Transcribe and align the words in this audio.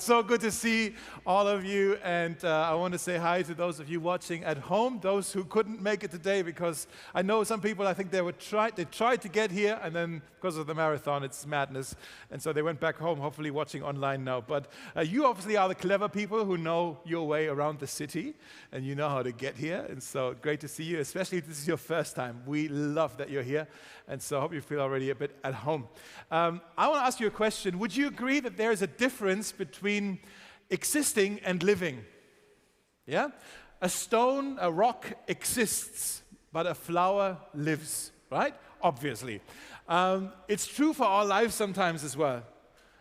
So 0.00 0.22
good 0.22 0.40
to 0.42 0.50
see 0.52 0.94
all 1.26 1.48
of 1.48 1.64
you, 1.64 1.98
and 2.04 2.36
uh, 2.44 2.68
I 2.70 2.74
want 2.74 2.92
to 2.92 2.98
say 2.98 3.16
hi 3.16 3.42
to 3.42 3.52
those 3.52 3.80
of 3.80 3.88
you 3.88 4.00
watching 4.00 4.44
at 4.44 4.56
home, 4.56 5.00
those 5.02 5.32
who 5.32 5.44
couldn't 5.44 5.82
make 5.82 6.04
it 6.04 6.10
today, 6.10 6.42
because 6.42 6.86
I 7.14 7.22
know 7.22 7.42
some 7.42 7.60
people. 7.60 7.86
I 7.86 7.94
think 7.94 8.10
they 8.10 8.22
were 8.22 8.32
tried, 8.32 8.76
they 8.76 8.84
tried 8.84 9.22
to 9.22 9.28
get 9.28 9.50
here, 9.50 9.78
and 9.82 9.94
then 9.94 10.22
because 10.40 10.56
of 10.56 10.68
the 10.68 10.74
marathon, 10.74 11.24
it's 11.24 11.44
madness, 11.46 11.96
and 12.30 12.40
so 12.40 12.52
they 12.52 12.62
went 12.62 12.78
back 12.78 12.96
home. 12.96 13.18
Hopefully, 13.18 13.50
watching 13.50 13.82
online 13.82 14.22
now. 14.22 14.40
But 14.40 14.70
uh, 14.96 15.00
you 15.00 15.26
obviously 15.26 15.56
are 15.56 15.68
the 15.68 15.74
clever 15.74 16.08
people 16.08 16.44
who 16.44 16.56
know 16.56 17.00
your 17.04 17.26
way 17.26 17.48
around 17.48 17.80
the 17.80 17.88
city, 17.88 18.34
and 18.70 18.84
you 18.84 18.94
know 18.94 19.08
how 19.08 19.22
to 19.22 19.32
get 19.32 19.56
here. 19.56 19.84
And 19.90 20.00
so 20.00 20.36
great 20.40 20.60
to 20.60 20.68
see 20.68 20.84
you, 20.84 21.00
especially 21.00 21.38
if 21.38 21.46
this 21.48 21.58
is 21.58 21.66
your 21.66 21.76
first 21.76 22.14
time. 22.14 22.40
We 22.46 22.68
love 22.68 23.16
that 23.16 23.30
you're 23.30 23.42
here, 23.42 23.66
and 24.06 24.22
so 24.22 24.38
I 24.38 24.40
hope 24.42 24.54
you 24.54 24.60
feel 24.60 24.80
already 24.80 25.10
a 25.10 25.14
bit 25.16 25.36
at 25.42 25.54
home. 25.54 25.88
Um, 26.30 26.60
I 26.76 26.86
want 26.86 27.00
to 27.00 27.06
ask 27.06 27.18
you 27.18 27.26
a 27.26 27.32
question. 27.32 27.78
Would 27.80 27.96
you 27.96 28.06
agree 28.06 28.38
that 28.40 28.56
there 28.56 28.70
is 28.70 28.82
a 28.82 28.86
difference 28.86 29.50
between 29.50 29.87
between 29.88 30.18
existing 30.68 31.40
and 31.44 31.62
living. 31.62 32.04
Yeah? 33.06 33.28
A 33.80 33.88
stone, 33.88 34.58
a 34.60 34.70
rock 34.70 35.06
exists, 35.26 36.22
but 36.52 36.66
a 36.66 36.74
flower 36.74 37.38
lives, 37.54 38.12
right? 38.30 38.54
Obviously. 38.82 39.40
Um, 39.88 40.30
it's 40.46 40.66
true 40.66 40.92
for 40.92 41.04
our 41.06 41.24
lives 41.24 41.54
sometimes 41.54 42.04
as 42.04 42.18
well. 42.18 42.42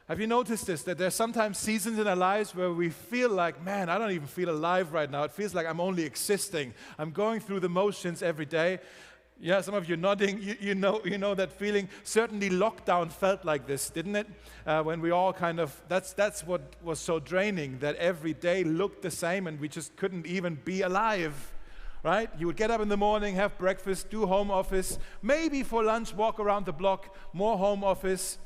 Have 0.07 0.21
you 0.21 0.27
noticed 0.27 0.65
this? 0.67 0.83
That 0.83 0.97
there's 0.97 1.13
sometimes 1.13 1.57
seasons 1.57 1.99
in 1.99 2.07
our 2.07 2.15
lives 2.15 2.55
where 2.55 2.71
we 2.71 2.89
feel 2.89 3.29
like, 3.29 3.61
man, 3.61 3.89
I 3.89 3.97
don't 3.97 4.11
even 4.11 4.27
feel 4.27 4.49
alive 4.49 4.93
right 4.93 5.11
now. 5.11 5.23
It 5.23 5.31
feels 5.31 5.53
like 5.53 5.67
I'm 5.67 5.81
only 5.81 6.03
existing. 6.03 6.73
I'm 6.97 7.11
going 7.11 7.41
through 7.41 7.59
the 7.59 7.69
motions 7.69 8.23
every 8.23 8.45
day. 8.45 8.79
Yeah, 9.39 9.61
some 9.61 9.75
of 9.75 9.87
you 9.87 9.97
nodding, 9.97 10.41
you, 10.41 10.55
you, 10.59 10.73
know, 10.73 10.99
you 11.05 11.19
know 11.19 11.35
that 11.35 11.51
feeling. 11.51 11.89
Certainly, 12.03 12.49
lockdown 12.49 13.11
felt 13.11 13.45
like 13.45 13.67
this, 13.67 13.91
didn't 13.91 14.15
it? 14.15 14.27
Uh, 14.65 14.81
when 14.81 14.99
we 14.99 15.11
all 15.11 15.31
kind 15.31 15.59
of, 15.59 15.79
that's, 15.87 16.13
that's 16.13 16.43
what 16.43 16.75
was 16.81 16.99
so 16.99 17.19
draining, 17.19 17.77
that 17.79 17.95
every 17.97 18.33
day 18.33 18.63
looked 18.63 19.03
the 19.03 19.11
same 19.11 19.45
and 19.45 19.59
we 19.59 19.69
just 19.69 19.95
couldn't 19.95 20.25
even 20.25 20.55
be 20.65 20.81
alive, 20.81 21.53
right? 22.03 22.31
You 22.39 22.47
would 22.47 22.55
get 22.55 22.71
up 22.71 22.81
in 22.81 22.89
the 22.89 22.97
morning, 22.97 23.35
have 23.35 23.55
breakfast, 23.59 24.09
do 24.09 24.25
home 24.25 24.49
office, 24.49 24.97
maybe 25.21 25.61
for 25.61 25.83
lunch, 25.83 26.15
walk 26.15 26.39
around 26.39 26.65
the 26.65 26.73
block, 26.73 27.15
more 27.31 27.59
home 27.59 27.83
office, 27.83 28.39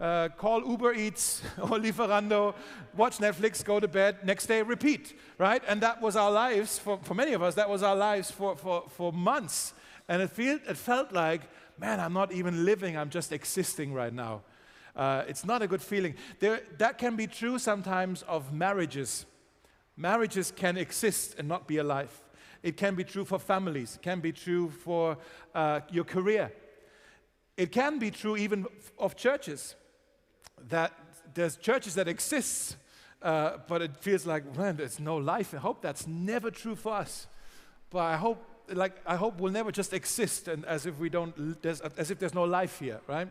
uh, 0.00 0.30
call 0.36 0.68
Uber 0.68 0.94
Eats 0.94 1.42
or 1.58 1.78
Lieferando, 1.78 2.56
watch 2.96 3.18
Netflix, 3.18 3.64
go 3.64 3.78
to 3.78 3.86
bed, 3.86 4.16
next 4.24 4.46
day 4.46 4.62
repeat, 4.62 5.16
right? 5.38 5.62
And 5.68 5.80
that 5.82 6.02
was 6.02 6.16
our 6.16 6.32
lives, 6.32 6.76
for, 6.76 6.98
for 7.04 7.14
many 7.14 7.34
of 7.34 7.42
us, 7.42 7.54
that 7.54 7.70
was 7.70 7.84
our 7.84 7.94
lives 7.94 8.32
for, 8.32 8.56
for, 8.56 8.82
for 8.88 9.12
months. 9.12 9.74
And 10.08 10.22
it, 10.22 10.30
feel, 10.30 10.58
it 10.68 10.76
felt 10.76 11.12
like, 11.12 11.42
man, 11.78 12.00
I'm 12.00 12.12
not 12.12 12.32
even 12.32 12.64
living, 12.64 12.96
I'm 12.96 13.10
just 13.10 13.32
existing 13.32 13.92
right 13.92 14.12
now. 14.12 14.42
Uh, 14.94 15.24
it's 15.26 15.44
not 15.44 15.62
a 15.62 15.66
good 15.66 15.82
feeling. 15.82 16.14
There, 16.38 16.60
that 16.78 16.98
can 16.98 17.16
be 17.16 17.26
true 17.26 17.58
sometimes 17.58 18.22
of 18.22 18.52
marriages. 18.52 19.26
Marriages 19.96 20.52
can 20.54 20.76
exist 20.76 21.36
and 21.38 21.48
not 21.48 21.66
be 21.66 21.78
alive. 21.78 22.12
It 22.62 22.76
can 22.76 22.94
be 22.94 23.04
true 23.04 23.24
for 23.24 23.38
families, 23.38 23.96
it 23.96 24.02
can 24.02 24.20
be 24.20 24.32
true 24.32 24.70
for 24.70 25.18
uh, 25.54 25.80
your 25.90 26.04
career. 26.04 26.52
It 27.56 27.70
can 27.70 27.98
be 27.98 28.10
true 28.10 28.36
even 28.36 28.66
of 28.98 29.16
churches. 29.16 29.76
That 30.68 30.92
there's 31.34 31.56
churches 31.56 31.94
that 31.94 32.08
exist, 32.08 32.76
uh, 33.22 33.58
but 33.68 33.82
it 33.82 33.96
feels 33.96 34.26
like, 34.26 34.56
man, 34.56 34.76
there's 34.76 34.98
no 34.98 35.16
life. 35.16 35.54
I 35.54 35.58
hope 35.58 35.82
that's 35.82 36.06
never 36.06 36.50
true 36.50 36.74
for 36.74 36.94
us. 36.94 37.26
But 37.90 38.00
I 38.00 38.16
hope 38.16 38.42
like 38.72 38.92
I 39.06 39.16
hope 39.16 39.40
we'll 39.40 39.52
never 39.52 39.72
just 39.72 39.92
exist 39.92 40.48
and 40.48 40.64
as 40.64 40.86
if 40.86 40.98
we 40.98 41.08
don't 41.08 41.64
as 41.64 42.10
if 42.10 42.18
there's 42.18 42.34
no 42.34 42.44
life 42.44 42.78
here, 42.78 43.00
right? 43.06 43.28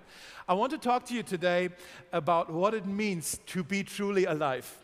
I 0.48 0.54
want 0.54 0.72
to 0.72 0.78
talk 0.78 1.06
to 1.08 1.14
you 1.14 1.24
today 1.24 1.70
about 2.12 2.52
what 2.52 2.74
it 2.74 2.86
means 2.86 3.40
to 3.48 3.64
be 3.64 3.84
truly 3.84 4.26
alive. 4.26 4.78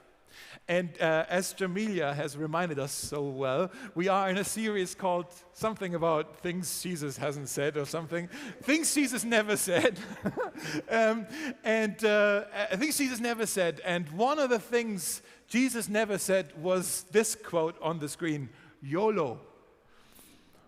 And 0.68 0.90
uh, 1.02 1.26
as 1.30 1.54
Jamelia 1.54 2.14
has 2.14 2.38
reminded 2.38 2.78
us 2.78 2.92
so 2.92 3.24
well, 3.24 3.72
we 3.96 4.08
are 4.08 4.30
in 4.30 4.38
a 4.38 4.44
series 4.44 4.94
called 4.94 5.26
something 5.54 5.96
about 5.96 6.38
things 6.38 6.84
Jesus 6.84 7.18
hasn't 7.18 7.50
said 7.50 7.76
or 7.76 7.86
something, 7.86 8.30
things 8.62 8.94
Jesus 8.94 9.24
never 9.24 9.58
said. 9.58 10.00
um, 10.90 11.26
and 11.64 12.04
uh, 12.06 12.44
things 12.76 12.98
Jesus 13.00 13.20
never 13.20 13.48
said. 13.48 13.82
And 13.84 14.08
one 14.12 14.38
of 14.38 14.52
the 14.52 14.60
things 14.60 15.24
Jesus 15.48 15.90
never 15.90 16.20
said 16.20 16.54
was 16.62 17.06
this 17.12 17.34
quote 17.36 17.76
on 17.82 17.98
the 17.98 18.08
screen 18.08 18.50
YOLO 18.82 19.42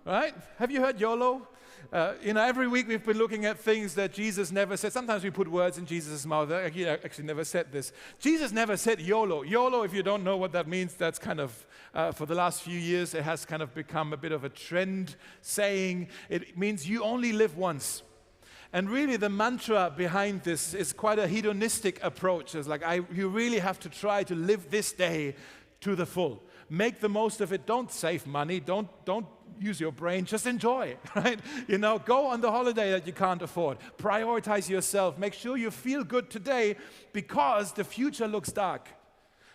right? 0.05 0.33
Have 0.57 0.71
you 0.71 0.81
heard 0.81 0.99
YOLO? 0.99 1.47
Uh, 1.91 2.13
you 2.23 2.33
know, 2.33 2.41
every 2.41 2.67
week 2.67 2.87
we've 2.87 3.05
been 3.05 3.17
looking 3.17 3.45
at 3.45 3.59
things 3.59 3.95
that 3.95 4.13
Jesus 4.13 4.51
never 4.51 4.77
said. 4.77 4.93
Sometimes 4.93 5.23
we 5.23 5.29
put 5.29 5.47
words 5.47 5.77
in 5.77 5.85
Jesus' 5.85 6.25
mouth. 6.25 6.49
He 6.73 6.87
actually 6.87 7.25
never 7.25 7.43
said 7.43 7.71
this. 7.71 7.91
Jesus 8.19 8.51
never 8.51 8.77
said 8.77 9.01
YOLO. 9.01 9.43
YOLO, 9.43 9.83
if 9.83 9.93
you 9.93 10.03
don't 10.03 10.23
know 10.23 10.37
what 10.37 10.51
that 10.53 10.67
means, 10.67 10.93
that's 10.93 11.19
kind 11.19 11.39
of, 11.39 11.65
uh, 11.93 12.11
for 12.11 12.25
the 12.25 12.35
last 12.35 12.61
few 12.61 12.79
years, 12.79 13.13
it 13.13 13.23
has 13.23 13.45
kind 13.45 13.61
of 13.61 13.73
become 13.73 14.13
a 14.13 14.17
bit 14.17 14.31
of 14.31 14.43
a 14.43 14.49
trend 14.49 15.15
saying. 15.41 16.07
It 16.29 16.57
means 16.57 16.87
you 16.87 17.03
only 17.03 17.33
live 17.33 17.57
once. 17.57 18.03
And 18.73 18.89
really, 18.89 19.17
the 19.17 19.29
mantra 19.29 19.93
behind 19.95 20.43
this 20.43 20.73
is 20.73 20.93
quite 20.93 21.19
a 21.19 21.27
hedonistic 21.27 22.01
approach. 22.01 22.55
It's 22.55 22.69
like, 22.69 22.83
I, 22.83 23.01
you 23.13 23.27
really 23.27 23.59
have 23.59 23.79
to 23.81 23.89
try 23.89 24.23
to 24.23 24.35
live 24.35 24.69
this 24.69 24.93
day 24.93 25.35
to 25.81 25.95
the 25.95 26.05
full. 26.05 26.41
Make 26.73 27.01
the 27.01 27.09
most 27.09 27.41
of 27.41 27.51
it. 27.51 27.65
Don't 27.65 27.91
save 27.91 28.25
money. 28.25 28.61
Don't, 28.61 28.87
don't 29.03 29.25
use 29.59 29.77
your 29.77 29.91
brain, 29.91 30.23
just 30.23 30.47
enjoy, 30.47 30.95
right? 31.15 31.37
You 31.67 31.77
know, 31.77 31.99
go 31.99 32.27
on 32.27 32.39
the 32.39 32.49
holiday 32.49 32.91
that 32.91 33.05
you 33.05 33.11
can't 33.11 33.41
afford. 33.41 33.77
Prioritize 33.97 34.69
yourself. 34.69 35.17
Make 35.17 35.33
sure 35.33 35.57
you 35.57 35.69
feel 35.69 36.05
good 36.05 36.29
today 36.29 36.77
because 37.11 37.73
the 37.73 37.83
future 37.83 38.25
looks 38.25 38.53
dark. 38.53 38.87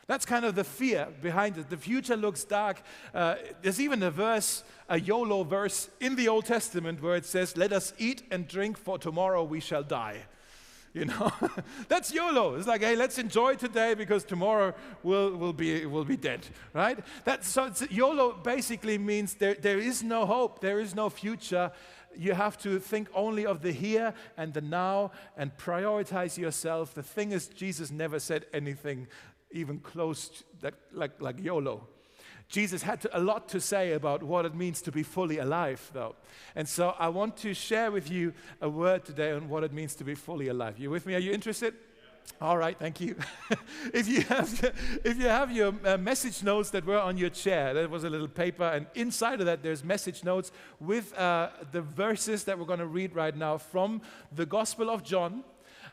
That's 0.06 0.26
kind 0.26 0.44
of 0.44 0.54
the 0.54 0.62
fear 0.62 1.08
behind 1.22 1.56
it. 1.56 1.70
The 1.70 1.78
future 1.78 2.18
looks 2.18 2.44
dark. 2.44 2.82
Uh, 3.14 3.36
there's 3.62 3.80
even 3.80 4.02
a 4.02 4.10
verse, 4.10 4.62
a 4.90 5.00
YOLO 5.00 5.42
verse 5.42 5.88
in 6.00 6.16
the 6.16 6.28
Old 6.28 6.44
Testament 6.44 7.02
where 7.02 7.16
it 7.16 7.24
says, 7.24 7.56
Let 7.56 7.72
us 7.72 7.94
eat 7.96 8.24
and 8.30 8.46
drink, 8.46 8.76
for 8.76 8.98
tomorrow 8.98 9.42
we 9.42 9.60
shall 9.60 9.82
die. 9.82 10.26
You 10.96 11.04
know, 11.04 11.30
that's 11.88 12.10
YOLO. 12.10 12.54
It's 12.54 12.66
like, 12.66 12.80
hey, 12.80 12.96
let's 12.96 13.18
enjoy 13.18 13.56
today 13.56 13.92
because 13.92 14.24
tomorrow 14.24 14.72
we'll, 15.02 15.36
we'll, 15.36 15.52
be, 15.52 15.84
we'll 15.84 16.06
be 16.06 16.16
dead, 16.16 16.46
right? 16.72 16.98
That's, 17.26 17.46
so 17.46 17.70
YOLO 17.90 18.32
basically 18.42 18.96
means 18.96 19.34
there, 19.34 19.56
there 19.56 19.78
is 19.78 20.02
no 20.02 20.24
hope, 20.24 20.62
there 20.62 20.80
is 20.80 20.94
no 20.94 21.10
future. 21.10 21.70
You 22.16 22.32
have 22.32 22.56
to 22.60 22.78
think 22.78 23.08
only 23.12 23.44
of 23.44 23.60
the 23.60 23.72
here 23.72 24.14
and 24.38 24.54
the 24.54 24.62
now 24.62 25.10
and 25.36 25.54
prioritize 25.58 26.38
yourself. 26.38 26.94
The 26.94 27.02
thing 27.02 27.32
is, 27.32 27.48
Jesus 27.48 27.90
never 27.90 28.18
said 28.18 28.46
anything 28.54 29.06
even 29.50 29.80
close 29.80 30.44
that, 30.62 30.76
like, 30.92 31.20
like 31.20 31.44
YOLO. 31.44 31.86
Jesus 32.48 32.82
had 32.82 33.00
to, 33.00 33.16
a 33.16 33.20
lot 33.20 33.48
to 33.48 33.60
say 33.60 33.92
about 33.92 34.22
what 34.22 34.44
it 34.44 34.54
means 34.54 34.80
to 34.82 34.92
be 34.92 35.02
fully 35.02 35.38
alive, 35.38 35.90
though. 35.92 36.14
And 36.54 36.68
so 36.68 36.94
I 36.98 37.08
want 37.08 37.36
to 37.38 37.52
share 37.54 37.90
with 37.90 38.10
you 38.10 38.32
a 38.60 38.68
word 38.68 39.04
today 39.04 39.32
on 39.32 39.48
what 39.48 39.64
it 39.64 39.72
means 39.72 39.94
to 39.96 40.04
be 40.04 40.14
fully 40.14 40.48
alive. 40.48 40.78
You 40.78 40.90
with 40.90 41.06
me? 41.06 41.14
Are 41.16 41.20
you 41.20 41.32
interested? 41.32 41.74
All 42.40 42.58
right, 42.58 42.78
thank 42.78 43.00
you. 43.00 43.16
if 43.94 44.06
you 44.06 44.20
have, 44.22 44.72
if 45.04 45.18
you 45.18 45.26
have 45.26 45.50
your 45.50 45.74
uh, 45.84 45.96
message 45.96 46.42
notes 46.42 46.70
that 46.70 46.84
were 46.84 46.98
on 46.98 47.16
your 47.16 47.30
chair, 47.30 47.72
there 47.74 47.88
was 47.88 48.04
a 48.04 48.10
little 48.10 48.28
paper, 48.28 48.64
and 48.64 48.86
inside 48.94 49.40
of 49.40 49.46
that 49.46 49.62
there's 49.62 49.82
message 49.82 50.22
notes 50.22 50.52
with 50.78 51.16
uh, 51.18 51.50
the 51.72 51.80
verses 51.80 52.44
that 52.44 52.58
we're 52.58 52.66
going 52.66 52.78
to 52.78 52.86
read 52.86 53.14
right 53.14 53.36
now 53.36 53.56
from 53.58 54.02
the 54.34 54.46
Gospel 54.46 54.90
of 54.90 55.02
John, 55.02 55.44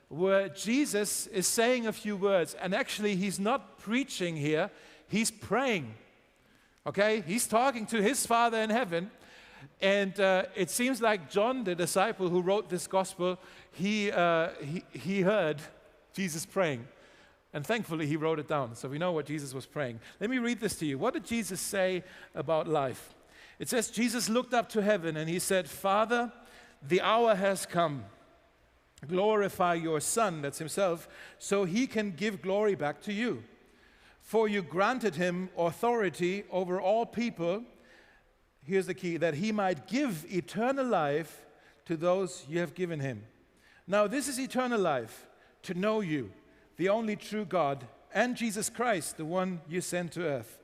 where 0.09 0.49
Jesus 0.49 1.27
is 1.27 1.47
saying 1.47 1.87
a 1.87 1.93
few 1.93 2.17
words, 2.17 2.55
and 2.55 2.75
actually 2.75 3.15
he's 3.15 3.39
not 3.39 3.79
preaching 3.79 4.35
here; 4.35 4.69
he's 5.07 5.31
praying. 5.31 5.93
Okay? 6.85 7.23
He's 7.25 7.47
talking 7.47 7.85
to 7.87 8.01
his 8.01 8.25
Father 8.25 8.57
in 8.57 8.69
heaven. 8.69 9.11
And 9.81 10.17
uh, 10.19 10.43
it 10.55 10.69
seems 10.69 11.01
like 11.01 11.29
John, 11.29 11.63
the 11.63 11.75
disciple 11.75 12.29
who 12.29 12.41
wrote 12.41 12.69
this 12.69 12.87
gospel, 12.87 13.37
he, 13.71 14.11
uh, 14.11 14.49
he, 14.61 14.83
he 14.91 15.21
heard 15.21 15.61
Jesus 16.13 16.45
praying. 16.45 16.87
And 17.53 17.65
thankfully, 17.65 18.07
he 18.07 18.15
wrote 18.15 18.39
it 18.39 18.47
down. 18.47 18.75
So 18.75 18.89
we 18.89 18.97
know 18.97 19.11
what 19.11 19.25
Jesus 19.25 19.53
was 19.53 19.65
praying. 19.65 19.99
Let 20.19 20.29
me 20.29 20.39
read 20.39 20.59
this 20.59 20.75
to 20.77 20.85
you. 20.85 20.97
What 20.97 21.13
did 21.13 21.25
Jesus 21.25 21.61
say 21.61 22.03
about 22.33 22.67
life? 22.67 23.13
It 23.59 23.69
says, 23.69 23.89
Jesus 23.89 24.27
looked 24.27 24.53
up 24.53 24.69
to 24.69 24.81
heaven 24.81 25.15
and 25.17 25.29
he 25.29 25.39
said, 25.39 25.69
Father, 25.69 26.31
the 26.85 27.01
hour 27.01 27.35
has 27.35 27.65
come. 27.65 28.05
Glorify 29.07 29.75
your 29.75 29.99
Son, 29.99 30.41
that's 30.41 30.59
himself, 30.59 31.07
so 31.37 31.65
he 31.65 31.87
can 31.87 32.11
give 32.11 32.41
glory 32.41 32.75
back 32.75 33.01
to 33.01 33.13
you. 33.13 33.43
For 34.23 34.47
you 34.47 34.61
granted 34.61 35.15
him 35.15 35.49
authority 35.57 36.45
over 36.49 36.81
all 36.81 37.05
people. 37.05 37.63
Here's 38.65 38.87
the 38.87 38.93
key 38.93 39.17
that 39.17 39.35
he 39.35 39.51
might 39.51 39.85
give 39.85 40.25
eternal 40.33 40.85
life 40.85 41.45
to 41.85 41.97
those 41.97 42.45
you 42.49 42.59
have 42.59 42.73
given 42.73 43.01
him. 43.01 43.25
Now, 43.85 44.07
this 44.07 44.29
is 44.29 44.39
eternal 44.39 44.79
life 44.79 45.27
to 45.63 45.73
know 45.73 45.99
you, 45.99 46.31
the 46.77 46.87
only 46.87 47.17
true 47.17 47.43
God, 47.43 47.85
and 48.13 48.37
Jesus 48.37 48.69
Christ, 48.69 49.17
the 49.17 49.25
one 49.25 49.59
you 49.67 49.81
sent 49.81 50.13
to 50.13 50.25
earth. 50.25 50.59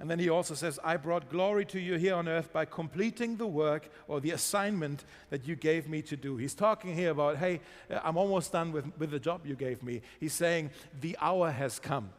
And 0.00 0.10
then 0.10 0.18
he 0.18 0.30
also 0.30 0.54
says, 0.54 0.80
I 0.82 0.96
brought 0.96 1.30
glory 1.30 1.66
to 1.66 1.78
you 1.78 1.96
here 1.96 2.14
on 2.14 2.26
earth 2.26 2.52
by 2.52 2.64
completing 2.64 3.36
the 3.36 3.46
work 3.46 3.90
or 4.08 4.20
the 4.20 4.30
assignment 4.30 5.04
that 5.28 5.46
you 5.46 5.56
gave 5.56 5.88
me 5.88 6.02
to 6.02 6.16
do. 6.16 6.36
He's 6.36 6.54
talking 6.54 6.94
here 6.94 7.10
about, 7.10 7.36
hey, 7.36 7.60
I'm 8.02 8.16
almost 8.16 8.50
done 8.50 8.72
with, 8.72 8.90
with 8.98 9.10
the 9.10 9.20
job 9.20 9.46
you 9.46 9.54
gave 9.54 9.82
me. 9.82 10.00
He's 10.18 10.32
saying, 10.32 10.70
the 11.00 11.16
hour 11.20 11.50
has 11.50 11.78
come. 11.78 12.10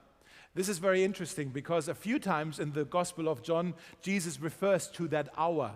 This 0.56 0.69
is 0.69 0.78
very 0.78 1.04
interesting 1.04 1.50
because 1.50 1.90
a 1.90 1.94
few 1.94 2.18
times 2.18 2.60
in 2.60 2.72
the 2.72 2.86
Gospel 2.86 3.28
of 3.28 3.44
John, 3.44 3.74
Jesus 4.02 4.40
refers 4.40 4.88
to 4.92 5.07
that 5.10 5.28
hour. 5.38 5.74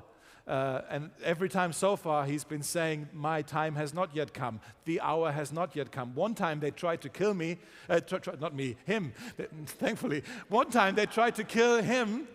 Uh, 0.48 0.82
and 0.90 1.12
every 1.24 1.50
time 1.50 1.74
so 1.74 1.98
far, 1.98 2.26
he's 2.26 2.46
been 2.46 2.64
saying, 2.64 3.10
My 3.14 3.42
time 3.42 3.76
has 3.76 3.94
not 3.94 4.16
yet 4.16 4.34
come. 4.34 4.62
The 4.86 5.02
hour 5.02 5.34
has 5.34 5.52
not 5.52 5.76
yet 5.76 5.92
come. 5.92 6.16
One 6.16 6.34
time 6.34 6.62
they 6.62 6.72
tried 6.72 7.02
to 7.02 7.10
kill 7.10 7.34
me, 7.34 7.60
uh, 7.90 8.00
tr- 8.00 8.18
tr- 8.18 8.32
not 8.40 8.56
me, 8.56 8.78
him, 8.86 9.14
thankfully. 9.66 10.24
One 10.48 10.72
time 10.72 10.96
they 10.96 11.06
tried 11.06 11.36
to 11.36 11.44
kill 11.44 11.84
him, 11.84 12.28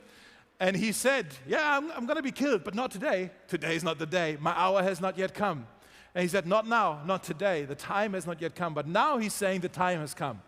and 0.61 0.76
he 0.76 0.93
said, 0.93 1.35
Yeah, 1.49 1.79
I'm, 1.79 1.90
I'm 1.93 2.05
going 2.05 2.19
to 2.19 2.23
be 2.23 2.31
killed, 2.31 2.62
but 2.62 2.75
not 2.75 2.90
today. 2.90 3.31
Today 3.49 3.75
is 3.75 3.82
not 3.82 3.99
the 3.99 4.06
day. 4.06 4.37
My 4.38 4.52
hour 4.52 4.82
has 4.82 5.00
not 5.00 5.17
yet 5.17 5.32
come. 5.32 5.67
And 6.14 6.23
he 6.23 6.29
said, 6.29 6.47
Not 6.47 6.69
now, 6.69 7.00
not 7.06 7.25
today. 7.25 7.64
The 7.64 7.75
time 7.75 8.12
has 8.12 8.26
not 8.26 8.40
yet 8.40 8.55
come. 8.55 8.75
But 8.75 8.87
now 8.87 9.17
he's 9.17 9.35
saying, 9.35 9.62
The 9.62 9.69
time 9.70 10.00
has 10.00 10.12
come. 10.12 10.43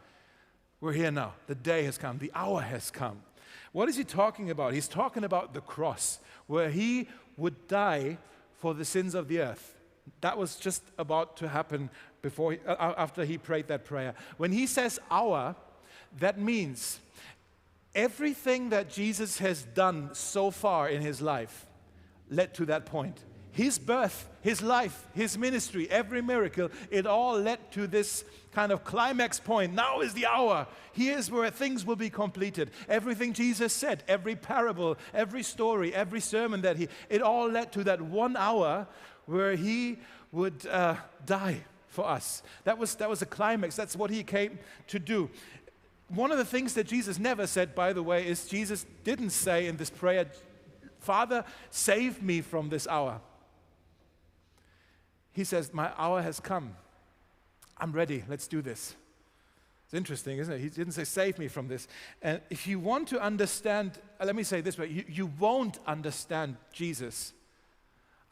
We're 0.87 0.93
here 0.93 1.11
now. 1.11 1.35
The 1.49 1.57
day 1.57 1.83
has 1.83 1.99
come. 1.99 2.19
The 2.19 2.31
hour 2.33 2.61
has 2.61 2.93
come. 2.93 3.21
What 3.73 3.89
is 3.89 3.97
he 3.97 4.05
talking 4.05 4.53
about? 4.53 4.73
He's 4.73 4.87
talking 4.87 5.25
about 5.25 5.53
the 5.53 5.61
cross, 5.61 6.21
where 6.47 6.71
he 6.71 7.09
would 7.37 7.67
die 7.67 8.19
for 8.59 8.73
the 8.73 8.85
sins 8.85 9.17
of 9.17 9.27
the 9.27 9.41
earth. 9.41 9.75
That 10.21 10.39
was 10.39 10.55
just 10.55 10.85
about 10.97 11.39
to 11.39 11.49
happen 11.49 11.91
before 12.23 12.57
uh, 12.65 12.95
after 12.97 13.25
he 13.25 13.37
prayed 13.37 13.67
that 13.67 13.85
prayer. 13.85 14.15
When 14.37 14.53
he 14.53 14.65
says 14.69 15.01
hour, 15.11 15.57
that 16.21 16.39
means 16.39 17.01
everything 17.93 18.69
that 18.69 18.89
Jesus 18.89 19.39
has 19.39 19.65
done 19.65 20.11
so 20.13 20.53
far 20.53 20.89
in 20.89 21.03
his 21.03 21.21
life 21.21 21.67
led 22.31 22.55
to 22.55 22.67
that 22.67 22.87
point 22.87 23.25
his 23.57 23.79
birth, 23.79 24.29
his 24.43 24.61
life, 24.61 25.07
his 25.15 25.39
ministry, 25.39 25.91
every 25.91 26.21
miracle, 26.21 26.69
it 26.91 27.07
all 27.07 27.41
led 27.41 27.73
to 27.73 27.87
this 27.87 28.23
kind 28.53 28.71
of 28.71 28.85
climax 28.85 29.41
point. 29.41 29.73
Now 29.73 30.01
is 30.01 30.13
the 30.13 30.27
hour. 30.27 30.67
Here's 30.93 31.31
where 31.31 31.49
things 31.51 31.87
will 31.87 31.97
be 31.97 32.11
completed. 32.11 32.71
Everything 32.87 33.33
Jesus 33.33 33.73
said, 33.73 34.05
every 34.09 34.37
parable, 34.37 34.99
every 35.15 35.43
story, 35.43 35.95
every 35.95 36.21
sermon 36.21 36.61
that 36.63 36.77
he, 36.77 36.89
it 37.09 37.23
all 37.23 37.49
led 37.49 37.73
to 37.73 37.85
that 37.85 38.03
one 38.03 38.37
hour 38.37 38.87
where 39.25 39.57
he 39.57 39.97
would 40.33 40.67
uh, 40.67 40.97
die 41.25 41.63
for 41.89 42.07
us. 42.07 42.43
That 42.65 42.77
was, 42.77 42.95
that 42.97 43.09
was 43.09 43.23
a 43.23 43.27
climax. 43.27 43.75
That's 43.75 43.97
what 43.97 44.11
he 44.11 44.23
came 44.23 44.59
to 44.89 44.99
do. 44.99 45.31
One 46.09 46.31
of 46.31 46.37
the 46.37 46.45
things 46.45 46.75
that 46.75 46.87
Jesus 46.87 47.19
never 47.19 47.47
said, 47.47 47.75
by 47.75 47.95
the 47.95 48.03
way, 48.03 48.27
is 48.27 48.47
Jesus 48.47 48.85
didn't 49.03 49.31
say 49.31 49.67
in 49.67 49.79
this 49.79 49.89
prayer, 49.89 50.27
Father, 51.01 51.43
save 51.71 52.23
me 52.23 52.43
from 52.43 52.69
this 52.69 52.87
hour. 52.87 53.23
He 55.37 55.45
says, 55.45 55.75
My 55.75 55.93
hour 55.99 56.23
has 56.23 56.41
come. 56.41 56.75
I'm 57.77 57.93
ready. 57.93 58.25
Let's 58.27 58.49
do 58.49 58.63
this. 58.63 58.97
It's 59.85 59.93
interesting, 59.93 60.39
isn't 60.39 60.55
it? 60.55 60.61
He 60.61 60.71
didn't 60.71 60.95
say, 60.95 61.05
Save 61.05 61.39
me 61.39 61.47
from 61.47 61.69
this. 61.69 61.89
And 62.23 62.41
if 62.49 62.67
you 62.67 62.79
want 62.79 63.09
to 63.09 63.21
understand, 63.21 63.99
uh, 64.19 64.25
let 64.25 64.35
me 64.35 64.43
say 64.43 64.63
this 64.63 64.79
way 64.79 64.87
you, 64.87 65.05
you 65.07 65.27
won't 65.39 65.79
understand 65.87 66.57
Jesus 66.73 67.35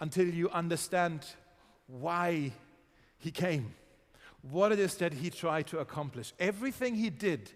until 0.00 0.26
you 0.26 0.48
understand 0.48 1.26
why 1.88 2.52
he 3.18 3.30
came, 3.30 3.74
what 4.40 4.72
it 4.72 4.78
is 4.78 4.94
that 4.96 5.12
he 5.12 5.28
tried 5.28 5.66
to 5.66 5.80
accomplish. 5.80 6.32
Everything 6.40 6.94
he 6.94 7.10
did, 7.10 7.50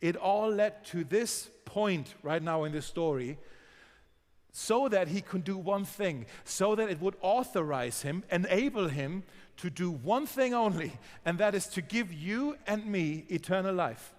it 0.00 0.16
all 0.16 0.48
led 0.48 0.82
to 0.86 1.04
this 1.04 1.50
point 1.66 2.14
right 2.22 2.42
now 2.42 2.64
in 2.64 2.72
this 2.72 2.86
story 2.86 3.36
so 4.56 4.88
that 4.88 5.08
he 5.08 5.20
could 5.20 5.42
do 5.42 5.58
one 5.58 5.84
thing, 5.84 6.26
so 6.44 6.76
that 6.76 6.88
it 6.88 7.00
would 7.00 7.16
authorize 7.20 8.02
him, 8.02 8.22
enable 8.30 8.86
him 8.86 9.24
to 9.56 9.68
do 9.68 9.90
one 9.90 10.26
thing 10.26 10.54
only, 10.54 10.92
and 11.24 11.38
that 11.38 11.56
is 11.56 11.66
to 11.66 11.82
give 11.82 12.12
you 12.12 12.56
and 12.64 12.86
me 12.86 13.24
eternal 13.28 13.74
life. 13.74 14.14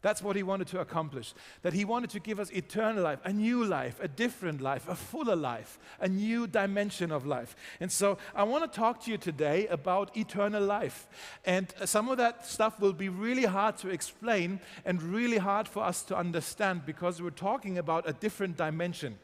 That's 0.00 0.22
what 0.22 0.36
he 0.36 0.42
wanted 0.42 0.68
to 0.68 0.80
accomplish. 0.80 1.34
That 1.60 1.74
he 1.74 1.84
wanted 1.84 2.08
to 2.10 2.20
give 2.20 2.40
us 2.40 2.50
eternal 2.50 3.02
life, 3.02 3.18
a 3.24 3.32
new 3.32 3.62
life, 3.62 4.00
a 4.02 4.08
different 4.08 4.62
life, 4.62 4.88
a 4.88 4.94
fuller 4.94 5.36
life, 5.36 5.78
a 6.00 6.08
new 6.08 6.46
dimension 6.46 7.12
of 7.12 7.26
life. 7.26 7.54
And 7.78 7.92
so 7.92 8.16
I 8.34 8.44
want 8.44 8.70
to 8.70 8.78
talk 8.78 9.02
to 9.04 9.10
you 9.10 9.18
today 9.18 9.66
about 9.66 10.16
eternal 10.16 10.62
life. 10.62 11.08
And 11.44 11.74
uh, 11.78 11.84
some 11.84 12.08
of 12.08 12.16
that 12.16 12.46
stuff 12.46 12.80
will 12.80 12.92
be 12.94 13.10
really 13.10 13.44
hard 13.44 13.76
to 13.78 13.90
explain 13.90 14.60
and 14.86 15.02
really 15.02 15.38
hard 15.38 15.68
for 15.68 15.82
us 15.82 16.02
to 16.04 16.16
understand 16.16 16.86
because 16.86 17.20
we're 17.20 17.30
talking 17.30 17.76
about 17.76 18.08
a 18.08 18.14
different 18.14 18.56
dimension. 18.56 19.18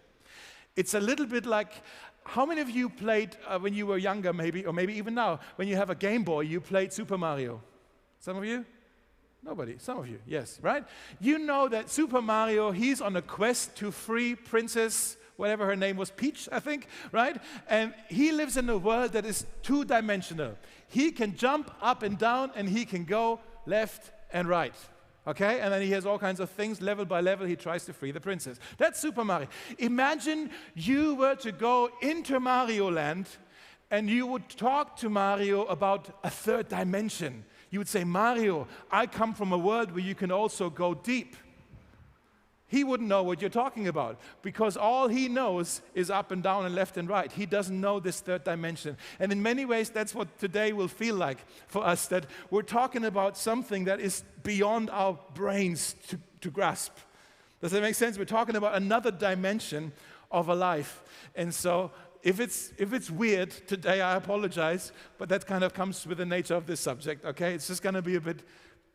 It's 0.76 0.94
a 0.94 1.00
little 1.00 1.26
bit 1.26 1.46
like 1.46 1.72
how 2.25 2.46
many 2.46 2.61
of 2.61 2.70
you 2.70 2.88
played 2.88 3.37
uh, 3.46 3.58
when 3.58 3.75
you 3.75 3.87
were 3.87 3.99
younger, 3.99 4.32
maybe, 4.32 4.64
or 4.64 4.72
maybe 4.72 4.94
even 4.94 5.14
now, 5.14 5.40
when 5.56 5.69
you 5.69 5.76
have 5.76 5.90
a 5.90 5.94
Game 5.94 6.22
Boy, 6.22 6.43
you 6.43 6.61
played 6.61 6.93
Super 6.93 7.19
Mario? 7.19 7.61
Some 8.20 8.37
of 8.37 8.44
you? 8.44 8.64
Nobody. 9.43 9.76
Some 9.78 9.99
of 9.99 10.08
you, 10.08 10.19
yes, 10.26 10.58
right? 10.62 10.84
You 11.19 11.38
know 11.38 11.69
that 11.69 11.90
Super 11.90 12.20
Mario, 12.20 12.70
he's 12.70 13.00
on 13.00 13.17
a 13.17 13.22
quest 13.22 13.75
to 13.76 13.90
free 13.90 14.34
Princess, 14.34 15.17
whatever 15.37 15.67
her 15.67 15.76
name 15.76 15.96
was, 15.96 16.11
Peach, 16.11 16.49
I 16.52 16.61
think, 16.61 16.87
right? 17.11 17.40
And 17.69 17.94
he 18.08 18.32
lives 18.32 18.56
in 18.56 18.69
a 18.69 18.76
world 18.76 19.12
that 19.12 19.25
is 19.25 19.46
two 19.62 19.84
dimensional. 19.84 20.56
He 20.88 21.11
can 21.11 21.37
jump 21.37 21.70
up 21.81 22.02
and 22.02 22.19
down, 22.19 22.52
and 22.55 22.69
he 22.69 22.84
can 22.84 23.05
go 23.05 23.40
left 23.64 24.12
and 24.32 24.46
right. 24.46 24.75
Okay? 25.26 25.61
And 25.61 25.72
then 25.72 25.82
he 25.82 25.90
has 25.90 26.06
all 26.06 26.19
kinds 26.19 26.40
of 26.40 26.50
things. 26.50 26.81
Level 26.81 27.05
by 27.05 27.20
level, 27.20 27.46
he 27.46 27.56
tries 27.56 27.84
to 27.87 27.93
free 27.93 28.11
the 28.11 28.20
princess. 28.20 28.58
That's 28.78 28.99
Super 28.99 29.25
Mario. 29.25 29.49
Imagine 29.78 30.50
you 30.75 31.14
were 31.14 31.37
to 31.37 31.52
go 31.52 31.90
into 32.00 32.40
Mario 32.40 32.90
Land 32.90 33.26
and 33.90 34.08
you 34.08 34.26
would 34.26 34.49
talk 34.49 34.96
to 34.99 35.11
Mario 35.11 35.64
about 35.64 36.19
a 36.22 36.31
third 36.31 36.69
dimension. 36.69 37.44
You 37.70 37.81
would 37.81 37.88
say, 37.88 38.05
Mario, 38.05 38.67
I 38.90 39.06
come 39.06 39.34
from 39.34 39.52
a 39.52 39.58
world 39.58 39.93
where 39.93 40.02
you 40.02 40.14
can 40.14 40.31
also 40.31 40.70
go 40.70 40.94
deep 40.94 41.37
he 42.70 42.84
wouldn't 42.84 43.08
know 43.08 43.25
what 43.25 43.40
you're 43.40 43.50
talking 43.50 43.88
about 43.88 44.20
because 44.43 44.76
all 44.76 45.08
he 45.08 45.28
knows 45.28 45.82
is 45.93 46.08
up 46.08 46.31
and 46.31 46.40
down 46.40 46.67
and 46.67 46.75
left 46.75 46.96
and 46.96 47.08
right. 47.08 47.31
He 47.31 47.44
doesn't 47.44 47.78
know 47.78 47.99
this 47.99 48.20
third 48.20 48.44
dimension. 48.44 48.96
And 49.19 49.32
in 49.32 49.43
many 49.43 49.64
ways, 49.64 49.90
that's 49.90 50.14
what 50.14 50.38
today 50.38 50.72
will 50.72 50.87
feel 50.87 51.17
like 51.17 51.38
for 51.67 51.84
us 51.84 52.06
that 52.06 52.26
we're 52.49 52.62
talking 52.62 53.05
about 53.05 53.37
something 53.37 53.87
that 53.87 53.99
is 53.99 54.22
beyond 54.44 54.88
our 54.90 55.19
brains 55.34 55.96
to, 56.08 56.20
to 56.43 56.50
grasp. 56.50 56.96
Does 57.61 57.72
that 57.72 57.82
make 57.82 57.96
sense? 57.96 58.17
We're 58.17 58.25
talking 58.25 58.55
about 58.55 58.76
another 58.76 59.11
dimension 59.11 59.90
of 60.31 60.49
a 60.49 60.55
life. 60.55 61.02
And 61.34 61.52
so 61.52 61.90
if 62.23 62.38
it's, 62.38 62.73
if 62.78 62.93
it's 62.93 63.11
weird 63.11 63.50
today, 63.50 64.00
I 64.00 64.14
apologize, 64.14 64.93
but 65.19 65.28
that 65.31 65.44
kind 65.44 65.64
of 65.64 65.75
comes 65.75 66.06
with 66.06 66.19
the 66.19 66.26
nature 66.26 66.55
of 66.55 66.66
this 66.66 66.78
subject, 66.78 67.25
okay? 67.25 67.52
It's 67.52 67.66
just 67.66 67.82
going 67.82 67.96
to 67.96 68.02
be 68.02 68.14
a 68.14 68.20
bit 68.20 68.44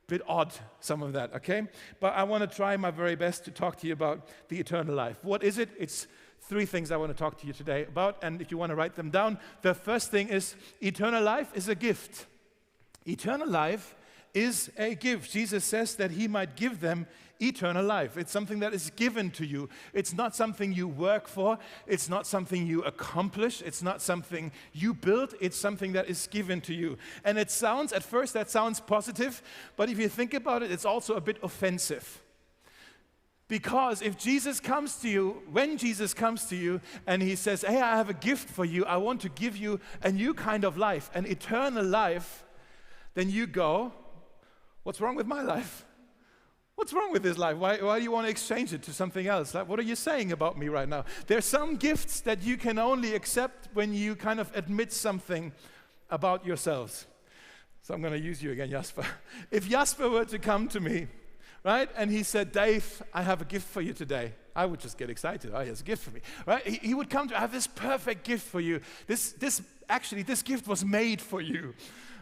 bit 0.08 0.22
odd, 0.28 0.54
some 0.80 1.02
of 1.02 1.14
that, 1.14 1.34
okay? 1.36 1.68
But 2.00 2.14
I 2.14 2.24
want 2.24 2.50
to 2.50 2.56
try 2.56 2.78
my 2.78 2.92
very 2.92 3.16
best 3.16 3.46
to 3.46 3.52
talk 3.52 3.78
to 3.78 3.88
you 3.88 3.94
about 3.94 4.28
the 4.50 4.60
eternal 4.60 4.96
life. 4.96 5.18
What 5.24 5.44
is 5.44 5.58
it? 5.58 5.70
It's 5.80 6.08
three 6.42 6.66
things 6.66 6.92
I 6.92 6.98
want 6.98 7.12
to 7.12 7.18
talk 7.18 7.40
to 7.40 7.48
you 7.48 7.54
today 7.54 7.86
about, 7.86 8.18
and 8.22 8.42
if 8.42 8.52
you 8.52 8.58
want 8.58 8.70
to 8.70 8.76
write 8.76 8.96
them 8.96 9.10
down, 9.10 9.40
the 9.62 9.74
first 9.74 10.12
thing 10.12 10.30
is 10.30 10.56
eternal 10.82 11.24
life 11.24 11.52
is 11.56 11.68
a 11.68 11.76
gift. 11.76 12.28
Eternal 13.08 13.50
life 13.50 13.96
is 14.34 14.70
a 14.78 14.94
gift. 14.96 15.32
Jesus 15.32 15.64
says 15.64 15.96
that 15.96 16.12
he 16.12 16.28
might 16.28 16.56
give 16.56 16.82
them 16.82 17.08
eternal 17.40 17.84
life. 17.84 18.18
It's 18.18 18.32
something 18.32 18.60
that 18.60 18.74
is 18.74 18.92
given 18.96 19.32
to 19.32 19.46
you. 19.46 19.70
It's 19.94 20.14
not 20.14 20.36
something 20.36 20.74
you 20.74 20.88
work 20.88 21.28
for, 21.28 21.58
it's 21.88 22.10
not 22.10 22.26
something 22.26 22.66
you 22.66 22.84
accomplish, 22.84 23.62
it's 23.62 23.82
not 23.82 24.02
something 24.02 24.52
you 24.74 24.94
build, 24.94 25.34
it's 25.42 25.58
something 25.58 25.94
that 25.94 26.10
is 26.10 26.28
given 26.28 26.62
to 26.62 26.74
you. 26.74 26.98
And 27.24 27.38
it 27.38 27.52
sounds, 27.52 27.94
at 27.94 28.04
first, 28.04 28.34
that 28.34 28.50
sounds 28.50 28.80
positive, 28.80 29.42
but 29.76 29.90
if 29.90 30.00
you 30.00 30.10
think 30.10 30.34
about 30.34 30.64
it, 30.64 30.72
it's 30.72 30.86
also 30.86 31.16
a 31.16 31.22
bit 31.22 31.38
offensive. 31.44 32.22
Because 33.48 34.02
if 34.02 34.18
Jesus 34.18 34.60
comes 34.60 34.96
to 34.98 35.10
you, 35.10 35.44
when 35.52 35.78
Jesus 35.78 36.16
comes 36.16 36.46
to 36.46 36.56
you 36.56 36.82
and 37.06 37.22
he 37.22 37.36
says, 37.36 37.62
Hey, 37.62 37.80
I 37.80 37.96
have 37.96 38.10
a 38.10 38.14
gift 38.14 38.50
for 38.50 38.66
you, 38.66 38.86
I 38.86 38.98
want 38.98 39.22
to 39.22 39.30
give 39.30 39.56
you 39.56 39.80
a 40.02 40.12
new 40.12 40.34
kind 40.34 40.64
of 40.64 40.78
life, 40.78 41.12
an 41.14 41.28
eternal 41.28 41.86
life, 41.86 42.44
then 43.14 43.30
you 43.30 43.46
go, 43.46 43.94
What's 44.82 45.00
wrong 45.00 45.16
with 45.16 45.28
my 45.28 45.42
life? 45.42 45.85
What's 46.76 46.92
wrong 46.92 47.12
with 47.12 47.24
this 47.24 47.38
life? 47.38 47.58
Why, 47.58 47.78
why 47.78 48.00
do 48.00 48.04
you 48.04 48.12
want 48.12 48.28
to 48.28 48.32
exchange 48.32 48.74
it 48.74 48.84
to 48.84 48.94
something 48.94 49.28
else? 49.28 49.54
Like, 49.54 49.68
what 49.68 49.80
are 49.80 49.84
you 49.84 49.96
saying 49.96 50.34
about 50.34 50.58
me 50.58 50.68
right 50.68 50.88
now? 50.88 51.06
There 51.28 51.38
are 51.38 51.42
some 51.42 51.78
gifts 51.78 52.20
that 52.22 52.44
you 52.44 52.58
can 52.58 52.78
only 52.78 53.16
accept 53.16 53.70
when 53.74 53.94
you 53.94 54.16
kind 54.16 54.42
of 54.42 54.52
admit 54.56 54.92
something 54.92 55.54
about 56.10 56.46
yourselves. 56.46 57.08
So 57.82 57.94
I'm 57.94 58.02
going 58.02 58.14
to 58.14 58.20
use 58.20 58.44
you 58.44 58.52
again, 58.52 58.70
Jasper. 58.70 59.06
If 59.52 59.70
Jasper 59.70 60.10
were 60.10 60.26
to 60.26 60.38
come 60.38 60.68
to 60.70 60.82
me, 60.82 61.08
right, 61.64 61.90
and 61.96 62.12
he 62.12 62.24
said, 62.24 62.52
Dave, 62.52 63.02
I 63.14 63.22
have 63.22 63.42
a 63.42 63.46
gift 63.46 63.68
for 63.70 63.82
you 63.82 63.94
today, 63.94 64.34
I 64.54 64.66
would 64.66 64.80
just 64.80 64.98
get 64.98 65.10
excited. 65.10 65.52
Oh, 65.54 65.62
he 65.62 65.70
has 65.70 65.82
a 65.82 65.84
gift 65.84 66.04
for 66.04 66.12
me, 66.12 66.22
right? 66.46 66.66
He, 66.68 66.88
he 66.90 66.94
would 66.94 67.10
come 67.10 67.30
to, 67.30 67.38
I 67.38 67.42
have 67.42 67.52
this 67.54 67.68
perfect 67.68 68.26
gift 68.26 68.48
for 68.48 68.60
you. 68.60 68.82
This, 69.08 69.32
this, 69.34 69.62
actually, 69.88 70.24
this 70.24 70.42
gift 70.42 70.68
was 70.68 70.84
made 70.84 71.22
for 71.22 71.40
you 71.40 71.74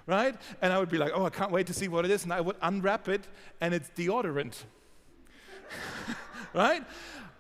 right? 0.06 0.36
And 0.62 0.74
I 0.74 0.80
would 0.80 0.90
be 0.90 0.98
like, 0.98 1.12
oh, 1.14 1.26
I 1.26 1.30
can't 1.30 1.52
wait 1.52 1.68
to 1.68 1.74
see 1.74 1.88
what 1.88 2.06
it 2.06 2.12
is. 2.12 2.24
And 2.24 2.34
I 2.34 2.42
would 2.42 2.56
unwrap 2.62 3.08
it, 3.08 3.28
and 3.62 3.74
it's 3.74 3.90
deodorant, 3.90 4.64
right? 6.54 6.84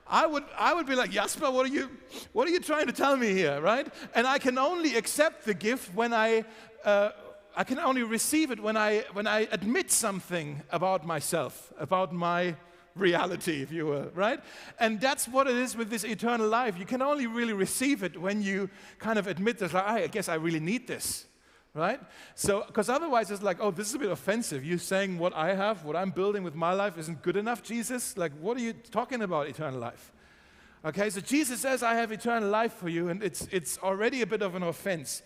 I 0.07 0.27
would, 0.27 0.43
I 0.57 0.73
would 0.73 0.85
be 0.85 0.95
like, 0.95 1.11
Jasper, 1.11 1.49
what 1.49 1.65
are, 1.65 1.73
you, 1.73 1.89
what 2.33 2.47
are 2.47 2.51
you 2.51 2.59
trying 2.59 2.87
to 2.87 2.93
tell 2.93 3.15
me 3.15 3.33
here, 3.33 3.59
right? 3.61 3.87
And 4.13 4.27
I 4.27 4.37
can 4.37 4.57
only 4.57 4.95
accept 4.95 5.45
the 5.45 5.53
gift 5.53 5.93
when 5.95 6.13
I, 6.13 6.45
uh, 6.83 7.11
I 7.55 7.63
can 7.63 7.79
only 7.79 8.03
receive 8.03 8.51
it 8.51 8.59
when 8.59 8.75
I, 8.77 9.05
when 9.13 9.27
I 9.27 9.47
admit 9.51 9.91
something 9.91 10.61
about 10.71 11.05
myself, 11.05 11.71
about 11.79 12.13
my 12.13 12.55
reality, 12.95 13.61
if 13.61 13.71
you 13.71 13.85
will, 13.85 14.11
right? 14.13 14.39
And 14.79 14.99
that's 14.99 15.27
what 15.27 15.47
it 15.47 15.55
is 15.55 15.75
with 15.75 15.89
this 15.89 16.03
eternal 16.03 16.47
life. 16.47 16.77
You 16.77 16.85
can 16.85 17.01
only 17.01 17.27
really 17.27 17.53
receive 17.53 18.03
it 18.03 18.19
when 18.19 18.41
you 18.41 18.69
kind 18.99 19.17
of 19.17 19.27
admit 19.27 19.59
this, 19.59 19.73
like, 19.73 19.85
I 19.85 20.07
guess 20.07 20.29
I 20.29 20.35
really 20.35 20.59
need 20.59 20.87
this, 20.87 21.25
right? 21.73 21.99
So, 22.35 22.63
because 22.67 22.89
otherwise 22.89 23.31
it's 23.31 23.41
like, 23.41 23.57
oh, 23.59 23.71
this 23.71 23.89
is 23.89 23.95
a 23.95 23.99
bit 23.99 24.11
offensive. 24.11 24.63
You 24.63 24.77
saying 24.77 25.17
what 25.17 25.33
I 25.33 25.55
have, 25.55 25.85
what 25.85 25.95
I'm 25.95 26.11
building 26.11 26.43
with 26.43 26.55
my 26.55 26.73
life 26.73 26.97
isn't 26.97 27.21
good 27.21 27.37
enough, 27.37 27.63
Jesus? 27.63 28.17
Like, 28.17 28.31
what 28.39 28.57
are 28.57 28.61
you 28.61 28.73
talking 28.73 29.21
about, 29.21 29.47
eternal 29.47 29.79
life? 29.79 30.11
Okay, 30.85 31.09
so 31.09 31.21
Jesus 31.21 31.61
says, 31.61 31.81
I 31.81 31.95
have 31.95 32.11
eternal 32.11 32.49
life 32.49 32.73
for 32.73 32.89
you, 32.89 33.09
and 33.09 33.23
it's, 33.23 33.47
it's 33.51 33.77
already 33.79 34.21
a 34.21 34.27
bit 34.27 34.41
of 34.41 34.55
an 34.55 34.63
offense. 34.63 35.21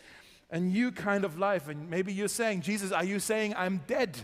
A 0.52 0.60
new 0.60 0.92
kind 0.92 1.26
of 1.26 1.38
life. 1.38 1.68
And 1.68 1.90
maybe 1.90 2.14
you're 2.14 2.30
saying, 2.30 2.62
Jesus, 2.62 2.92
are 2.94 3.04
you 3.04 3.20
saying 3.20 3.54
I'm 3.58 3.82
dead? 3.88 4.18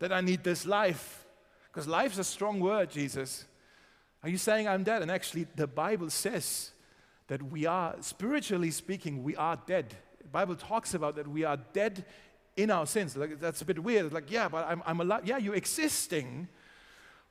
That 0.00 0.12
I 0.12 0.20
need 0.20 0.44
this 0.44 0.66
life? 0.66 1.24
Because 1.72 1.88
life's 1.88 2.18
a 2.18 2.24
strong 2.24 2.60
word, 2.60 2.90
Jesus. 2.90 3.46
Are 4.22 4.28
you 4.28 4.36
saying 4.36 4.68
I'm 4.68 4.82
dead? 4.82 5.00
And 5.00 5.10
actually, 5.10 5.46
the 5.56 5.66
Bible 5.66 6.10
says 6.10 6.72
that 7.28 7.42
we 7.42 7.64
are, 7.64 7.94
spiritually 8.00 8.70
speaking, 8.70 9.22
we 9.22 9.34
are 9.36 9.56
dead. 9.66 9.94
Bible 10.28 10.56
talks 10.56 10.94
about 10.94 11.16
that 11.16 11.28
we 11.28 11.44
are 11.44 11.56
dead 11.72 12.04
in 12.56 12.70
our 12.70 12.86
sins. 12.86 13.16
Like, 13.16 13.40
that's 13.40 13.62
a 13.62 13.64
bit 13.64 13.82
weird. 13.82 14.12
Like, 14.12 14.30
yeah, 14.30 14.48
but 14.48 14.66
I'm, 14.68 14.82
I'm 14.84 15.00
alive. 15.00 15.22
Yeah, 15.24 15.38
you're 15.38 15.54
existing, 15.54 16.48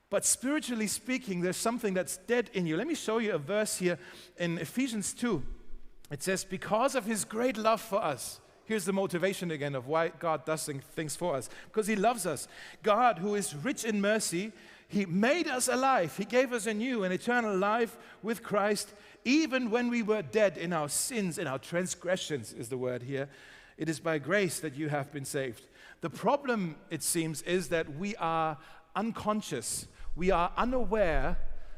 but 0.09 0.25
spiritually 0.25 0.87
speaking, 0.87 1.41
there's 1.41 1.57
something 1.57 1.93
that's 1.93 2.17
dead 2.17 2.49
in 2.53 2.65
you. 2.65 2.77
Let 2.77 2.87
me 2.87 2.95
show 2.95 3.17
you 3.17 3.33
a 3.33 3.37
verse 3.37 3.77
here 3.77 3.99
in 4.37 4.57
Ephesians 4.57 5.13
2. 5.13 5.43
It 6.11 6.23
says, 6.23 6.43
Because 6.43 6.95
of 6.95 7.05
his 7.05 7.25
great 7.25 7.57
love 7.57 7.81
for 7.81 8.01
us, 8.01 8.39
here's 8.65 8.85
the 8.85 8.93
motivation 8.93 9.51
again 9.51 9.75
of 9.75 9.87
why 9.87 10.09
God 10.09 10.45
does 10.45 10.69
things 10.95 11.15
for 11.15 11.35
us. 11.35 11.49
Because 11.65 11.87
he 11.87 11.95
loves 11.95 12.25
us. 12.25 12.47
God, 12.83 13.19
who 13.19 13.35
is 13.35 13.53
rich 13.55 13.83
in 13.83 13.99
mercy, 13.99 14.53
he 14.87 15.05
made 15.05 15.47
us 15.47 15.67
alive. 15.67 16.15
He 16.15 16.23
gave 16.23 16.53
us 16.53 16.65
a 16.65 16.73
new 16.73 17.03
and 17.03 17.13
eternal 17.13 17.57
life 17.57 17.97
with 18.23 18.41
Christ, 18.41 18.93
even 19.27 19.69
when 19.69 19.89
we 19.89 20.01
were 20.01 20.21
dead 20.21 20.57
in 20.57 20.73
our 20.73 20.89
sins, 20.89 21.37
in 21.37 21.47
our 21.47 21.59
transgressions, 21.59 22.53
is 22.53 22.69
the 22.69 22.77
word 22.77 23.03
here. 23.03 23.29
It 23.77 23.89
is 23.89 23.99
by 23.99 24.17
grace 24.17 24.59
that 24.61 24.75
you 24.75 24.89
have 24.89 25.11
been 25.11 25.25
saved. 25.25 25.61
The 26.01 26.09
problem, 26.09 26.75
it 26.89 27.03
seems, 27.03 27.41
is 27.43 27.69
that 27.69 27.97
we 27.97 28.15
are 28.15 28.57
unconscious 28.95 29.87
we 30.17 30.31
are 30.31 30.51
unaware 30.57 31.37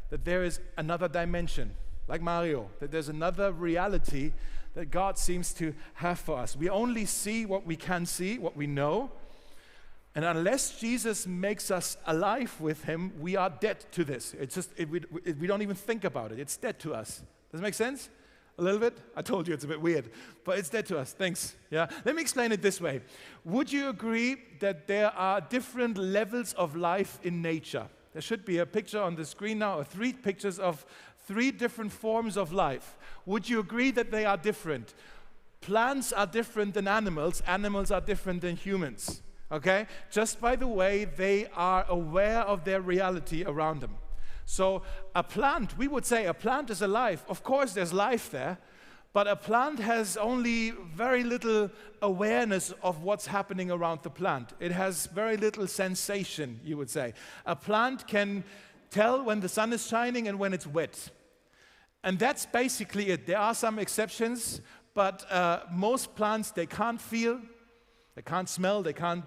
that 0.10 0.24
there 0.24 0.44
is 0.44 0.60
another 0.77 1.08
dimension, 1.10 1.75
like 2.08 2.22
Mario, 2.22 2.70
that 2.79 2.89
there's 2.89 3.10
another 3.10 3.51
reality 3.51 4.32
that 4.75 4.89
God 4.89 5.20
seems 5.20 5.53
to 5.56 5.75
have 5.96 6.20
for 6.20 6.38
us. 6.39 6.56
We 6.56 6.70
only 6.70 7.06
see 7.06 7.46
what 7.46 7.65
we 7.65 7.75
can 7.75 8.06
see, 8.06 8.39
what 8.39 8.56
we 8.56 8.65
know. 8.65 9.12
And 10.15 10.24
unless 10.24 10.79
Jesus 10.79 11.27
makes 11.27 11.70
us 11.70 11.98
alive 12.08 12.56
with 12.62 12.86
Him, 12.86 13.12
we 13.20 13.36
are 13.36 13.50
dead 13.50 13.86
to 13.91 14.06
this. 14.06 14.34
It's 14.39 14.56
just, 14.56 14.72
it, 14.77 14.89
we, 14.89 15.01
it, 15.25 15.38
we 15.38 15.46
don't 15.46 15.62
even 15.62 15.75
think 15.75 16.06
about 16.06 16.32
it. 16.32 16.39
It's 16.39 16.56
dead 16.56 16.79
to 16.79 16.94
us. 16.94 17.22
Does 17.51 17.62
it 17.62 17.63
make 17.63 17.74
sense? 17.74 18.10
A 18.58 18.62
little 18.62 18.79
bit? 18.79 18.98
I 19.15 19.22
told 19.22 19.48
you 19.48 19.53
it's 19.53 19.63
a 19.63 19.68
bit 19.68 19.79
weird, 19.79 20.10
but 20.44 20.60
it's 20.60 20.70
dead 20.70 20.86
to 20.88 20.98
us. 21.00 21.13
Thanks. 21.13 21.56
Yeah. 21.72 21.88
Let 22.03 22.15
me 22.15 22.22
explain 22.22 22.51
it 22.51 22.62
this 22.62 22.82
way. 22.82 23.01
Would 23.46 23.72
you 23.72 23.88
agree 23.88 24.38
that 24.60 24.86
there 24.86 25.12
are 25.12 25.39
different 25.39 25.98
levels 25.98 26.53
of 26.53 26.75
life 26.75 27.20
in 27.24 27.41
nature? 27.41 27.88
There 28.12 28.22
should 28.22 28.44
be 28.44 28.58
a 28.58 28.65
picture 28.65 29.01
on 29.01 29.15
the 29.15 29.24
screen 29.24 29.60
now, 29.60 29.79
or 29.79 29.84
three 29.86 30.12
pictures 30.12 30.60
of 30.60 30.86
three 31.25 31.51
different 31.51 31.91
forms 31.91 32.38
of 32.38 32.51
life. 32.51 32.98
Would 33.25 33.48
you 33.48 33.60
agree 33.60 33.91
that 33.91 34.12
they 34.12 34.25
are 34.25 34.36
different? 34.36 34.94
Plants 35.62 36.12
are 36.12 36.27
different 36.27 36.74
than 36.74 36.88
animals, 36.88 37.41
animals 37.48 37.91
are 37.91 38.01
different 38.01 38.41
than 38.41 38.56
humans. 38.56 39.22
Okay? 39.51 39.88
Just 40.12 40.41
by 40.41 40.56
the 40.56 40.68
way 40.68 41.06
they 41.06 41.48
are 41.56 41.86
aware 41.88 42.41
of 42.41 42.65
their 42.65 42.82
reality 42.82 43.44
around 43.46 43.82
them. 43.82 43.96
So, 44.50 44.82
a 45.13 45.22
plant, 45.22 45.77
we 45.77 45.88
would 45.88 46.08
say 46.08 46.25
a 46.25 46.34
plant 46.34 46.72
is 46.72 46.82
alive. 46.82 47.24
Of 47.29 47.44
course, 47.44 47.74
there's 47.74 47.94
life 47.94 48.32
there, 48.32 48.58
but 49.13 49.27
a 49.27 49.36
plant 49.36 49.77
has 49.77 50.18
only 50.18 50.72
very 50.72 51.24
little 51.24 51.70
awareness 52.01 52.74
of 52.82 53.03
what's 53.03 53.27
happening 53.27 53.70
around 53.70 54.01
the 54.01 54.10
plant. 54.10 54.53
It 54.60 54.72
has 54.72 55.06
very 55.06 55.38
little 55.38 55.68
sensation, 55.68 56.60
you 56.63 56.77
would 56.77 56.89
say. 56.89 57.13
A 57.46 57.56
plant 57.56 58.08
can 58.08 58.44
tell 58.89 59.24
when 59.24 59.39
the 59.39 59.48
sun 59.48 59.72
is 59.72 59.86
shining 59.86 60.27
and 60.27 60.39
when 60.39 60.51
it's 60.51 60.65
wet. 60.65 61.12
And 62.03 62.18
that's 62.18 62.48
basically 62.48 63.12
it. 63.12 63.27
There 63.27 63.38
are 63.38 63.53
some 63.53 63.77
exceptions, 63.77 64.62
but 64.96 65.32
uh, 65.32 65.60
most 65.72 66.15
plants, 66.15 66.50
they 66.50 66.65
can't 66.65 67.00
feel, 67.00 67.39
they 68.15 68.24
can't 68.24 68.50
smell, 68.50 68.82
they 68.82 68.94
can't 68.94 69.25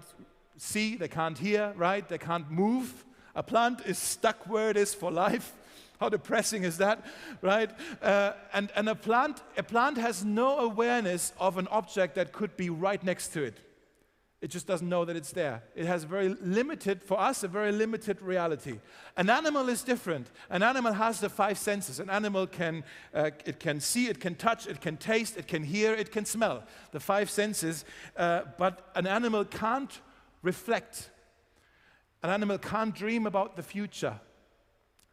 see, 0.57 0.97
they 0.97 1.07
can't 1.07 1.37
hear, 1.37 1.73
right? 1.77 2.05
They 2.09 2.17
can't 2.17 2.51
move. 2.51 3.05
A 3.35 3.43
plant 3.43 3.81
is 3.85 3.97
stuck 3.97 4.47
where 4.47 4.69
it 4.69 4.77
is 4.77 4.93
for 4.93 5.11
life. 5.11 5.53
How 5.99 6.09
depressing 6.09 6.63
is 6.63 6.77
that, 6.77 7.05
right? 7.41 7.71
Uh, 8.01 8.33
and 8.53 8.71
and 8.75 8.89
a, 8.89 8.95
plant, 8.95 9.41
a 9.57 9.63
plant 9.63 9.97
has 9.97 10.25
no 10.25 10.59
awareness 10.59 11.33
of 11.39 11.57
an 11.57 11.67
object 11.67 12.15
that 12.15 12.33
could 12.33 12.57
be 12.57 12.69
right 12.69 13.01
next 13.03 13.29
to 13.29 13.43
it. 13.43 13.59
It 14.41 14.51
just 14.51 14.67
doesn't 14.67 14.89
know 14.89 15.05
that 15.05 15.15
it's 15.15 15.31
there. 15.31 15.63
It 15.73 15.85
has 15.85 16.03
very 16.03 16.27
limited, 16.27 17.01
for 17.01 17.17
us, 17.17 17.43
a 17.43 17.47
very 17.47 17.71
limited 17.71 18.21
reality. 18.21 18.79
An 19.15 19.29
animal 19.29 19.69
is 19.69 19.83
different. 19.83 20.27
An 20.49 20.61
animal 20.61 20.91
has 20.91 21.21
the 21.21 21.29
five 21.29 21.57
senses. 21.57 22.01
An 22.01 22.09
animal 22.09 22.47
can, 22.47 22.83
uh, 23.13 23.31
it 23.45 23.61
can 23.61 23.79
see, 23.79 24.07
it 24.07 24.19
can 24.19 24.35
touch, 24.35 24.67
it 24.67 24.81
can 24.81 24.97
taste, 24.97 25.37
it 25.37 25.47
can 25.47 25.63
hear, 25.63 25.93
it 25.93 26.11
can 26.11 26.25
smell. 26.25 26.65
The 26.91 26.99
five 26.99 27.29
senses. 27.29 27.85
Uh, 28.17 28.41
but 28.57 28.91
an 28.95 29.07
animal 29.07 29.45
can't 29.45 30.01
reflect. 30.41 31.09
An 32.23 32.29
animal 32.29 32.57
can't 32.57 32.95
dream 32.95 33.27
about 33.27 33.57
the 33.57 33.63
future. 33.63 34.17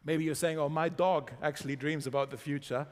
Maybe 0.05 0.23
you're 0.23 0.33
saying, 0.33 0.57
oh, 0.57 0.69
my 0.69 0.87
dog 0.87 1.31
actually 1.43 1.75
dreams 1.75 2.07
about 2.07 2.31
the 2.31 2.37
future. 2.37 2.87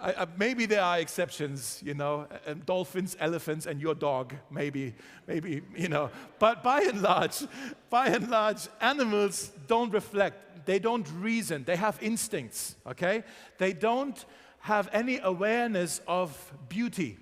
I, 0.00 0.12
I, 0.12 0.26
maybe 0.36 0.64
there 0.64 0.82
are 0.82 0.98
exceptions, 1.00 1.82
you 1.84 1.94
know, 1.94 2.28
dolphins, 2.66 3.16
elephants, 3.18 3.66
and 3.66 3.80
your 3.80 3.96
dog, 3.96 4.34
maybe, 4.50 4.94
maybe, 5.26 5.62
you 5.76 5.88
know. 5.88 6.10
But 6.38 6.62
by 6.62 6.82
and 6.82 7.02
large, 7.02 7.44
by 7.90 8.06
and 8.06 8.30
large, 8.30 8.68
animals 8.80 9.50
don't 9.66 9.92
reflect. 9.92 10.64
They 10.64 10.78
don't 10.78 11.06
reason. 11.18 11.64
They 11.64 11.76
have 11.76 11.98
instincts, 12.00 12.76
okay? 12.86 13.24
They 13.58 13.72
don't 13.72 14.24
have 14.60 14.88
any 14.92 15.18
awareness 15.18 16.00
of 16.06 16.52
beauty, 16.68 17.18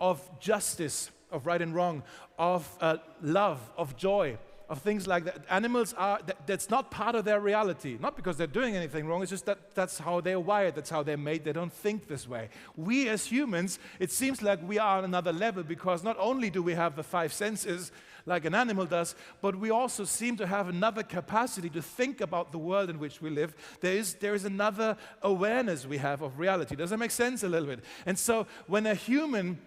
of 0.00 0.20
justice, 0.38 1.10
of 1.30 1.46
right 1.46 1.62
and 1.62 1.74
wrong, 1.74 2.02
of 2.38 2.68
uh, 2.80 2.98
love, 3.22 3.58
of 3.76 3.96
joy 3.96 4.38
of 4.68 4.82
things 4.82 5.06
like 5.06 5.24
that. 5.24 5.44
Animals 5.48 5.94
are, 5.96 6.20
that, 6.26 6.46
that's 6.46 6.68
not 6.68 6.90
part 6.90 7.14
of 7.14 7.24
their 7.24 7.40
reality. 7.40 7.96
Not 8.00 8.16
because 8.16 8.36
they're 8.36 8.46
doing 8.46 8.76
anything 8.76 9.06
wrong, 9.06 9.22
it's 9.22 9.30
just 9.30 9.46
that 9.46 9.74
that's 9.74 9.98
how 9.98 10.20
they're 10.20 10.40
wired, 10.40 10.74
that's 10.74 10.90
how 10.90 11.02
they're 11.02 11.16
made. 11.16 11.44
They 11.44 11.52
don't 11.52 11.72
think 11.72 12.06
this 12.06 12.28
way. 12.28 12.50
We 12.76 13.08
as 13.08 13.24
humans, 13.24 13.78
it 13.98 14.10
seems 14.10 14.42
like 14.42 14.60
we 14.66 14.78
are 14.78 14.98
on 14.98 15.04
another 15.04 15.32
level 15.32 15.62
because 15.62 16.04
not 16.04 16.16
only 16.18 16.50
do 16.50 16.62
we 16.62 16.74
have 16.74 16.96
the 16.96 17.02
five 17.02 17.32
senses 17.32 17.92
like 18.26 18.44
an 18.44 18.54
animal 18.54 18.84
does, 18.84 19.14
but 19.40 19.56
we 19.56 19.70
also 19.70 20.04
seem 20.04 20.36
to 20.36 20.46
have 20.46 20.68
another 20.68 21.02
capacity 21.02 21.70
to 21.70 21.80
think 21.80 22.20
about 22.20 22.52
the 22.52 22.58
world 22.58 22.90
in 22.90 22.98
which 22.98 23.22
we 23.22 23.30
live. 23.30 23.54
There 23.80 23.94
is, 23.94 24.14
there 24.14 24.34
is 24.34 24.44
another 24.44 24.96
awareness 25.22 25.86
we 25.86 25.96
have 25.96 26.20
of 26.20 26.38
reality. 26.38 26.76
Does 26.76 26.90
that 26.90 26.98
make 26.98 27.10
sense 27.10 27.42
a 27.42 27.48
little 27.48 27.68
bit? 27.68 27.80
And 28.04 28.18
so 28.18 28.46
when 28.66 28.86
a 28.86 28.94
human 28.94 29.58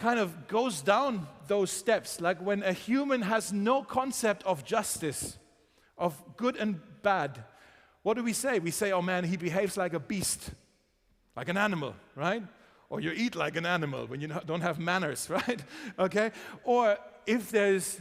kind 0.00 0.18
of 0.18 0.48
goes 0.48 0.80
down 0.80 1.28
those 1.46 1.70
steps, 1.70 2.20
like 2.20 2.40
when 2.40 2.62
a 2.62 2.72
human 2.72 3.22
has 3.22 3.52
no 3.52 3.82
concept 3.82 4.42
of 4.44 4.64
justice, 4.64 5.38
of 5.98 6.16
good 6.36 6.56
and 6.56 6.80
bad. 7.02 7.44
What 8.02 8.16
do 8.16 8.24
we 8.24 8.32
say? 8.32 8.58
We 8.58 8.70
say, 8.70 8.92
oh 8.92 9.02
man, 9.02 9.24
he 9.24 9.36
behaves 9.36 9.76
like 9.76 9.92
a 9.92 10.00
beast, 10.00 10.52
like 11.36 11.50
an 11.50 11.58
animal, 11.58 11.94
right? 12.16 12.42
Or 12.88 13.00
you 13.00 13.12
eat 13.12 13.36
like 13.36 13.56
an 13.56 13.66
animal 13.66 14.06
when 14.06 14.22
you 14.22 14.28
don't 14.46 14.62
have 14.62 14.78
manners, 14.78 15.28
right? 15.30 15.62
okay? 15.98 16.32
Or 16.64 16.96
if 17.26 17.50
there's, 17.50 18.00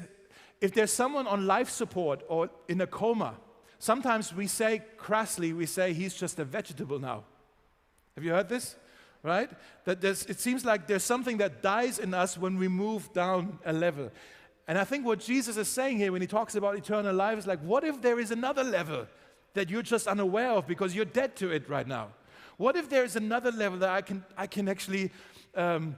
if 0.62 0.74
there's 0.74 0.94
someone 0.94 1.28
on 1.28 1.46
life 1.46 1.70
support 1.70 2.24
or 2.30 2.50
in 2.70 2.80
a 2.80 2.88
coma, 2.88 3.36
sometimes 3.78 4.34
we 4.34 4.48
say 4.48 4.82
crassly, 4.98 5.52
we 5.52 5.66
say 5.66 5.92
he's 5.92 6.14
just 6.14 6.40
a 6.40 6.46
vegetable 6.46 6.98
now. 6.98 7.26
Have 8.16 8.24
you 8.24 8.32
heard 8.32 8.48
this? 8.48 8.78
Right? 9.24 9.50
That 9.86 10.04
it 10.04 10.40
seems 10.40 10.66
like 10.66 10.88
there's 10.88 11.04
something 11.04 11.38
that 11.38 11.62
dies 11.62 12.00
in 12.00 12.14
us 12.14 12.38
when 12.38 12.58
we 12.58 12.68
move 12.68 13.12
down 13.14 13.60
a 13.66 13.74
level. 13.74 14.12
And 14.68 14.78
I 14.78 14.84
think 14.84 15.06
what 15.06 15.20
Jesus 15.20 15.58
is 15.58 15.68
saying 15.68 15.98
here 15.98 16.12
when 16.12 16.22
he 16.22 16.28
talks 16.28 16.56
about 16.56 16.76
eternal 16.78 17.14
life 17.14 17.38
is 17.38 17.48
like, 17.48 17.60
what 17.62 17.84
if 17.84 18.02
there 18.02 18.20
is 18.20 18.32
another 18.32 18.64
level 18.64 19.08
that 19.54 19.70
you're 19.70 19.82
just 19.82 20.08
unaware 20.08 20.52
of 20.52 20.68
because 20.68 20.96
you're 20.96 21.06
dead 21.06 21.36
to 21.38 21.52
it 21.52 21.68
right 21.68 21.88
now? 21.88 22.10
What 22.58 22.76
if 22.76 22.90
there 22.90 23.04
is 23.04 23.16
another 23.16 23.52
level 23.52 23.80
that 23.80 23.90
I 23.90 24.02
can, 24.02 24.24
I 24.38 24.46
can 24.46 24.70
actually 24.70 25.12
um, 25.56 25.98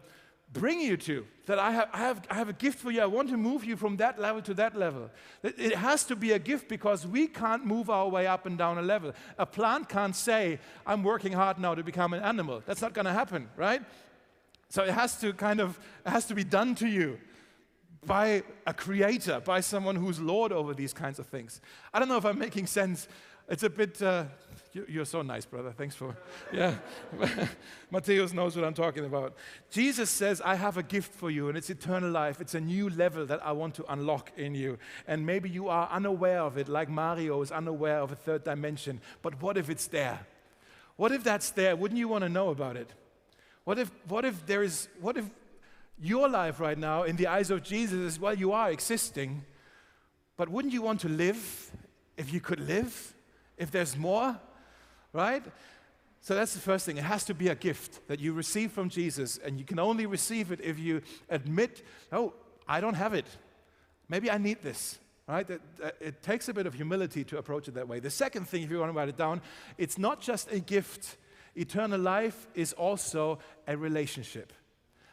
bring 0.53 0.79
you 0.79 0.97
to. 0.97 1.25
That 1.45 1.59
I 1.59 1.71
have, 1.71 1.89
I, 1.91 1.97
have, 1.97 2.27
I 2.29 2.35
have 2.35 2.49
a 2.49 2.53
gift 2.53 2.79
for 2.79 2.91
you. 2.91 3.01
I 3.01 3.05
want 3.05 3.29
to 3.29 3.37
move 3.37 3.65
you 3.65 3.75
from 3.75 3.97
that 3.97 4.19
level 4.19 4.41
to 4.43 4.53
that 4.53 4.75
level. 4.75 5.09
It 5.43 5.75
has 5.75 6.03
to 6.05 6.15
be 6.15 6.31
a 6.31 6.39
gift 6.39 6.67
because 6.69 7.05
we 7.05 7.27
can't 7.27 7.65
move 7.65 7.89
our 7.89 8.07
way 8.07 8.27
up 8.27 8.45
and 8.45 8.57
down 8.57 8.77
a 8.77 8.81
level. 8.81 9.13
A 9.37 9.45
plant 9.45 9.89
can't 9.89 10.15
say, 10.15 10.59
I'm 10.85 11.03
working 11.03 11.33
hard 11.33 11.59
now 11.59 11.75
to 11.75 11.83
become 11.83 12.13
an 12.13 12.21
animal. 12.21 12.61
That's 12.65 12.81
not 12.81 12.93
going 12.93 13.05
to 13.05 13.13
happen, 13.13 13.49
right? 13.57 13.81
So 14.69 14.83
it 14.83 14.91
has 14.91 15.19
to 15.21 15.33
kind 15.33 15.59
of, 15.59 15.79
has 16.05 16.25
to 16.27 16.35
be 16.35 16.43
done 16.43 16.75
to 16.75 16.87
you. 16.87 17.19
by 18.05 18.43
a 18.65 18.73
creator, 18.73 19.39
by 19.39 19.61
someone 19.61 19.95
who's 19.95 20.19
Lord 20.19 20.51
over 20.51 20.73
these 20.73 20.93
kinds 20.93 21.19
of 21.19 21.27
things. 21.27 21.61
I 21.93 21.99
don't 21.99 22.07
know 22.07 22.17
if 22.17 22.25
I'm 22.25 22.39
making 22.39 22.67
sense. 22.67 23.07
It's 23.47 23.63
a 23.63 23.69
bit, 23.69 24.01
uh, 24.01 24.25
you, 24.73 25.01
are 25.01 25.05
so 25.05 25.21
nice, 25.21 25.45
brother. 25.45 25.71
Thanks 25.71 25.95
for, 25.95 26.15
yeah. 26.53 26.75
Matthias 27.91 28.31
knows 28.31 28.55
what 28.55 28.63
I'm 28.63 28.73
talking 28.73 29.03
about. 29.03 29.35
Jesus 29.69 30.09
says, 30.09 30.41
I 30.41 30.55
have 30.55 30.77
a 30.77 30.83
gift 30.83 31.13
for 31.13 31.29
you, 31.29 31.49
and 31.49 31.57
it's 31.57 31.69
eternal 31.69 32.09
life. 32.09 32.39
It's 32.39 32.55
a 32.55 32.61
new 32.61 32.89
level 32.89 33.25
that 33.25 33.45
I 33.45 33.51
want 33.51 33.75
to 33.75 33.85
unlock 33.91 34.31
in 34.37 34.55
you. 34.55 34.77
And 35.07 35.25
maybe 35.25 35.49
you 35.49 35.67
are 35.67 35.89
unaware 35.91 36.41
of 36.41 36.57
it, 36.57 36.69
like 36.69 36.89
Mario 36.89 37.41
is 37.41 37.51
unaware 37.51 37.99
of 37.99 38.11
a 38.13 38.15
third 38.15 38.45
dimension. 38.45 39.01
But 39.21 39.41
what 39.41 39.57
if 39.57 39.69
it's 39.69 39.87
there? 39.87 40.25
What 40.95 41.11
if 41.11 41.23
that's 41.23 41.51
there? 41.51 41.75
Wouldn't 41.75 41.97
you 41.97 42.07
want 42.07 42.23
to 42.23 42.29
know 42.29 42.49
about 42.49 42.77
it? 42.77 42.89
What 43.65 43.77
if, 43.77 43.91
what 44.07 44.23
if 44.23 44.45
there 44.45 44.63
is, 44.63 44.87
what 45.01 45.17
if 45.17 45.25
your 45.99 46.29
life 46.29 46.59
right 46.59 46.77
now, 46.77 47.03
in 47.03 47.15
the 47.17 47.27
eyes 47.27 47.51
of 47.51 47.61
Jesus, 47.61 47.97
is 47.97 48.19
well, 48.19 48.33
you 48.33 48.53
are 48.53 48.71
existing, 48.71 49.43
but 50.37 50.47
wouldn't 50.47 50.73
you 50.73 50.81
want 50.81 51.01
to 51.01 51.09
live 51.09 51.71
if 52.15 52.33
you 52.33 52.39
could 52.39 52.59
live? 52.59 53.13
If 53.57 53.69
there's 53.69 53.97
more, 53.97 54.39
right? 55.13 55.43
So 56.21 56.35
that's 56.35 56.53
the 56.53 56.59
first 56.59 56.85
thing. 56.85 56.97
It 56.97 57.03
has 57.03 57.25
to 57.25 57.33
be 57.33 57.47
a 57.47 57.55
gift 57.55 58.07
that 58.07 58.19
you 58.19 58.33
receive 58.33 58.71
from 58.71 58.89
Jesus, 58.89 59.39
and 59.43 59.59
you 59.59 59.65
can 59.65 59.79
only 59.79 60.05
receive 60.05 60.51
it 60.51 60.61
if 60.61 60.77
you 60.77 61.01
admit, 61.29 61.83
oh, 62.11 62.33
I 62.67 62.79
don't 62.79 62.93
have 62.93 63.13
it. 63.13 63.25
Maybe 64.07 64.29
I 64.29 64.37
need 64.37 64.61
this. 64.61 64.99
Right? 65.27 65.49
It 66.01 66.21
takes 66.21 66.49
a 66.49 66.53
bit 66.53 66.65
of 66.65 66.73
humility 66.73 67.23
to 67.25 67.37
approach 67.37 67.67
it 67.67 67.75
that 67.75 67.87
way. 67.87 67.99
The 67.99 68.09
second 68.09 68.49
thing, 68.49 68.63
if 68.63 68.71
you 68.71 68.79
want 68.79 68.91
to 68.91 68.97
write 68.97 69.07
it 69.07 69.17
down, 69.17 69.41
it's 69.77 69.97
not 69.97 70.19
just 70.19 70.51
a 70.51 70.59
gift. 70.59 71.17
Eternal 71.55 71.99
life 71.99 72.47
is 72.53 72.73
also 72.73 73.39
a 73.67 73.77
relationship. 73.77 74.51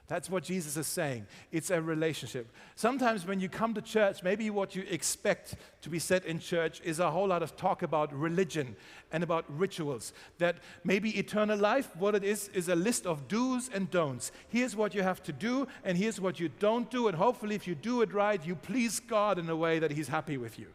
That's 0.09 0.31
what 0.31 0.43
Jesus 0.43 0.79
is 0.79 0.87
saying. 0.87 1.27
It's 1.53 1.71
a 1.71 1.83
relationship. 1.83 2.51
Sometimes 2.77 3.27
when 3.27 3.41
you 3.41 3.51
come 3.51 3.75
to 3.75 3.83
church, 3.83 4.23
maybe 4.23 4.49
what 4.49 4.75
you 4.75 4.85
expect 4.89 5.57
to 5.83 5.91
be 5.91 5.99
said 5.99 6.25
in 6.25 6.41
church 6.41 6.81
is 6.83 6.99
a 6.99 7.11
whole 7.11 7.29
lot 7.29 7.43
of 7.43 7.57
talk 7.57 7.83
about 7.83 8.11
religion 8.15 8.75
and 9.13 9.23
about 9.23 9.45
rituals. 9.49 10.15
That 10.39 10.57
maybe 10.83 11.19
eternal 11.19 11.59
life, 11.59 11.95
what 11.95 12.15
it 12.15 12.25
is, 12.25 12.49
is 12.55 12.71
a 12.71 12.75
list 12.75 13.05
of 13.05 13.29
do's 13.29 13.69
and 13.69 13.91
don'ts. 13.91 14.33
Here's 14.49 14.75
what 14.75 14.95
you 14.95 15.03
have 15.03 15.23
to 15.25 15.33
do, 15.33 15.69
and 15.85 15.99
here's 15.99 16.19
what 16.19 16.41
you 16.41 16.49
don't 16.59 16.91
do. 16.91 17.09
And 17.09 17.17
hopefully, 17.17 17.55
if 17.55 17.69
you 17.69 17.75
do 17.75 18.01
it 18.01 18.15
right, 18.15 18.45
you 18.45 18.55
please 18.55 19.01
God 19.01 19.39
in 19.39 19.51
a 19.51 19.57
way 19.57 19.79
that 19.79 19.91
He's 19.91 20.09
happy 20.09 20.39
with 20.39 20.59
you. 20.59 20.69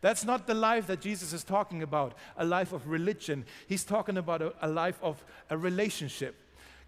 That's 0.00 0.24
not 0.24 0.46
the 0.46 0.54
life 0.54 0.86
that 0.86 1.00
Jesus 1.00 1.32
is 1.32 1.42
talking 1.42 1.82
about, 1.82 2.14
a 2.36 2.44
life 2.44 2.72
of 2.72 2.86
religion. 2.86 3.46
He's 3.66 3.82
talking 3.82 4.16
about 4.16 4.42
a, 4.42 4.54
a 4.62 4.68
life 4.68 5.00
of 5.02 5.24
a 5.50 5.58
relationship. 5.58 6.36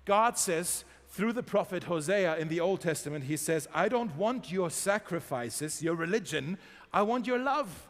God 0.04 0.38
says, 0.38 0.84
through 1.08 1.32
the 1.32 1.42
prophet 1.42 1.84
Hosea 1.84 2.36
in 2.36 2.48
the 2.48 2.60
Old 2.60 2.80
Testament, 2.80 3.24
he 3.24 3.36
says, 3.36 3.66
I 3.74 3.88
don't 3.88 4.14
want 4.16 4.52
your 4.52 4.70
sacrifices, 4.70 5.82
your 5.82 5.94
religion, 5.94 6.58
I 6.92 7.02
want 7.02 7.26
your 7.26 7.38
love. 7.38 7.88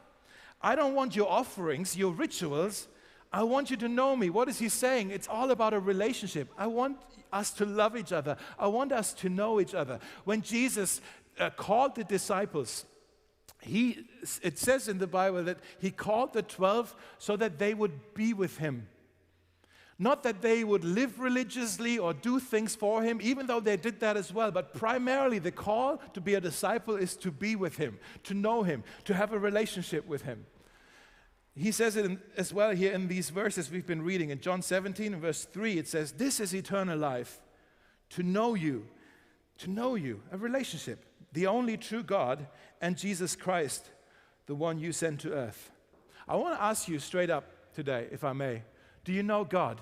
I 0.61 0.75
don't 0.75 0.95
want 0.95 1.15
your 1.15 1.31
offerings, 1.31 1.97
your 1.97 2.13
rituals. 2.13 2.89
I 3.33 3.43
want 3.43 3.71
you 3.71 3.77
to 3.79 3.89
know 3.89 4.17
me. 4.17 4.31
What 4.31 4.49
is 4.49 4.59
he 4.59 4.69
saying? 4.69 5.11
It's 5.11 5.29
all 5.29 5.51
about 5.51 5.75
a 5.75 5.81
relationship. 5.81 6.49
I 6.57 6.67
want 6.67 6.97
us 7.33 7.51
to 7.53 7.67
love 7.67 7.97
each 7.97 8.13
other. 8.13 8.37
I 8.59 8.67
want 8.69 8.93
us 8.93 9.13
to 9.15 9.29
know 9.29 9.61
each 9.61 9.75
other. 9.75 10.01
When 10.25 10.43
Jesus 10.43 11.01
uh, 11.39 11.51
called 11.51 11.95
the 11.95 12.05
disciples, 12.05 12.87
he, 13.61 14.05
it 14.43 14.59
says 14.59 14.89
in 14.89 14.99
the 14.99 15.07
Bible 15.07 15.45
that 15.45 15.59
he 15.79 15.91
called 15.91 16.33
the 16.33 16.43
12 16.43 16.95
so 17.19 17.37
that 17.37 17.59
they 17.59 17.75
would 17.75 18.15
be 18.15 18.33
with 18.33 18.59
him. 18.59 18.89
Not 20.01 20.23
that 20.23 20.43
they 20.43 20.63
would 20.63 20.85
live 20.85 21.19
religiously 21.19 21.99
or 21.99 22.15
do 22.15 22.39
things 22.39 22.77
for 22.77 23.03
him, 23.03 23.19
even 23.21 23.49
though 23.49 23.59
they 23.59 23.77
did 23.77 23.99
that 23.99 24.17
as 24.17 24.33
well, 24.33 24.53
but 24.53 24.73
primarily 24.73 25.41
the 25.41 25.51
call 25.51 25.97
to 26.15 26.21
be 26.21 26.35
a 26.35 26.41
disciple 26.41 26.95
is 26.95 27.17
to 27.17 27.33
be 27.33 27.57
with 27.57 27.77
him, 27.79 27.99
to 28.23 28.35
know 28.35 28.63
him, 28.63 28.85
to 29.05 29.15
have 29.15 29.33
a 29.33 29.39
relationship 29.39 30.07
with 30.07 30.23
him. 30.23 30.47
He 31.57 31.73
says 31.73 31.97
it 31.97 32.05
in, 32.05 32.21
as 32.37 32.55
well 32.55 32.71
here 32.71 32.93
in 32.93 33.09
these 33.09 33.31
verses 33.31 33.73
we've 33.73 33.87
been 33.87 34.03
reading. 34.03 34.31
In 34.31 34.41
John 34.41 34.63
17, 34.63 35.17
verse 35.17 35.45
3, 35.45 35.79
it 35.79 35.89
says, 35.89 36.13
This 36.13 36.39
is 36.39 36.55
eternal 36.55 36.97
life, 36.97 37.41
to 38.11 38.23
know 38.23 38.55
you, 38.55 38.87
to 39.59 39.69
know 39.69 39.97
you, 39.97 40.23
a 40.31 40.39
relationship, 40.39 41.05
the 41.33 41.49
only 41.49 41.77
true 41.77 42.05
God, 42.05 42.47
and 42.81 42.97
Jesus 42.97 43.35
Christ, 43.35 43.91
the 44.47 44.55
one 44.55 44.79
you 44.79 44.93
sent 44.93 45.19
to 45.21 45.33
earth. 45.33 45.73
I 46.29 46.37
want 46.37 46.57
to 46.57 46.63
ask 46.63 46.87
you 46.87 47.01
straight 47.01 47.31
up 47.31 47.75
today, 47.75 48.07
if 48.13 48.23
I 48.23 48.33
may. 48.33 48.63
Do 49.05 49.13
you 49.13 49.25
know 49.25 49.43
God? 49.43 49.81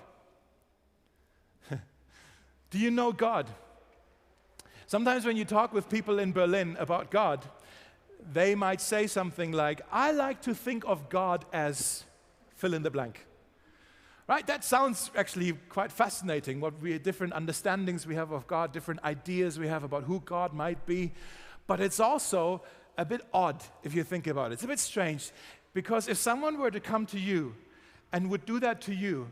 Do 2.71 2.79
you 2.79 2.91
know 2.91 3.13
God? 3.13 3.49
Sometimes 4.87 5.25
when 5.25 5.37
you 5.37 5.45
talk 5.45 5.73
with 5.73 5.89
people 5.89 6.19
in 6.19 6.33
Berlin 6.33 6.77
about 6.79 7.11
God, 7.11 7.45
they 8.33 8.55
might 8.55 8.81
say 8.81 9.07
something 9.07 9.53
like, 9.53 9.81
I 9.91 10.13
like 10.13 10.43
to 10.43 10.55
think 10.55 10.85
of 10.87 11.09
God 11.09 11.45
as 11.53 12.05
fill 12.57 12.75
in 12.75 12.83
the 12.83 12.91
blank. 12.91 13.27
Right? 14.29 14.47
That 14.47 14.65
sounds 14.65 15.11
actually 15.15 15.53
quite 15.69 15.93
fascinating. 15.93 16.61
What 16.61 16.81
we 16.81 16.99
different 16.99 17.33
understandings 17.33 18.07
we 18.07 18.17
have 18.17 18.33
of 18.33 18.47
God, 18.47 18.73
different 18.73 19.03
ideas 19.05 19.59
we 19.59 19.69
have 19.69 19.85
about 19.85 20.05
who 20.05 20.21
God 20.21 20.53
might 20.53 20.85
be. 20.87 21.13
But 21.67 21.81
it's 21.81 22.01
also 22.01 22.63
a 22.99 23.05
bit 23.05 23.21
odd 23.33 23.63
if 23.85 23.95
you 23.95 24.03
think 24.03 24.27
about 24.27 24.51
it. 24.51 24.55
It's 24.55 24.65
a 24.65 24.69
bit 24.69 24.81
strange 24.81 25.31
because 25.75 26.09
if 26.09 26.17
someone 26.17 26.59
were 26.59 26.71
to 26.71 26.81
come 26.81 27.07
to 27.07 27.21
you 27.21 27.55
and 28.13 28.31
would 28.31 28.47
do 28.47 28.59
that 28.61 28.81
to 28.83 28.95
you, 28.95 29.29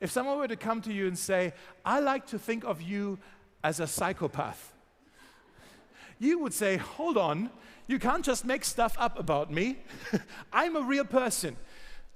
if 0.00 0.10
someone 0.10 0.38
were 0.38 0.48
to 0.48 0.56
come 0.56 0.80
to 0.82 0.92
you 0.92 1.06
and 1.06 1.18
say, 1.18 1.52
I 1.84 2.00
like 2.00 2.26
to 2.28 2.38
think 2.38 2.64
of 2.64 2.80
you 2.80 3.18
as 3.64 3.80
a 3.80 3.86
psychopath, 3.86 4.72
you 6.18 6.38
would 6.38 6.54
say, 6.54 6.76
Hold 6.76 7.16
on, 7.16 7.50
you 7.86 7.98
can't 7.98 8.24
just 8.24 8.44
make 8.44 8.64
stuff 8.64 8.96
up 8.98 9.18
about 9.18 9.50
me. 9.50 9.78
I'm 10.52 10.76
a 10.76 10.82
real 10.82 11.04
person. 11.04 11.56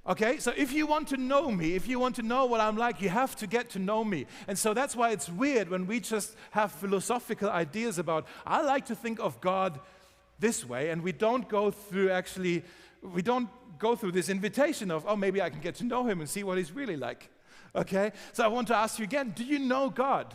Okay, 0.05 0.37
so 0.37 0.51
if 0.57 0.73
you 0.73 0.85
want 0.85 1.07
to 1.09 1.17
know 1.17 1.49
me, 1.49 1.75
if 1.75 1.87
you 1.87 1.97
want 1.97 2.17
to 2.17 2.21
know 2.21 2.45
what 2.45 2.59
I'm 2.59 2.75
like, 2.75 3.01
you 3.01 3.07
have 3.07 3.37
to 3.37 3.47
get 3.47 3.69
to 3.69 3.79
know 3.79 4.03
me. 4.03 4.25
And 4.49 4.59
so 4.59 4.73
that's 4.73 4.97
why 4.97 5.11
it's 5.11 5.29
weird 5.29 5.69
when 5.69 5.87
we 5.87 6.01
just 6.01 6.35
have 6.51 6.73
philosophical 6.73 7.49
ideas 7.49 7.97
about, 7.99 8.27
I 8.45 8.61
like 8.63 8.85
to 8.87 8.95
think 8.95 9.19
of 9.21 9.39
God 9.39 9.79
this 10.39 10.65
way, 10.65 10.89
and 10.89 11.01
we 11.01 11.13
don't 11.13 11.47
go 11.47 11.71
through 11.71 12.11
actually, 12.11 12.63
we 13.01 13.21
don't 13.21 13.47
go 13.79 13.95
through 13.95 14.11
this 14.11 14.27
invitation 14.27 14.91
of, 14.91 15.05
oh, 15.07 15.15
maybe 15.15 15.41
I 15.41 15.49
can 15.49 15.61
get 15.61 15.75
to 15.75 15.85
know 15.85 16.05
him 16.05 16.19
and 16.19 16.29
see 16.29 16.43
what 16.43 16.57
he's 16.57 16.73
really 16.73 16.97
like. 16.97 17.29
Okay? 17.75 18.11
So 18.33 18.43
I 18.43 18.47
want 18.47 18.67
to 18.67 18.75
ask 18.75 18.99
you 18.99 19.05
again 19.05 19.33
do 19.35 19.43
you 19.43 19.59
know 19.59 19.89
God? 19.89 20.33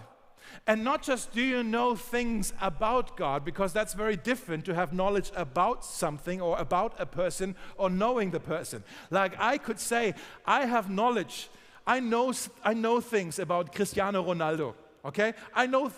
And 0.67 0.83
not 0.83 1.03
just 1.03 1.33
do 1.33 1.43
you 1.43 1.63
know 1.63 1.95
things 1.95 2.53
about 2.61 3.17
God, 3.17 3.45
because 3.45 3.73
that's 3.73 3.93
very 3.93 4.17
different 4.17 4.65
to 4.65 4.75
have 4.75 4.93
knowledge 4.93 5.31
about 5.37 5.85
something 5.85 6.41
or 6.41 6.59
about 6.59 6.95
a 6.99 7.05
person 7.05 7.55
or 7.77 7.91
knowing 7.91 8.31
the 8.31 8.41
person. 8.41 8.83
Like 9.11 9.39
I 9.39 9.59
could 9.59 9.79
say, 9.79 10.15
I 10.47 10.65
have 10.65 10.89
knowledge, 10.89 11.51
I 11.87 12.01
know, 12.01 12.33
I 12.65 12.75
know 12.75 13.01
things 13.01 13.39
about 13.39 13.75
Cristiano 13.75 14.25
Ronaldo, 14.25 14.75
okay? 15.05 15.35
I 15.55 15.67
know 15.67 15.93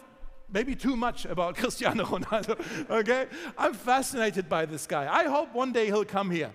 maybe 0.52 0.74
too 0.74 0.96
much 0.96 1.26
about 1.26 1.56
Cristiano 1.62 2.04
Ronaldo, 2.04 2.60
okay? 2.90 3.26
I'm 3.56 3.74
fascinated 3.74 4.48
by 4.48 4.66
this 4.66 4.86
guy. 4.86 5.12
I 5.12 5.28
hope 5.28 5.54
one 5.54 5.72
day 5.72 5.86
he'll 5.86 6.04
come 6.04 6.30
here 6.30 6.52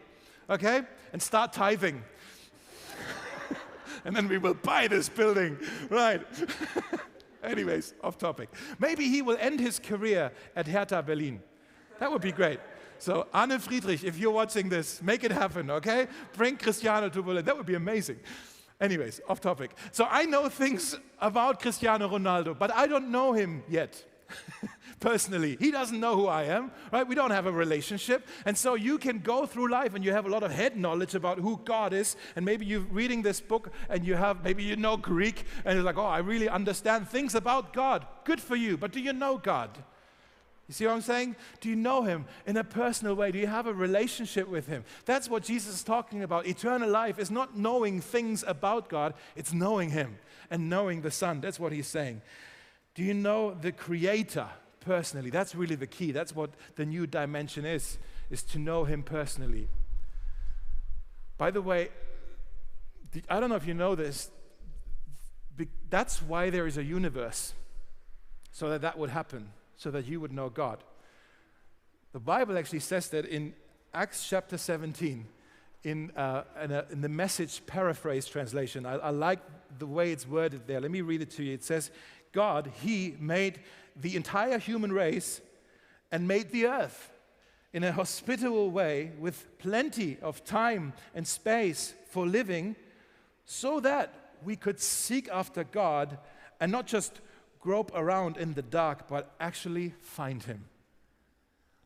okay, 0.49 0.83
and 1.13 1.21
start 1.21 1.53
tithing. 1.53 2.03
And 4.05 4.15
then 4.15 4.27
we 4.27 4.37
will 4.37 4.53
buy 4.53 4.87
this 4.87 5.09
building, 5.09 5.57
right? 5.89 6.21
Anyways, 7.43 7.93
off 8.03 8.17
topic. 8.17 8.49
Maybe 8.79 9.07
he 9.09 9.21
will 9.21 9.37
end 9.39 9.59
his 9.59 9.79
career 9.79 10.31
at 10.55 10.67
Hertha 10.67 11.03
Berlin. 11.03 11.41
That 11.99 12.11
would 12.11 12.21
be 12.21 12.31
great. 12.31 12.59
So, 12.97 13.27
Arne 13.33 13.59
Friedrich, 13.59 14.03
if 14.03 14.17
you're 14.17 14.31
watching 14.31 14.69
this, 14.69 15.01
make 15.01 15.23
it 15.23 15.31
happen, 15.31 15.69
okay? 15.69 16.07
Bring 16.33 16.55
Cristiano 16.55 17.09
to 17.09 17.21
Berlin. 17.21 17.43
That 17.43 17.57
would 17.57 17.65
be 17.65 17.75
amazing. 17.75 18.19
Anyways, 18.79 19.21
off 19.27 19.41
topic. 19.41 19.71
So, 19.91 20.07
I 20.09 20.25
know 20.25 20.49
things 20.49 20.97
about 21.19 21.59
Cristiano 21.59 22.07
Ronaldo, 22.07 22.57
but 22.57 22.73
I 22.73 22.87
don't 22.87 23.09
know 23.09 23.33
him 23.33 23.63
yet. 23.67 24.03
personally. 24.99 25.57
He 25.59 25.71
doesn't 25.71 25.99
know 25.99 26.15
who 26.15 26.27
I 26.27 26.43
am, 26.43 26.71
right? 26.91 27.07
We 27.07 27.15
don't 27.15 27.31
have 27.31 27.45
a 27.45 27.51
relationship. 27.51 28.27
And 28.45 28.57
so 28.57 28.75
you 28.75 28.97
can 28.97 29.19
go 29.19 29.45
through 29.45 29.69
life 29.69 29.93
and 29.93 30.03
you 30.03 30.11
have 30.11 30.25
a 30.25 30.29
lot 30.29 30.43
of 30.43 30.51
head 30.51 30.77
knowledge 30.77 31.15
about 31.15 31.39
who 31.39 31.59
God 31.63 31.93
is. 31.93 32.15
And 32.35 32.45
maybe 32.45 32.65
you're 32.65 32.81
reading 32.81 33.21
this 33.21 33.41
book 33.41 33.71
and 33.89 34.05
you 34.05 34.15
have, 34.15 34.43
maybe 34.43 34.63
you 34.63 34.75
know 34.75 34.97
Greek 34.97 35.45
and 35.63 35.75
you're 35.75 35.83
like, 35.83 35.97
oh, 35.97 36.05
I 36.05 36.19
really 36.19 36.49
understand 36.49 37.07
things 37.07 37.35
about 37.35 37.73
God. 37.73 38.05
Good 38.23 38.41
for 38.41 38.55
you. 38.55 38.77
But 38.77 38.91
do 38.91 38.99
you 38.99 39.13
know 39.13 39.38
God? 39.38 39.69
You 40.67 40.73
see 40.73 40.85
what 40.88 40.93
I'm 40.93 41.01
saying? 41.01 41.35
Do 41.61 41.69
you 41.69 41.75
know 41.75 42.01
Him 42.01 42.25
in 42.47 42.57
a 42.57 42.63
personal 42.63 43.13
way? 43.13 43.31
Do 43.31 43.38
you 43.38 43.45
have 43.45 43.67
a 43.67 43.73
relationship 43.73 44.47
with 44.47 44.65
Him? 44.65 44.83
That's 45.05 45.29
what 45.29 45.43
Jesus 45.43 45.75
is 45.75 45.83
talking 45.83 46.23
about. 46.23 46.47
Eternal 46.47 46.89
life 46.89 47.19
is 47.19 47.29
not 47.29 47.55
knowing 47.55 48.01
things 48.01 48.43
about 48.47 48.89
God, 48.89 49.13
it's 49.35 49.53
knowing 49.53 49.91
Him 49.91 50.17
and 50.49 50.67
knowing 50.67 51.01
the 51.01 51.11
Son. 51.11 51.39
That's 51.39 51.59
what 51.59 51.71
He's 51.71 51.88
saying. 51.88 52.21
Do 52.95 53.03
you 53.03 53.13
know 53.13 53.53
the 53.53 53.71
Creator? 53.71 54.47
personally. 54.86 55.29
That's 55.29 55.55
really 55.55 55.75
the 55.75 55.88
key. 55.88 56.12
That's 56.12 56.34
what 56.34 56.51
the 56.75 56.86
new 56.86 57.08
dimension 57.08 57.65
is, 57.65 57.97
is 58.29 58.43
to 58.43 58.60
know 58.60 58.86
him 58.86 59.03
personally. 59.03 59.67
By 61.38 61.51
the 61.51 61.62
way, 61.62 61.89
I 63.29 63.39
don't 63.39 63.49
know 63.49 63.55
if 63.55 63.67
you 63.67 63.73
know 63.73 63.95
this, 63.95 64.29
that's 65.89 66.21
why 66.21 66.49
there 66.49 66.67
is 66.67 66.77
a 66.77 66.84
universe, 66.84 67.53
so 68.51 68.69
that 68.69 68.81
that 68.81 68.97
would 68.97 69.10
happen, 69.10 69.49
so 69.75 69.91
that 69.91 70.05
you 70.05 70.19
would 70.21 70.31
know 70.31 70.49
God. 70.49 70.84
The 72.13 72.19
Bible 72.19 72.58
actually 72.58 72.79
says 72.79 73.10
that 73.10 73.25
in 73.25 73.53
Acts 73.93 74.27
chapter 74.29 74.58
17, 74.58 75.25
in, 75.84 76.12
uh, 76.15 76.43
in, 76.63 76.71
a, 76.71 76.86
in 76.91 77.01
the 77.01 77.10
message 77.10 77.62
paraphrase 77.67 78.25
translation. 78.25 78.86
I, 78.86 78.95
I 78.95 79.10
like 79.12 79.39
the 79.77 79.86
way 79.86 80.12
it's 80.12 80.27
worded 80.27 80.65
there. 80.65 80.81
Let 80.81 80.89
me 80.89 81.01
read 81.01 81.21
it 81.21 81.29
to 81.31 81.43
you. 81.43 81.53
It 81.53 81.63
says, 81.63 81.91
God, 82.35 82.71
He 82.83 83.15
made 83.19 83.61
the 83.95 84.15
entire 84.15 84.59
human 84.59 84.91
race 84.91 85.41
and 86.11 86.27
made 86.27 86.51
the 86.51 86.67
earth 86.67 87.11
in 87.73 87.83
a 87.83 87.91
hospitable 87.91 88.69
way 88.69 89.11
with 89.17 89.57
plenty 89.57 90.17
of 90.21 90.43
time 90.43 90.93
and 91.15 91.25
space 91.25 91.95
for 92.09 92.27
living 92.27 92.75
so 93.45 93.79
that 93.79 94.13
we 94.43 94.55
could 94.55 94.79
seek 94.79 95.29
after 95.29 95.63
God 95.63 96.17
and 96.59 96.71
not 96.71 96.87
just 96.87 97.21
grope 97.59 97.91
around 97.95 98.37
in 98.37 98.53
the 98.53 98.61
dark, 98.61 99.07
but 99.07 99.33
actually 99.39 99.93
find 100.01 100.43
Him. 100.43 100.65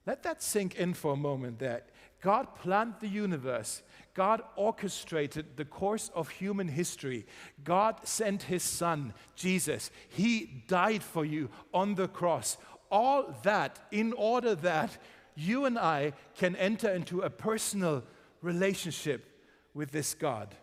Let 0.06 0.24
that 0.24 0.42
sink 0.42 0.76
in 0.76 0.96
for 0.96 1.14
a 1.14 1.18
moment 1.18 1.60
there. 1.60 1.84
God 2.22 2.56
planned 2.56 2.96
the 3.00 3.08
universe. 3.08 3.82
God 4.14 4.42
orchestrated 4.56 5.56
the 5.56 5.66
course 5.66 6.12
of 6.14 6.30
human 6.30 6.68
history. 6.68 7.26
God 7.64 7.96
sent 8.04 8.44
his 8.44 8.64
son, 8.64 9.14
Jesus. 9.36 9.92
He 10.10 10.64
died 10.68 11.04
for 11.04 11.24
you 11.24 11.50
on 11.74 11.96
the 11.96 12.08
cross. 12.08 12.58
All 12.92 13.34
that 13.44 13.80
in 13.92 14.14
order 14.14 14.56
that 14.56 14.98
you 15.36 15.66
and 15.66 15.80
I 15.80 16.14
can 16.36 16.56
enter 16.58 16.90
into 16.90 17.22
a 17.22 17.30
personal 17.30 18.04
relationship 18.42 19.26
with 19.74 19.92
this 19.92 20.14
God. 20.14 20.54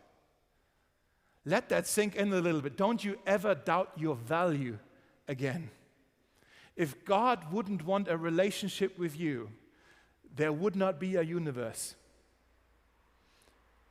Let 1.47 1.69
that 1.69 1.87
sink 1.87 2.17
in 2.17 2.33
a 2.33 2.41
little 2.41 2.61
bit. 2.61 2.77
Don't 2.77 3.03
you 3.03 3.19
ever 3.27 3.55
doubt 3.55 3.93
your 3.97 4.17
value 4.17 4.79
again. 5.29 5.71
If 6.75 7.05
God 7.05 7.53
wouldn't 7.53 7.87
want 7.87 8.09
a 8.09 8.17
relationship 8.17 8.99
with 8.99 9.19
you, 9.19 9.49
there 10.37 10.53
would 10.53 10.77
not 10.77 11.01
be 11.01 11.17
a 11.17 11.23
universe. 11.23 11.95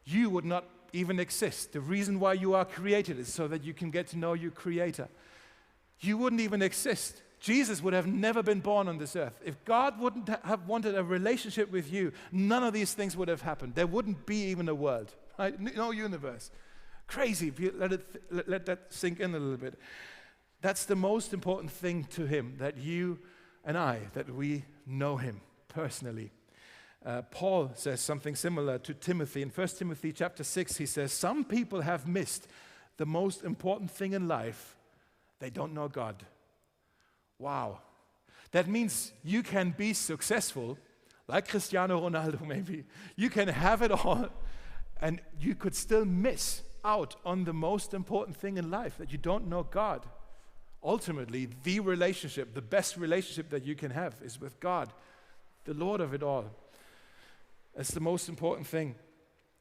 You 0.06 0.30
would 0.30 0.46
not 0.46 0.66
even 0.94 1.20
exist. 1.20 1.74
The 1.74 1.82
reason 1.82 2.20
why 2.20 2.34
you 2.34 2.54
are 2.54 2.64
created 2.64 3.20
is 3.20 3.34
so 3.34 3.48
that 3.48 3.64
you 3.64 3.74
can 3.74 3.90
get 3.90 4.08
to 4.08 4.18
know 4.18 4.34
your 4.34 4.52
Creator. 4.52 5.10
You 6.00 6.18
wouldn't 6.18 6.42
even 6.42 6.62
exist. 6.62 7.22
Jesus 7.40 7.82
would 7.82 7.94
have 7.94 8.08
never 8.08 8.42
been 8.42 8.60
born 8.60 8.88
on 8.88 8.98
this 8.98 9.16
earth. 9.16 9.40
If 9.44 9.64
God 9.66 10.00
wouldn't 10.00 10.30
have 10.30 10.68
wanted 10.68 10.96
a 10.96 11.04
relationship 11.04 11.72
with 11.72 11.92
you, 11.92 12.12
none 12.32 12.64
of 12.64 12.74
these 12.74 12.94
things 12.94 13.18
would 13.18 13.28
have 13.28 13.42
happened. 13.42 13.76
There 13.76 13.88
wouldn't 13.88 14.26
be 14.26 14.46
even 14.46 14.70
a 14.70 14.76
world, 14.76 15.14
right? 15.38 15.60
No 15.60 15.92
universe. 15.92 16.52
Crazy 17.08 17.52
let, 17.76 17.94
it, 17.94 18.24
let 18.48 18.66
that 18.68 18.86
sink 18.90 19.20
in 19.20 19.36
a 19.36 19.40
little 19.40 19.58
bit. 19.58 19.78
That's 20.62 20.86
the 20.86 20.96
most 20.96 21.34
important 21.34 21.72
thing 21.72 22.06
to 22.12 22.26
Him, 22.26 22.56
that 22.58 22.78
you 22.78 23.20
and 23.64 23.78
I, 23.78 24.00
that 24.14 24.34
we 24.34 24.66
know 24.88 25.18
Him 25.18 25.42
personally. 25.76 26.32
Uh, 27.06 27.22
Paul 27.30 27.72
says 27.76 28.00
something 28.00 28.36
similar 28.36 28.80
to 28.80 28.94
Timothy. 28.94 29.42
In 29.42 29.50
1 29.50 29.68
Timothy 29.68 30.12
chapter 30.12 30.44
6, 30.44 30.78
he 30.78 30.86
says, 30.86 31.12
Some 31.12 31.44
people 31.44 31.82
have 31.82 32.08
missed 32.08 32.48
the 32.98 33.06
most 33.06 33.44
important 33.44 33.92
thing 33.92 34.14
in 34.14 34.28
life. 34.28 34.76
They 35.40 35.50
don't 35.50 35.74
know 35.74 35.90
God. 35.90 36.24
Wow. 37.38 37.80
That 38.52 38.68
means 38.68 39.12
you 39.24 39.44
can 39.44 39.76
be 39.78 39.94
successful, 39.94 40.78
like 41.28 41.50
Cristiano 41.50 42.10
Ronaldo, 42.10 42.48
maybe. 42.48 42.86
You 43.18 43.30
can 43.30 43.50
have 43.50 43.82
it 43.82 43.92
all, 43.92 44.30
and 45.02 45.20
you 45.40 45.56
could 45.56 45.76
still 45.76 46.06
miss 46.06 46.64
out 46.86 47.18
on 47.26 47.44
the 47.44 47.54
most 47.54 47.94
important 47.94 48.38
thing 48.38 48.58
in 48.58 48.72
life 48.72 48.98
that 48.98 49.12
you 49.12 49.18
don't 49.18 49.48
know 49.48 49.64
God. 49.64 50.06
Ultimately, 50.82 51.50
the 51.64 51.82
relationship, 51.82 52.54
the 52.54 52.62
best 52.62 52.96
relationship 52.96 53.50
that 53.50 53.66
you 53.66 53.76
can 53.76 53.92
have 53.92 54.16
is 54.24 54.40
with 54.40 54.60
God 54.60 54.94
the 55.66 55.74
Lord 55.74 56.02
of 56.02 56.14
it 56.14 56.24
all. 56.24 56.46
That's 57.76 57.92
the 57.92 58.00
most 58.00 58.30
important 58.30 58.68
thing. 58.68 58.96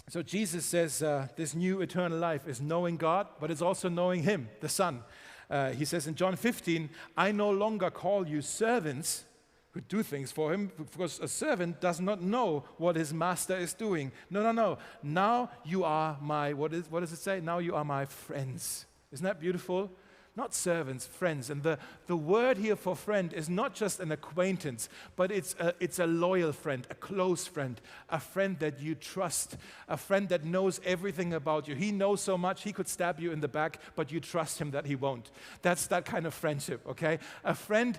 So 0.09 0.23
Jesus 0.23 0.65
says 0.65 1.03
uh, 1.03 1.29
this 1.35 1.55
new 1.55 1.81
eternal 1.81 2.19
life 2.19 2.47
is 2.47 2.61
knowing 2.61 2.97
God, 2.97 3.27
but 3.41 3.51
it's 3.51 3.63
also 3.63 3.89
knowing 3.89 4.23
Him, 4.23 4.49
the 4.61 4.69
Son. 4.69 5.03
Uh, 5.51 5.71
he 5.71 5.85
says 5.85 6.07
in 6.07 6.15
John 6.15 6.37
15, 6.37 6.89
I 7.17 7.33
no 7.33 7.51
longer 7.51 7.91
call 7.91 8.27
you 8.27 8.41
servants 8.41 9.25
who 9.73 9.81
do 9.81 10.03
things 10.05 10.31
for 10.31 10.53
him, 10.53 10.71
because 10.93 11.19
a 11.19 11.27
servant 11.27 11.81
does 11.81 12.01
not 12.01 12.23
know 12.23 12.65
what 12.79 12.95
his 12.95 13.13
master 13.13 13.57
is 13.57 13.75
doing. 13.75 14.13
No, 14.31 14.41
no, 14.41 14.53
no. 14.53 14.79
Now 15.03 15.51
you 15.65 15.83
are 15.83 16.17
my, 16.21 16.53
what, 16.53 16.73
is, 16.73 16.89
what 16.89 17.01
does 17.01 17.13
it 17.13 17.19
say? 17.19 17.41
Now 17.41 17.59
you 17.59 17.75
are 17.75 17.85
my 17.85 18.05
friends. 18.05 18.87
Isn't 19.11 19.25
that 19.25 19.41
beautiful? 19.41 19.91
Not 20.37 20.53
servants, 20.53 21.07
friends. 21.07 21.49
And 21.49 21.63
the, 21.63 21.79
the 22.07 22.17
word 22.17 22.59
here 22.59 22.75
for 22.75 22.97
friend 22.97 23.33
is 23.33 23.49
not 23.49 23.75
just 23.75 24.01
an 24.01 24.11
acquaintance, 24.11 24.89
but 25.15 25.31
it's 25.31 25.55
a, 25.61 25.75
it's 25.79 26.01
a 26.01 26.07
loyal 26.07 26.53
friend, 26.53 26.87
a 26.91 26.95
close 26.95 27.47
friend, 27.47 27.81
a 28.11 28.19
friend 28.19 28.59
that 28.59 28.81
you 28.81 28.97
trust, 28.97 29.57
a 29.89 29.97
friend 29.97 30.29
that 30.31 30.45
knows 30.45 30.81
everything 30.85 31.33
about 31.33 31.69
you. 31.69 31.77
He 31.77 31.93
knows 31.93 32.21
so 32.21 32.37
much, 32.37 32.65
he 32.65 32.73
could 32.73 32.89
stab 32.89 33.21
you 33.21 33.31
in 33.31 33.41
the 33.41 33.49
back, 33.49 33.79
but 33.95 34.11
you 34.11 34.19
trust 34.19 34.61
him 34.61 34.73
that 34.73 34.87
he 34.87 34.97
won't. 34.97 35.31
That's 35.63 35.87
that 35.87 36.05
kind 36.05 36.27
of 36.27 36.35
friendship, 36.35 36.85
okay? 36.89 37.21
A 37.45 37.55
friend 37.55 37.99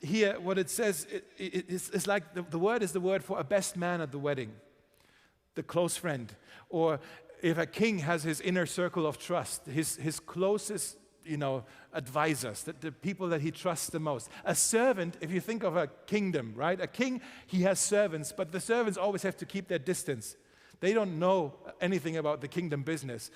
here, 0.00 0.40
what 0.40 0.58
it 0.58 0.70
says, 0.70 1.06
it, 1.10 1.26
it, 1.36 1.66
it's, 1.68 1.90
it's, 1.90 2.06
like 2.06 2.34
the, 2.34 2.42
the 2.42 2.58
word 2.58 2.82
is 2.82 2.92
the 2.92 3.00
word 3.00 3.22
for 3.22 3.38
a 3.38 3.44
best 3.44 3.76
man 3.76 4.00
at 4.00 4.10
the 4.10 4.18
wedding, 4.18 4.52
the 5.54 5.62
close 5.62 5.98
friend. 5.98 6.32
Or 6.70 7.00
if 7.42 7.58
a 7.58 7.66
king 7.66 7.98
has 7.98 8.22
his 8.22 8.40
inner 8.40 8.64
circle 8.64 9.06
of 9.06 9.18
trust, 9.18 9.66
his, 9.66 9.96
his 9.96 10.18
closest 10.18 10.96
you 11.24 11.36
know, 11.36 11.64
advisors, 11.92 12.62
the, 12.62 12.72
the 12.72 12.92
people 12.92 13.28
that 13.28 13.40
he 13.40 13.50
trusts 13.50 13.88
the 13.88 14.00
most. 14.00 14.28
A 14.44 14.54
servant, 14.54 15.16
if 15.20 15.30
you 15.30 15.40
think 15.40 15.62
of 15.62 15.76
a 15.76 15.88
kingdom, 16.06 16.52
right? 16.54 16.80
A 16.80 16.86
king, 16.86 17.20
he 17.46 17.62
has 17.62 17.80
servants, 17.80 18.32
but 18.32 18.52
the 18.52 18.60
servants 18.60 18.98
always 18.98 19.22
have 19.22 19.36
to 19.38 19.46
keep 19.46 19.68
their 19.68 19.78
distance. 19.78 20.36
They 20.80 20.92
don't 20.92 21.18
know 21.18 21.54
anything 21.80 22.16
about 22.16 22.40
the 22.40 22.48
kingdom 22.48 22.82
business. 22.82 23.30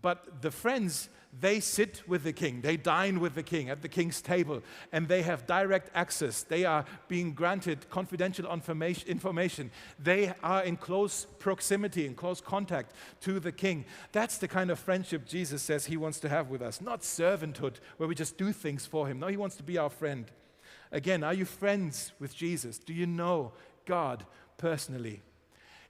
But 0.00 0.42
the 0.42 0.50
friends, 0.50 1.08
they 1.40 1.60
sit 1.60 2.02
with 2.08 2.24
the 2.24 2.32
king, 2.32 2.62
they 2.62 2.76
dine 2.76 3.20
with 3.20 3.34
the 3.34 3.42
king 3.42 3.68
at 3.68 3.82
the 3.82 3.88
king's 3.88 4.22
table, 4.22 4.62
and 4.92 5.08
they 5.08 5.22
have 5.22 5.46
direct 5.46 5.90
access. 5.94 6.42
They 6.42 6.64
are 6.64 6.84
being 7.06 7.32
granted 7.32 7.88
confidential 7.90 8.46
information. 8.46 9.70
They 9.98 10.32
are 10.42 10.62
in 10.62 10.76
close 10.76 11.26
proximity, 11.38 12.06
in 12.06 12.14
close 12.14 12.40
contact 12.40 12.94
to 13.22 13.40
the 13.40 13.52
king. 13.52 13.84
That's 14.12 14.38
the 14.38 14.48
kind 14.48 14.70
of 14.70 14.78
friendship 14.78 15.26
Jesus 15.26 15.62
says 15.62 15.86
he 15.86 15.96
wants 15.96 16.20
to 16.20 16.28
have 16.28 16.48
with 16.48 16.62
us, 16.62 16.80
not 16.80 17.02
servanthood 17.02 17.76
where 17.98 18.08
we 18.08 18.14
just 18.14 18.38
do 18.38 18.52
things 18.52 18.86
for 18.86 19.06
him. 19.06 19.18
No, 19.18 19.26
he 19.26 19.36
wants 19.36 19.56
to 19.56 19.62
be 19.62 19.78
our 19.78 19.90
friend. 19.90 20.30
Again, 20.90 21.22
are 21.22 21.34
you 21.34 21.44
friends 21.44 22.12
with 22.18 22.34
Jesus? 22.34 22.78
Do 22.78 22.94
you 22.94 23.06
know 23.06 23.52
God 23.84 24.24
personally? 24.56 25.22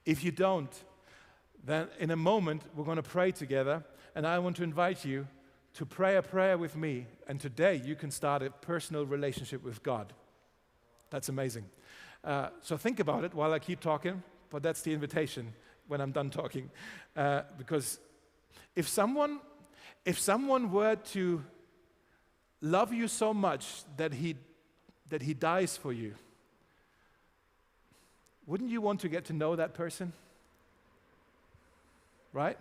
If 0.05 0.23
you 0.23 0.31
don't, 0.31 0.73
then 1.63 1.87
in 1.99 2.11
a 2.11 2.15
moment 2.15 2.63
we're 2.75 2.85
going 2.85 2.97
to 2.97 3.03
pray 3.03 3.31
together 3.31 3.83
and 4.15 4.25
I 4.25 4.39
want 4.39 4.55
to 4.57 4.63
invite 4.63 5.05
you 5.05 5.27
to 5.73 5.85
pray 5.85 6.17
a 6.17 6.21
prayer 6.21 6.57
with 6.57 6.75
me. 6.75 7.07
And 7.27 7.39
today 7.39 7.81
you 7.83 7.95
can 7.95 8.11
start 8.11 8.41
a 8.41 8.49
personal 8.49 9.05
relationship 9.05 9.63
with 9.63 9.83
God. 9.83 10.13
That's 11.09 11.29
amazing. 11.29 11.65
Uh, 12.23 12.49
so 12.61 12.77
think 12.77 12.99
about 12.99 13.23
it 13.23 13.33
while 13.33 13.53
I 13.53 13.59
keep 13.59 13.79
talking, 13.79 14.21
but 14.49 14.61
that's 14.61 14.81
the 14.81 14.93
invitation 14.93 15.53
when 15.87 16.01
I'm 16.01 16.11
done 16.11 16.29
talking. 16.29 16.69
Uh, 17.15 17.41
because 17.57 17.99
if 18.75 18.87
someone, 18.87 19.39
if 20.05 20.19
someone 20.19 20.71
were 20.71 20.95
to 20.95 21.43
love 22.61 22.93
you 22.93 23.07
so 23.07 23.33
much 23.33 23.83
that 23.97 24.13
he, 24.13 24.35
that 25.09 25.21
he 25.21 25.33
dies 25.33 25.77
for 25.77 25.93
you, 25.93 26.15
wouldn't 28.45 28.71
you 28.71 28.81
want 28.81 28.99
to 29.01 29.09
get 29.09 29.25
to 29.25 29.33
know 29.33 29.55
that 29.55 29.73
person? 29.73 30.11
Right? 32.33 32.57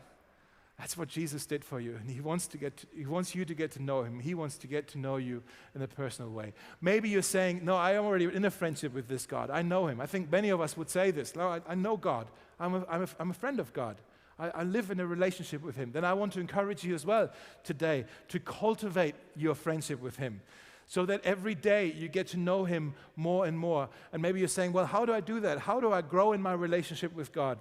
That's 0.78 0.96
what 0.96 1.08
Jesus 1.08 1.44
did 1.44 1.64
for 1.64 1.80
you. 1.80 1.96
And 1.96 2.08
he 2.08 2.20
wants, 2.20 2.46
to 2.48 2.56
get 2.56 2.76
to, 2.76 2.86
he 2.96 3.04
wants 3.04 3.34
you 3.34 3.44
to 3.44 3.54
get 3.54 3.72
to 3.72 3.82
know 3.82 4.04
him. 4.04 4.20
He 4.20 4.34
wants 4.34 4.56
to 4.58 4.68
get 4.68 4.86
to 4.88 4.98
know 4.98 5.16
you 5.16 5.42
in 5.74 5.82
a 5.82 5.88
personal 5.88 6.30
way. 6.30 6.52
Maybe 6.80 7.08
you're 7.08 7.22
saying, 7.22 7.64
No, 7.64 7.74
I 7.74 7.92
am 7.92 8.04
already 8.04 8.26
in 8.26 8.44
a 8.44 8.50
friendship 8.50 8.94
with 8.94 9.08
this 9.08 9.26
God. 9.26 9.50
I 9.50 9.62
know 9.62 9.88
him. 9.88 10.00
I 10.00 10.06
think 10.06 10.30
many 10.30 10.50
of 10.50 10.60
us 10.60 10.76
would 10.76 10.88
say 10.88 11.10
this. 11.10 11.34
No, 11.34 11.48
I, 11.48 11.60
I 11.66 11.74
know 11.74 11.96
God. 11.96 12.28
I'm 12.60 12.74
a, 12.76 12.86
I'm, 12.88 13.02
a, 13.02 13.08
I'm 13.18 13.30
a 13.30 13.34
friend 13.34 13.58
of 13.58 13.72
God. 13.72 13.96
I, 14.38 14.50
I 14.50 14.62
live 14.62 14.92
in 14.92 15.00
a 15.00 15.06
relationship 15.06 15.62
with 15.62 15.74
him. 15.74 15.90
Then 15.90 16.04
I 16.04 16.14
want 16.14 16.32
to 16.34 16.40
encourage 16.40 16.84
you 16.84 16.94
as 16.94 17.04
well 17.04 17.30
today 17.64 18.04
to 18.28 18.38
cultivate 18.38 19.16
your 19.36 19.56
friendship 19.56 20.00
with 20.00 20.16
him 20.16 20.40
so 20.86 21.04
that 21.06 21.24
every 21.24 21.56
day 21.56 21.92
you 21.92 22.08
get 22.08 22.28
to 22.28 22.36
know 22.36 22.64
him 22.64 22.94
more 23.16 23.46
and 23.46 23.58
more. 23.58 23.88
And 24.12 24.22
maybe 24.22 24.38
you're 24.38 24.48
saying, 24.48 24.72
Well, 24.72 24.86
how 24.86 25.04
do 25.04 25.12
I 25.12 25.20
do 25.20 25.40
that? 25.40 25.58
How 25.58 25.80
do 25.80 25.92
I 25.92 26.02
grow 26.02 26.34
in 26.34 26.40
my 26.40 26.52
relationship 26.52 27.12
with 27.16 27.32
God? 27.32 27.58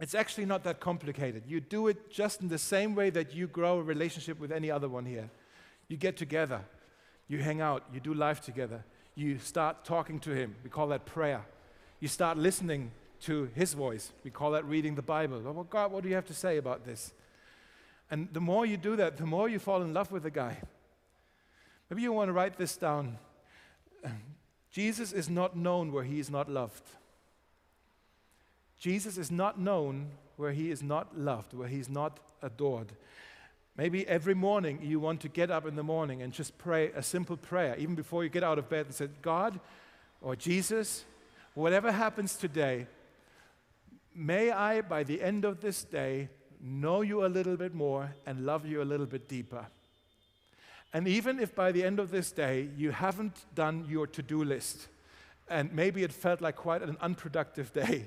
It's 0.00 0.14
actually 0.14 0.46
not 0.46 0.62
that 0.64 0.78
complicated. 0.78 1.42
You 1.46 1.60
do 1.60 1.88
it 1.88 2.10
just 2.10 2.40
in 2.40 2.48
the 2.48 2.58
same 2.58 2.94
way 2.94 3.10
that 3.10 3.34
you 3.34 3.48
grow 3.48 3.78
a 3.78 3.82
relationship 3.82 4.38
with 4.38 4.52
any 4.52 4.70
other 4.70 4.88
one 4.88 5.04
here. 5.04 5.28
You 5.88 5.96
get 5.96 6.16
together, 6.16 6.60
you 7.26 7.38
hang 7.38 7.60
out, 7.60 7.84
you 7.92 7.98
do 7.98 8.14
life 8.14 8.40
together, 8.40 8.84
you 9.16 9.38
start 9.38 9.84
talking 9.84 10.20
to 10.20 10.30
Him. 10.30 10.54
We 10.62 10.70
call 10.70 10.88
that 10.88 11.04
prayer. 11.04 11.44
You 11.98 12.06
start 12.06 12.38
listening 12.38 12.92
to 13.22 13.50
His 13.54 13.74
voice. 13.74 14.12
We 14.22 14.30
call 14.30 14.52
that 14.52 14.64
reading 14.64 14.94
the 14.94 15.02
Bible. 15.02 15.42
Oh, 15.44 15.64
God, 15.64 15.90
what 15.90 16.04
do 16.04 16.08
you 16.08 16.14
have 16.14 16.26
to 16.26 16.34
say 16.34 16.58
about 16.58 16.84
this? 16.84 17.12
And 18.10 18.28
the 18.32 18.40
more 18.40 18.64
you 18.64 18.76
do 18.76 18.94
that, 18.96 19.16
the 19.16 19.26
more 19.26 19.48
you 19.48 19.58
fall 19.58 19.82
in 19.82 19.92
love 19.92 20.12
with 20.12 20.22
the 20.22 20.30
guy. 20.30 20.58
Maybe 21.90 22.02
you 22.02 22.12
want 22.12 22.28
to 22.28 22.32
write 22.32 22.56
this 22.56 22.76
down. 22.76 23.18
Jesus 24.70 25.12
is 25.12 25.28
not 25.28 25.56
known 25.56 25.92
where 25.92 26.04
he 26.04 26.20
is 26.20 26.30
not 26.30 26.48
loved. 26.48 26.84
Jesus 28.78 29.18
is 29.18 29.30
not 29.30 29.58
known 29.58 30.10
where 30.36 30.52
he 30.52 30.70
is 30.70 30.82
not 30.82 31.18
loved, 31.18 31.52
where 31.52 31.68
he's 31.68 31.88
not 31.88 32.20
adored. 32.42 32.92
Maybe 33.76 34.06
every 34.08 34.34
morning 34.34 34.80
you 34.82 35.00
want 35.00 35.20
to 35.20 35.28
get 35.28 35.50
up 35.50 35.66
in 35.66 35.76
the 35.76 35.82
morning 35.82 36.22
and 36.22 36.32
just 36.32 36.58
pray 36.58 36.90
a 36.94 37.02
simple 37.02 37.36
prayer, 37.36 37.76
even 37.78 37.94
before 37.94 38.24
you 38.24 38.30
get 38.30 38.42
out 38.42 38.58
of 38.58 38.68
bed, 38.68 38.86
and 38.86 38.94
say, 38.94 39.08
God 39.22 39.58
or 40.20 40.34
Jesus, 40.36 41.04
whatever 41.54 41.92
happens 41.92 42.36
today, 42.36 42.86
may 44.14 44.50
I, 44.50 44.80
by 44.80 45.04
the 45.04 45.22
end 45.22 45.44
of 45.44 45.60
this 45.60 45.84
day, 45.84 46.28
know 46.60 47.02
you 47.02 47.24
a 47.24 47.28
little 47.28 47.56
bit 47.56 47.74
more 47.74 48.14
and 48.26 48.44
love 48.44 48.66
you 48.66 48.82
a 48.82 48.84
little 48.84 49.06
bit 49.06 49.28
deeper. 49.28 49.66
And 50.92 51.06
even 51.06 51.38
if 51.38 51.54
by 51.54 51.72
the 51.72 51.84
end 51.84 52.00
of 52.00 52.10
this 52.10 52.32
day 52.32 52.68
you 52.76 52.90
haven't 52.90 53.44
done 53.54 53.86
your 53.88 54.06
to 54.08 54.22
do 54.22 54.42
list, 54.42 54.88
and 55.48 55.72
maybe 55.72 56.02
it 56.02 56.12
felt 56.12 56.40
like 56.40 56.56
quite 56.56 56.82
an 56.82 56.96
unproductive 57.00 57.72
day, 57.84 58.06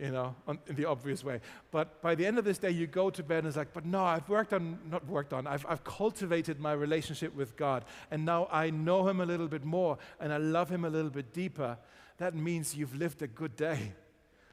you 0.00 0.10
know, 0.10 0.34
on, 0.48 0.58
in 0.66 0.76
the 0.76 0.86
obvious 0.86 1.22
way. 1.22 1.40
But 1.70 2.00
by 2.00 2.14
the 2.14 2.24
end 2.24 2.38
of 2.38 2.44
this 2.44 2.58
day, 2.58 2.70
you 2.70 2.86
go 2.86 3.10
to 3.10 3.22
bed 3.22 3.38
and 3.40 3.48
it's 3.48 3.56
like, 3.56 3.74
but 3.74 3.84
no, 3.84 4.02
I've 4.02 4.28
worked 4.28 4.52
on, 4.54 4.78
not 4.90 5.06
worked 5.06 5.32
on, 5.32 5.46
I've, 5.46 5.66
I've 5.68 5.84
cultivated 5.84 6.58
my 6.58 6.72
relationship 6.72 7.34
with 7.34 7.56
God. 7.56 7.84
And 8.10 8.24
now 8.24 8.48
I 8.50 8.70
know 8.70 9.06
Him 9.06 9.20
a 9.20 9.26
little 9.26 9.48
bit 9.48 9.64
more 9.64 9.98
and 10.18 10.32
I 10.32 10.38
love 10.38 10.70
Him 10.70 10.84
a 10.84 10.90
little 10.90 11.10
bit 11.10 11.32
deeper. 11.34 11.76
That 12.16 12.34
means 12.34 12.74
you've 12.74 12.94
lived 12.94 13.20
a 13.22 13.26
good 13.26 13.56
day. 13.56 13.92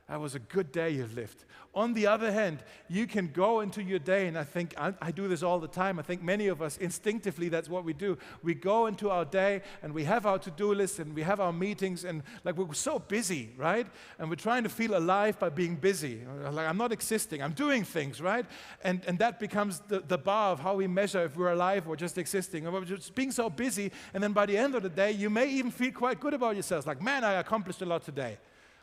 That 0.09 0.21
was 0.21 0.35
a 0.35 0.39
good 0.39 0.71
day 0.71 0.91
you've 0.91 1.15
lived. 1.15 1.43
On 1.75 1.93
the 1.93 2.07
other 2.07 2.31
hand, 2.31 2.63
you 2.87 3.05
can 3.05 3.27
go 3.27 3.59
into 3.59 3.83
your 3.83 3.99
day, 3.99 4.27
and 4.27 4.37
I 4.37 4.45
think 4.45 4.73
I, 4.77 4.93
I, 5.01 5.11
do 5.11 5.27
this 5.27 5.43
all 5.43 5.59
the 5.59 5.67
time. 5.67 5.99
I 5.99 6.01
think 6.01 6.23
many 6.23 6.47
of 6.47 6.61
us 6.61 6.77
instinctively 6.77 7.49
that's 7.49 7.67
what 7.67 7.83
we 7.83 7.91
do. 7.91 8.17
We 8.41 8.55
go 8.55 8.87
into 8.87 9.09
our 9.09 9.25
day 9.25 9.61
and 9.83 9.93
we 9.93 10.05
have 10.05 10.25
our 10.25 10.39
to 10.39 10.49
do 10.49 10.73
list 10.73 10.99
and 10.99 11.13
we 11.13 11.23
have 11.23 11.41
our 11.41 11.51
meetings, 11.51 12.05
and 12.05 12.23
like 12.45 12.55
we're 12.57 12.73
so 12.73 12.99
busy, 12.99 13.49
right? 13.57 13.85
And 14.17 14.29
we're 14.29 14.37
trying 14.37 14.63
to 14.63 14.69
feel 14.69 14.97
alive 14.97 15.37
by 15.37 15.49
being 15.49 15.75
busy. 15.75 16.21
Like 16.51 16.67
I'm 16.67 16.77
not 16.77 16.93
existing, 16.93 17.43
I'm 17.43 17.53
doing 17.53 17.83
things, 17.83 18.21
right? 18.21 18.45
And, 18.85 19.03
and 19.05 19.19
that 19.19 19.41
becomes 19.41 19.81
the, 19.89 19.99
the 19.99 20.17
bar 20.17 20.51
of 20.53 20.61
how 20.61 20.75
we 20.75 20.87
measure 20.87 21.25
if 21.25 21.35
we're 21.35 21.51
alive 21.51 21.85
or 21.87 21.97
just 21.97 22.17
existing. 22.17 22.65
Or 22.65 22.71
we're 22.71 22.85
just 22.85 23.13
being 23.13 23.31
so 23.31 23.49
busy, 23.49 23.91
and 24.13 24.23
then 24.23 24.31
by 24.31 24.45
the 24.45 24.57
end 24.57 24.73
of 24.73 24.83
the 24.83 24.89
day, 24.89 25.11
you 25.11 25.29
may 25.29 25.49
even 25.49 25.69
feel 25.69 25.91
quite 25.91 26.21
good 26.21 26.33
about 26.33 26.55
yourselves 26.55 26.87
like, 26.87 27.01
man, 27.01 27.25
I 27.25 27.33
accomplished 27.33 27.81
a 27.81 27.85
lot 27.85 28.03
today. 28.03 28.37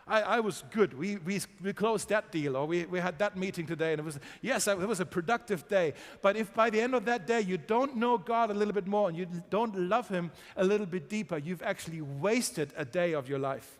I, 0.06 0.20
I, 0.22 0.40
was 0.40 0.64
good. 0.70 0.96
We, 0.96 1.16
we, 1.16 1.40
we 1.62 1.72
closed 1.72 2.08
that 2.10 2.30
deal, 2.30 2.56
or 2.56 2.66
we, 2.66 2.84
we 2.84 3.00
had 3.00 3.18
that 3.20 3.36
meeting 3.36 3.66
today, 3.66 3.92
and 3.92 4.00
it 4.00 4.04
was, 4.04 4.18
yes, 4.42 4.68
it 4.68 4.78
was 4.78 5.00
a 5.00 5.06
productive 5.06 5.66
day. 5.68 5.94
But 6.20 6.36
if 6.36 6.52
by 6.52 6.70
the 6.70 6.80
end 6.80 6.94
of 6.94 7.04
that 7.06 7.26
day 7.26 7.40
you 7.40 7.56
don't 7.56 7.96
know 7.96 8.18
God 8.18 8.50
a 8.50 8.54
little 8.54 8.74
bit 8.74 8.86
more 8.86 9.08
and 9.08 9.16
you 9.16 9.26
don't 9.50 9.74
love 9.76 10.08
Him 10.08 10.30
a 10.56 10.64
little 10.64 10.86
bit 10.86 11.08
deeper, 11.08 11.38
you've 11.38 11.62
actually 11.62 12.02
wasted 12.02 12.72
a 12.76 12.84
day 12.84 13.14
of 13.14 13.28
your 13.28 13.38
life. 13.38 13.78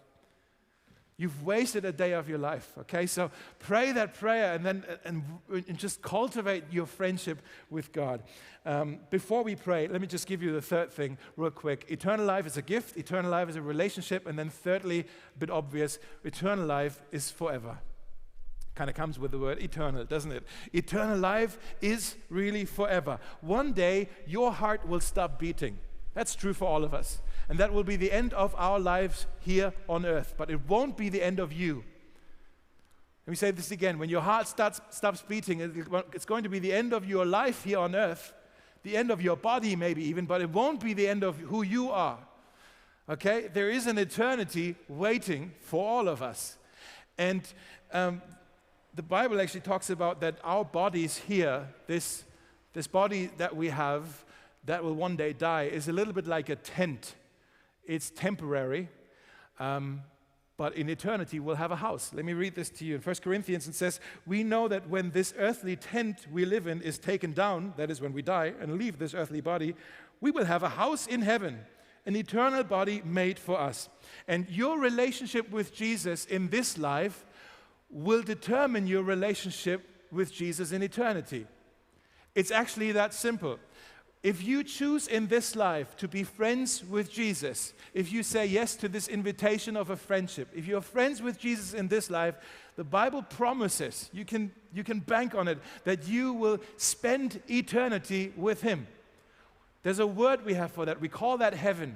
You've 1.16 1.44
wasted 1.44 1.84
a 1.84 1.92
day 1.92 2.12
of 2.12 2.28
your 2.28 2.38
life, 2.38 2.72
okay? 2.80 3.06
So 3.06 3.30
pray 3.60 3.92
that 3.92 4.14
prayer 4.14 4.52
and 4.52 4.66
then 4.66 4.84
and, 5.04 5.22
and 5.48 5.78
just 5.78 6.02
cultivate 6.02 6.64
your 6.72 6.86
friendship 6.86 7.40
with 7.70 7.92
God. 7.92 8.24
Um, 8.66 8.98
before 9.10 9.44
we 9.44 9.54
pray, 9.54 9.86
let 9.86 10.00
me 10.00 10.08
just 10.08 10.26
give 10.26 10.42
you 10.42 10.52
the 10.52 10.62
third 10.62 10.90
thing 10.90 11.16
real 11.36 11.52
quick. 11.52 11.86
Eternal 11.88 12.26
life 12.26 12.46
is 12.46 12.56
a 12.56 12.62
gift, 12.62 12.96
eternal 12.96 13.30
life 13.30 13.48
is 13.48 13.54
a 13.54 13.62
relationship, 13.62 14.26
and 14.26 14.36
then 14.36 14.50
thirdly, 14.50 15.00
a 15.00 15.38
bit 15.38 15.50
obvious, 15.50 16.00
eternal 16.24 16.66
life 16.66 17.00
is 17.12 17.30
forever. 17.30 17.78
Kind 18.74 18.90
of 18.90 18.96
comes 18.96 19.16
with 19.16 19.30
the 19.30 19.38
word 19.38 19.62
eternal, 19.62 20.04
doesn't 20.04 20.32
it? 20.32 20.44
Eternal 20.72 21.16
life 21.16 21.58
is 21.80 22.16
really 22.28 22.64
forever. 22.64 23.20
One 23.40 23.72
day, 23.72 24.08
your 24.26 24.52
heart 24.52 24.88
will 24.88 24.98
stop 24.98 25.38
beating. 25.38 25.78
That's 26.14 26.34
true 26.34 26.54
for 26.54 26.64
all 26.64 26.82
of 26.82 26.92
us. 26.92 27.20
And 27.48 27.58
that 27.58 27.72
will 27.72 27.84
be 27.84 27.96
the 27.96 28.12
end 28.12 28.32
of 28.32 28.54
our 28.56 28.78
lives 28.78 29.26
here 29.40 29.72
on 29.88 30.06
earth, 30.06 30.34
but 30.36 30.50
it 30.50 30.66
won't 30.68 30.96
be 30.96 31.08
the 31.08 31.22
end 31.22 31.38
of 31.38 31.52
you. 31.52 31.84
Let 33.26 33.30
me 33.30 33.36
say 33.36 33.50
this 33.50 33.70
again. 33.70 33.98
When 33.98 34.10
your 34.10 34.20
heart 34.20 34.48
starts, 34.48 34.80
stops 34.90 35.22
beating, 35.22 35.60
it's 36.12 36.26
going 36.26 36.42
to 36.42 36.48
be 36.48 36.58
the 36.58 36.72
end 36.72 36.92
of 36.92 37.06
your 37.06 37.24
life 37.24 37.64
here 37.64 37.78
on 37.78 37.94
earth, 37.94 38.34
the 38.82 38.96
end 38.96 39.10
of 39.10 39.22
your 39.22 39.36
body, 39.36 39.76
maybe 39.76 40.04
even, 40.04 40.26
but 40.26 40.42
it 40.42 40.50
won't 40.50 40.82
be 40.82 40.92
the 40.92 41.08
end 41.08 41.22
of 41.22 41.38
who 41.38 41.62
you 41.62 41.90
are. 41.90 42.18
Okay? 43.08 43.48
There 43.52 43.70
is 43.70 43.86
an 43.86 43.98
eternity 43.98 44.76
waiting 44.88 45.52
for 45.60 45.86
all 45.86 46.08
of 46.08 46.22
us. 46.22 46.58
And 47.16 47.46
um, 47.92 48.20
the 48.94 49.02
Bible 49.02 49.40
actually 49.40 49.60
talks 49.60 49.90
about 49.90 50.20
that 50.20 50.38
our 50.44 50.64
bodies 50.64 51.16
here, 51.16 51.68
this, 51.86 52.24
this 52.74 52.86
body 52.86 53.30
that 53.38 53.56
we 53.56 53.68
have 53.68 54.24
that 54.66 54.84
will 54.84 54.94
one 54.94 55.16
day 55.16 55.32
die, 55.32 55.64
is 55.64 55.88
a 55.88 55.92
little 55.92 56.12
bit 56.12 56.26
like 56.26 56.48
a 56.48 56.56
tent 56.56 57.14
it's 57.86 58.10
temporary, 58.10 58.88
um, 59.58 60.02
but 60.56 60.76
in 60.76 60.88
eternity 60.88 61.40
we'll 61.40 61.56
have 61.56 61.72
a 61.72 61.76
house. 61.76 62.12
Let 62.14 62.24
me 62.24 62.32
read 62.32 62.54
this 62.54 62.70
to 62.70 62.84
you. 62.84 62.96
In 62.96 63.00
1 63.00 63.16
Corinthians, 63.16 63.66
it 63.66 63.74
says, 63.74 64.00
We 64.26 64.42
know 64.42 64.68
that 64.68 64.88
when 64.88 65.10
this 65.10 65.34
earthly 65.38 65.76
tent 65.76 66.26
we 66.32 66.44
live 66.44 66.66
in 66.66 66.80
is 66.82 66.98
taken 66.98 67.32
down, 67.32 67.74
that 67.76 67.90
is, 67.90 68.00
when 68.00 68.12
we 68.12 68.22
die 68.22 68.52
and 68.60 68.78
leave 68.78 68.98
this 68.98 69.14
earthly 69.14 69.40
body, 69.40 69.74
we 70.20 70.30
will 70.30 70.44
have 70.44 70.62
a 70.62 70.68
house 70.68 71.06
in 71.06 71.22
heaven, 71.22 71.60
an 72.06 72.16
eternal 72.16 72.64
body 72.64 73.02
made 73.04 73.38
for 73.38 73.58
us. 73.58 73.88
And 74.28 74.48
your 74.48 74.78
relationship 74.78 75.50
with 75.50 75.74
Jesus 75.74 76.24
in 76.24 76.48
this 76.48 76.78
life 76.78 77.24
will 77.90 78.22
determine 78.22 78.86
your 78.86 79.02
relationship 79.02 79.82
with 80.10 80.32
Jesus 80.32 80.72
in 80.72 80.82
eternity. 80.82 81.46
It's 82.34 82.50
actually 82.50 82.92
that 82.92 83.14
simple. 83.14 83.58
If 84.24 84.42
you 84.42 84.64
choose 84.64 85.06
in 85.06 85.26
this 85.26 85.54
life 85.54 85.98
to 85.98 86.08
be 86.08 86.24
friends 86.24 86.82
with 86.82 87.12
Jesus, 87.12 87.74
if 87.92 88.10
you 88.10 88.22
say 88.22 88.46
yes 88.46 88.74
to 88.76 88.88
this 88.88 89.06
invitation 89.06 89.76
of 89.76 89.90
a 89.90 89.96
friendship, 89.96 90.48
if 90.56 90.66
you're 90.66 90.80
friends 90.80 91.20
with 91.20 91.38
Jesus 91.38 91.74
in 91.74 91.88
this 91.88 92.08
life, 92.08 92.34
the 92.76 92.84
Bible 92.84 93.22
promises, 93.22 94.08
you 94.14 94.24
can, 94.24 94.50
you 94.72 94.82
can 94.82 95.00
bank 95.00 95.34
on 95.34 95.46
it, 95.46 95.58
that 95.84 96.08
you 96.08 96.32
will 96.32 96.58
spend 96.78 97.42
eternity 97.50 98.32
with 98.34 98.62
Him. 98.62 98.86
There's 99.82 99.98
a 99.98 100.06
word 100.06 100.42
we 100.46 100.54
have 100.54 100.72
for 100.72 100.86
that. 100.86 101.02
We 101.02 101.10
call 101.10 101.36
that 101.36 101.52
heaven. 101.52 101.94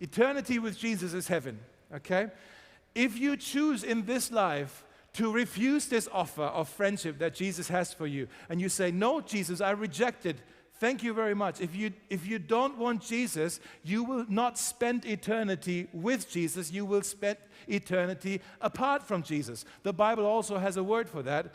Eternity 0.00 0.58
with 0.58 0.78
Jesus 0.78 1.12
is 1.12 1.28
heaven, 1.28 1.58
okay? 1.96 2.28
If 2.94 3.18
you 3.18 3.36
choose 3.36 3.84
in 3.84 4.06
this 4.06 4.32
life 4.32 4.84
to 5.12 5.30
refuse 5.30 5.84
this 5.84 6.08
offer 6.14 6.44
of 6.44 6.70
friendship 6.70 7.18
that 7.18 7.34
Jesus 7.34 7.68
has 7.68 7.92
for 7.92 8.06
you, 8.06 8.26
and 8.48 8.58
you 8.58 8.70
say, 8.70 8.90
No, 8.90 9.20
Jesus, 9.20 9.60
I 9.60 9.72
reject 9.72 10.24
it 10.24 10.38
Thank 10.78 11.02
you 11.02 11.14
very 11.14 11.34
much. 11.34 11.60
If 11.60 11.74
you, 11.74 11.92
if 12.10 12.26
you 12.26 12.38
don't 12.38 12.76
want 12.76 13.00
Jesus, 13.00 13.60
you 13.82 14.04
will 14.04 14.26
not 14.28 14.58
spend 14.58 15.06
eternity 15.06 15.88
with 15.92 16.30
Jesus. 16.30 16.70
You 16.70 16.84
will 16.84 17.02
spend 17.02 17.38
eternity 17.66 18.42
apart 18.60 19.02
from 19.02 19.22
Jesus. 19.22 19.64
The 19.84 19.94
Bible 19.94 20.26
also 20.26 20.58
has 20.58 20.76
a 20.76 20.84
word 20.84 21.08
for 21.08 21.22
that. 21.22 21.54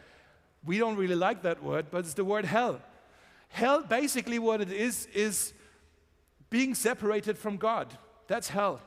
We 0.66 0.80
don't 0.80 0.96
really 0.96 1.16
like 1.16 1.44
that 1.44 1.62
word, 1.64 1.88
but 1.92 2.00
it's 2.00 2.16
the 2.16 2.26
word 2.26 2.46
hell. 2.46 2.82
Hell, 3.50 3.84
basically, 3.84 4.40
what 4.40 4.62
it 4.62 4.72
is, 4.72 5.08
is 5.14 5.54
being 6.50 6.74
separated 6.74 7.38
from 7.38 7.58
God. 7.58 7.96
That's 8.28 8.50
hell. 8.50 8.82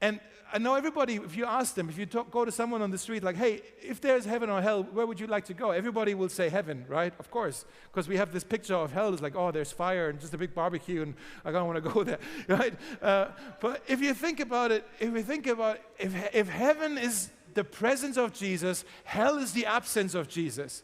And 0.00 0.18
I 0.52 0.58
know 0.58 0.74
everybody, 0.74 1.16
if 1.16 1.36
you 1.36 1.44
ask 1.44 1.74
them, 1.74 1.88
if 1.88 1.98
you 1.98 2.06
talk, 2.06 2.30
go 2.30 2.44
to 2.44 2.50
someone 2.50 2.82
on 2.82 2.90
the 2.90 2.98
street, 2.98 3.22
like, 3.22 3.36
hey, 3.36 3.62
if 3.80 4.00
there's 4.00 4.24
heaven 4.24 4.50
or 4.50 4.60
hell, 4.60 4.82
where 4.82 5.06
would 5.06 5.20
you 5.20 5.26
like 5.26 5.44
to 5.46 5.54
go? 5.54 5.70
Everybody 5.70 6.14
will 6.14 6.28
say 6.28 6.48
heaven, 6.48 6.84
right? 6.88 7.12
Of 7.18 7.30
course. 7.30 7.64
Because 7.92 8.08
we 8.08 8.16
have 8.16 8.32
this 8.32 8.44
picture 8.44 8.74
of 8.74 8.92
hell. 8.92 9.12
It's 9.12 9.22
like, 9.22 9.36
oh, 9.36 9.50
there's 9.50 9.70
fire 9.70 10.08
and 10.08 10.20
just 10.20 10.34
a 10.34 10.38
big 10.38 10.54
barbecue, 10.54 11.02
and 11.02 11.14
I 11.44 11.52
don't 11.52 11.66
want 11.66 11.82
to 11.82 11.90
go 11.90 12.04
there, 12.04 12.18
right? 12.48 12.74
Uh, 13.00 13.28
but 13.60 13.82
if 13.86 14.00
you 14.00 14.14
think 14.14 14.40
about 14.40 14.72
it, 14.72 14.86
if 14.98 15.12
you 15.12 15.22
think 15.22 15.46
about 15.46 15.76
it, 15.76 15.82
if, 15.98 16.34
if 16.34 16.48
heaven 16.48 16.98
is 16.98 17.30
the 17.54 17.64
presence 17.64 18.16
of 18.16 18.32
Jesus, 18.32 18.84
hell 19.04 19.38
is 19.38 19.52
the 19.52 19.66
absence 19.66 20.14
of 20.14 20.28
Jesus. 20.28 20.82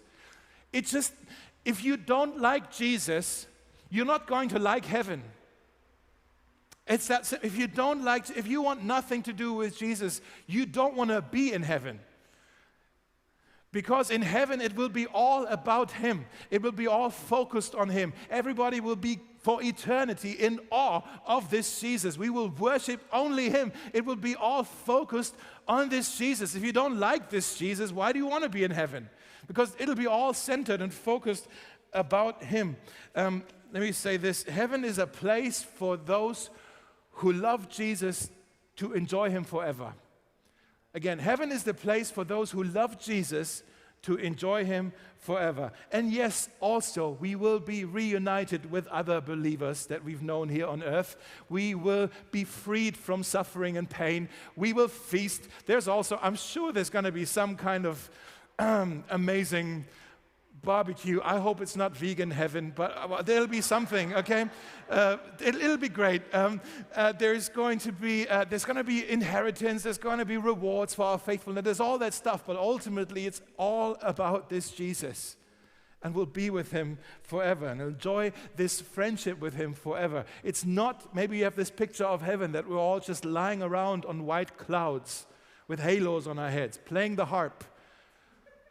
It's 0.73 0.91
just, 0.91 1.13
if 1.65 1.85
you 1.85 1.97
don't 1.97 2.41
like 2.41 2.73
Jesus, 2.73 3.47
you're 3.91 4.07
not 4.07 4.27
going 4.27 4.49
to 4.51 4.59
like 4.59 4.85
heaven. 4.85 5.23
It's 6.87 7.09
that 7.09 7.33
if 7.43 7.59
you 7.59 7.67
don't 7.67 8.05
like, 8.05 8.31
if 8.37 8.47
you 8.47 8.63
want 8.63 8.85
nothing 8.85 9.23
to 9.25 9.33
do 9.33 9.53
with 9.53 9.77
Jesus, 9.77 10.21
you 10.47 10.67
don't 10.67 10.95
want 10.95 11.11
to 11.11 11.21
be 11.21 11.53
in 11.53 11.63
heaven. 11.63 11.99
Because 13.73 14.11
in 14.11 14.23
heaven 14.23 14.61
it 14.61 14.75
will 14.77 14.89
be 14.89 15.07
all 15.07 15.45
about 15.47 15.91
Him. 15.91 16.25
It 16.51 16.63
will 16.63 16.73
be 16.73 16.87
all 16.87 17.11
focused 17.11 17.75
on 17.75 17.89
Him. 17.89 18.13
Everybody 18.31 18.81
will 18.81 18.97
be 18.97 19.19
for 19.41 19.63
eternity 19.63 20.31
in 20.31 20.61
awe 20.71 21.03
of 21.27 21.51
this 21.51 21.81
Jesus. 21.81 22.17
We 22.17 22.31
will 22.31 22.49
worship 22.49 23.03
only 23.13 23.51
Him. 23.51 23.73
It 23.93 24.05
will 24.05 24.17
be 24.17 24.37
all 24.37 24.63
focused 24.63 25.35
on 25.69 25.89
this 25.89 26.17
Jesus. 26.17 26.55
If 26.55 26.65
you 26.65 26.73
don't 26.73 26.99
like 26.99 27.31
this 27.31 27.59
Jesus, 27.59 27.93
why 27.93 28.13
do 28.13 28.19
you 28.19 28.27
want 28.27 28.45
to 28.45 28.49
be 28.49 28.65
in 28.65 28.71
heaven? 28.71 29.11
Because 29.47 29.75
it'll 29.79 29.95
be 29.95 30.07
all 30.07 30.33
centered 30.33 30.81
and 30.81 30.95
focused 30.95 31.49
about 31.93 32.45
Him. 32.45 32.77
Um, 33.15 33.43
let 33.73 33.83
me 33.83 33.93
say 33.93 34.17
this 34.17 34.45
heaven 34.45 34.85
is 34.85 34.99
a 34.99 35.07
place 35.07 35.63
for 35.63 35.97
those 35.97 36.51
who 37.17 37.33
love 37.33 37.69
Jesus 37.69 38.31
to 38.77 38.93
enjoy 38.93 39.31
him 39.31 39.45
forever. 39.45 39.93
Again, 40.95 41.19
heaven 41.19 41.53
is 41.53 41.65
the 41.65 41.75
place 41.75 42.11
for 42.11 42.25
those 42.25 42.51
who 42.51 42.65
love 42.65 42.99
Jesus 42.99 43.63
to 44.07 44.17
enjoy 44.17 44.65
Him 44.65 44.93
forever. 45.19 45.73
And 45.91 46.13
yes, 46.13 46.49
also, 46.61 47.19
we 47.21 47.35
will 47.35 47.59
be 47.59 47.85
reunited 47.85 48.71
with 48.71 48.87
other 48.87 49.21
believers 49.21 49.87
that 49.87 50.05
we've 50.05 50.23
known 50.23 50.49
here 50.49 50.67
on 50.67 50.83
earth. 50.83 51.17
We 51.49 51.75
will 51.75 52.09
be 52.31 52.45
freed 52.45 52.97
from 52.97 53.25
suffering 53.25 53.77
and 53.77 53.91
pain. 53.91 54.29
We 54.55 54.73
will 54.73 54.89
feast. 54.89 55.49
There's 55.67 55.89
also, 55.89 56.21
I'm 56.23 56.37
sure 56.37 56.73
there's 56.73 56.89
going 56.89 57.05
to 57.05 57.13
be 57.13 57.25
some 57.25 57.57
kind 57.57 57.85
of 57.85 58.09
um, 58.59 59.05
amazing 59.11 59.87
barbecue. 60.67 61.21
I 61.25 61.39
hope 61.39 61.63
it's 61.63 61.77
not 61.77 61.97
vegan 61.97 62.31
heaven, 62.31 62.73
but 62.77 62.95
uh, 62.95 63.23
there'll 63.23 63.47
be 63.47 63.63
something, 63.63 64.13
okay? 64.15 64.45
Uh, 64.91 65.17
it, 65.41 65.55
will 65.55 65.79
be 65.79 65.89
great. 65.89 66.23
Um, 66.35 66.61
uh, 66.95 67.13
there's 67.13 67.49
going 67.49 67.79
to 67.79 67.93
be 67.93 68.29
uh, 68.29 68.45
there's 68.45 68.67
going 68.67 68.77
to 68.77 68.85
be 68.85 69.09
inheritance. 69.09 69.85
There's 69.85 69.97
going 69.97 70.19
to 70.19 70.27
be 70.27 70.37
rewards 70.37 70.95
for 70.95 71.07
our 71.07 71.19
faithfulness. 71.19 71.65
There's 71.65 71.81
all 71.81 71.97
that 71.99 72.13
stuff, 72.13 72.45
but 72.47 72.57
ultimately, 72.57 73.25
it's 73.25 73.41
all 73.57 73.97
about 74.03 74.51
this 74.51 74.71
Jesus. 74.71 75.37
And 76.03 76.15
we'll 76.15 76.27
be 76.27 76.51
with 76.51 76.73
him 76.73 76.99
forever 77.23 77.67
and 77.67 77.81
enjoy 77.81 78.33
this 78.55 78.81
friendship 78.81 79.41
with 79.41 79.55
him 79.55 79.73
forever. 79.73 80.25
It's 80.45 80.65
not, 80.65 81.15
maybe 81.15 81.39
you 81.39 81.45
have 81.45 81.57
this 81.57 81.71
picture 81.71 82.05
of 82.05 82.21
heaven 82.21 82.53
that 82.53 82.69
we're 82.69 82.79
all 82.79 83.01
just 83.01 83.25
lying 83.25 83.63
around 83.63 84.05
on 84.05 84.27
white 84.27 84.59
clouds 84.59 85.27
with 85.67 85.81
halos 85.81 86.29
on 86.29 86.39
our 86.39 86.51
heads, 86.51 86.79
playing 86.85 87.17
the 87.17 87.25
harp 87.25 87.65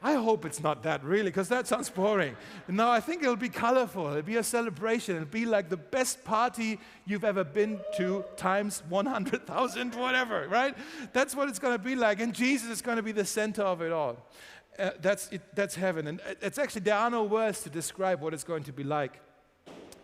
I 0.06 0.14
hope 0.14 0.46
it's 0.46 0.62
not 0.62 0.84
that 0.84 1.04
really, 1.04 1.32
because 1.32 1.50
that 1.50 1.66
sounds 1.66 1.90
boring. 1.90 2.36
No, 2.68 2.92
I 2.92 3.00
think 3.00 3.24
it'll 3.24 3.36
be 3.36 3.50
colorful. 3.50 4.08
It'll 4.10 4.22
be 4.22 4.36
a 4.36 4.44
celebration. 4.44 5.16
It'll 5.16 5.28
be 5.28 5.48
like 5.48 5.68
the 5.68 5.78
best 5.78 6.24
party 6.24 6.80
you've 7.08 7.24
ever 7.24 7.44
been 7.44 7.80
to 7.98 8.24
times 8.38 8.84
100,000, 8.88 9.96
whatever, 9.96 10.48
right? 10.48 10.78
That's 11.12 11.36
what 11.36 11.50
it's 11.50 11.58
going 11.58 11.76
to 11.76 11.84
be 11.84 11.96
like. 11.96 12.20
And 12.20 12.36
Jesus 12.36 12.70
is 12.70 12.84
going 12.84 12.98
to 12.98 13.02
be 13.02 13.14
the 13.14 13.26
center 13.26 13.64
of 13.64 13.82
it 13.82 13.92
all. 13.92 14.18
Uh, 14.78 14.92
that's, 15.02 15.28
it, 15.32 15.42
that's 15.56 15.74
heaven. 15.74 16.06
And 16.06 16.22
it's 16.40 16.60
actually, 16.60 16.82
there 16.82 16.98
are 16.98 17.10
no 17.10 17.24
words 17.24 17.64
to 17.64 17.72
describe 17.72 18.22
what 18.22 18.32
it's 18.36 18.44
going 18.44 18.64
to 18.66 18.72
be 18.72 18.84
like. 18.84 19.20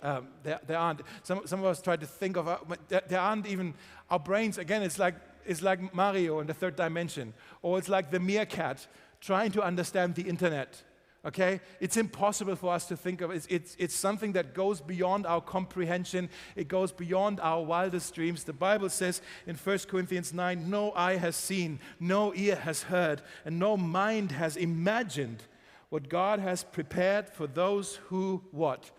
Um, 0.01 0.29
there, 0.41 0.61
there, 0.65 0.79
aren't. 0.79 1.01
Some, 1.21 1.41
some 1.45 1.59
of 1.59 1.67
us 1.67 1.79
try 1.79 1.95
to 1.95 2.07
think 2.07 2.37
of, 2.37 2.47
uh, 2.47 2.57
there, 2.87 3.03
there 3.07 3.19
aren't 3.19 3.45
even, 3.45 3.75
our 4.09 4.17
brains, 4.17 4.57
again, 4.57 4.81
it's 4.81 4.97
like, 4.97 5.13
it's 5.45 5.61
like 5.61 5.93
Mario 5.93 6.39
in 6.39 6.47
the 6.47 6.55
third 6.55 6.75
dimension, 6.75 7.33
or 7.61 7.77
it's 7.77 7.89
like 7.89 8.09
the 8.09 8.19
meerkat 8.19 8.87
trying 9.21 9.51
to 9.51 9.61
understand 9.61 10.15
the 10.15 10.23
internet. 10.23 10.81
Okay? 11.23 11.61
It's 11.79 11.97
impossible 11.97 12.55
for 12.55 12.73
us 12.73 12.87
to 12.87 12.97
think 12.97 13.21
of 13.21 13.29
it. 13.31 13.35
It's, 13.35 13.47
it's, 13.47 13.75
it's, 13.77 13.95
something 13.95 14.33
that 14.33 14.53
goes 14.53 14.81
beyond 14.81 15.27
our 15.27 15.39
comprehension. 15.39 16.29
It 16.55 16.67
goes 16.67 16.91
beyond 16.91 17.39
our 17.39 17.63
wildest 17.63 18.15
dreams. 18.15 18.43
The 18.43 18.53
Bible 18.53 18.89
says 18.89 19.21
in 19.45 19.55
1 19.55 19.79
Corinthians 19.87 20.33
9 20.33 20.69
no 20.69 20.91
eye 20.93 21.17
has 21.17 21.35
seen, 21.35 21.79
no 21.99 22.33
ear 22.33 22.55
has 22.55 22.83
heard, 22.83 23.21
and 23.45 23.59
no 23.59 23.77
mind 23.77 24.31
has 24.31 24.57
imagined 24.57 25.43
what 25.89 26.09
God 26.09 26.39
has 26.39 26.63
prepared 26.63 27.29
for 27.29 27.45
those 27.45 27.97
who 28.07 28.41
what? 28.51 28.89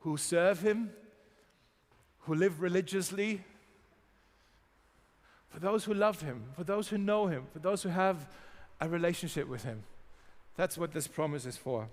Who 0.00 0.16
serve 0.16 0.60
Him, 0.60 0.90
who 2.20 2.34
live 2.34 2.60
religiously, 2.60 3.42
for 5.48 5.58
those 5.58 5.84
who 5.84 5.94
love 5.94 6.22
Him, 6.22 6.44
for 6.54 6.64
those 6.64 6.88
who 6.88 6.98
know 6.98 7.26
Him, 7.26 7.46
for 7.52 7.58
those 7.58 7.82
who 7.82 7.88
have 7.88 8.28
a 8.80 8.88
relationship 8.88 9.48
with 9.48 9.64
Him. 9.64 9.82
That's 10.56 10.76
what 10.76 10.92
this 10.92 11.08
promise 11.08 11.46
is 11.46 11.56
for. 11.56 11.88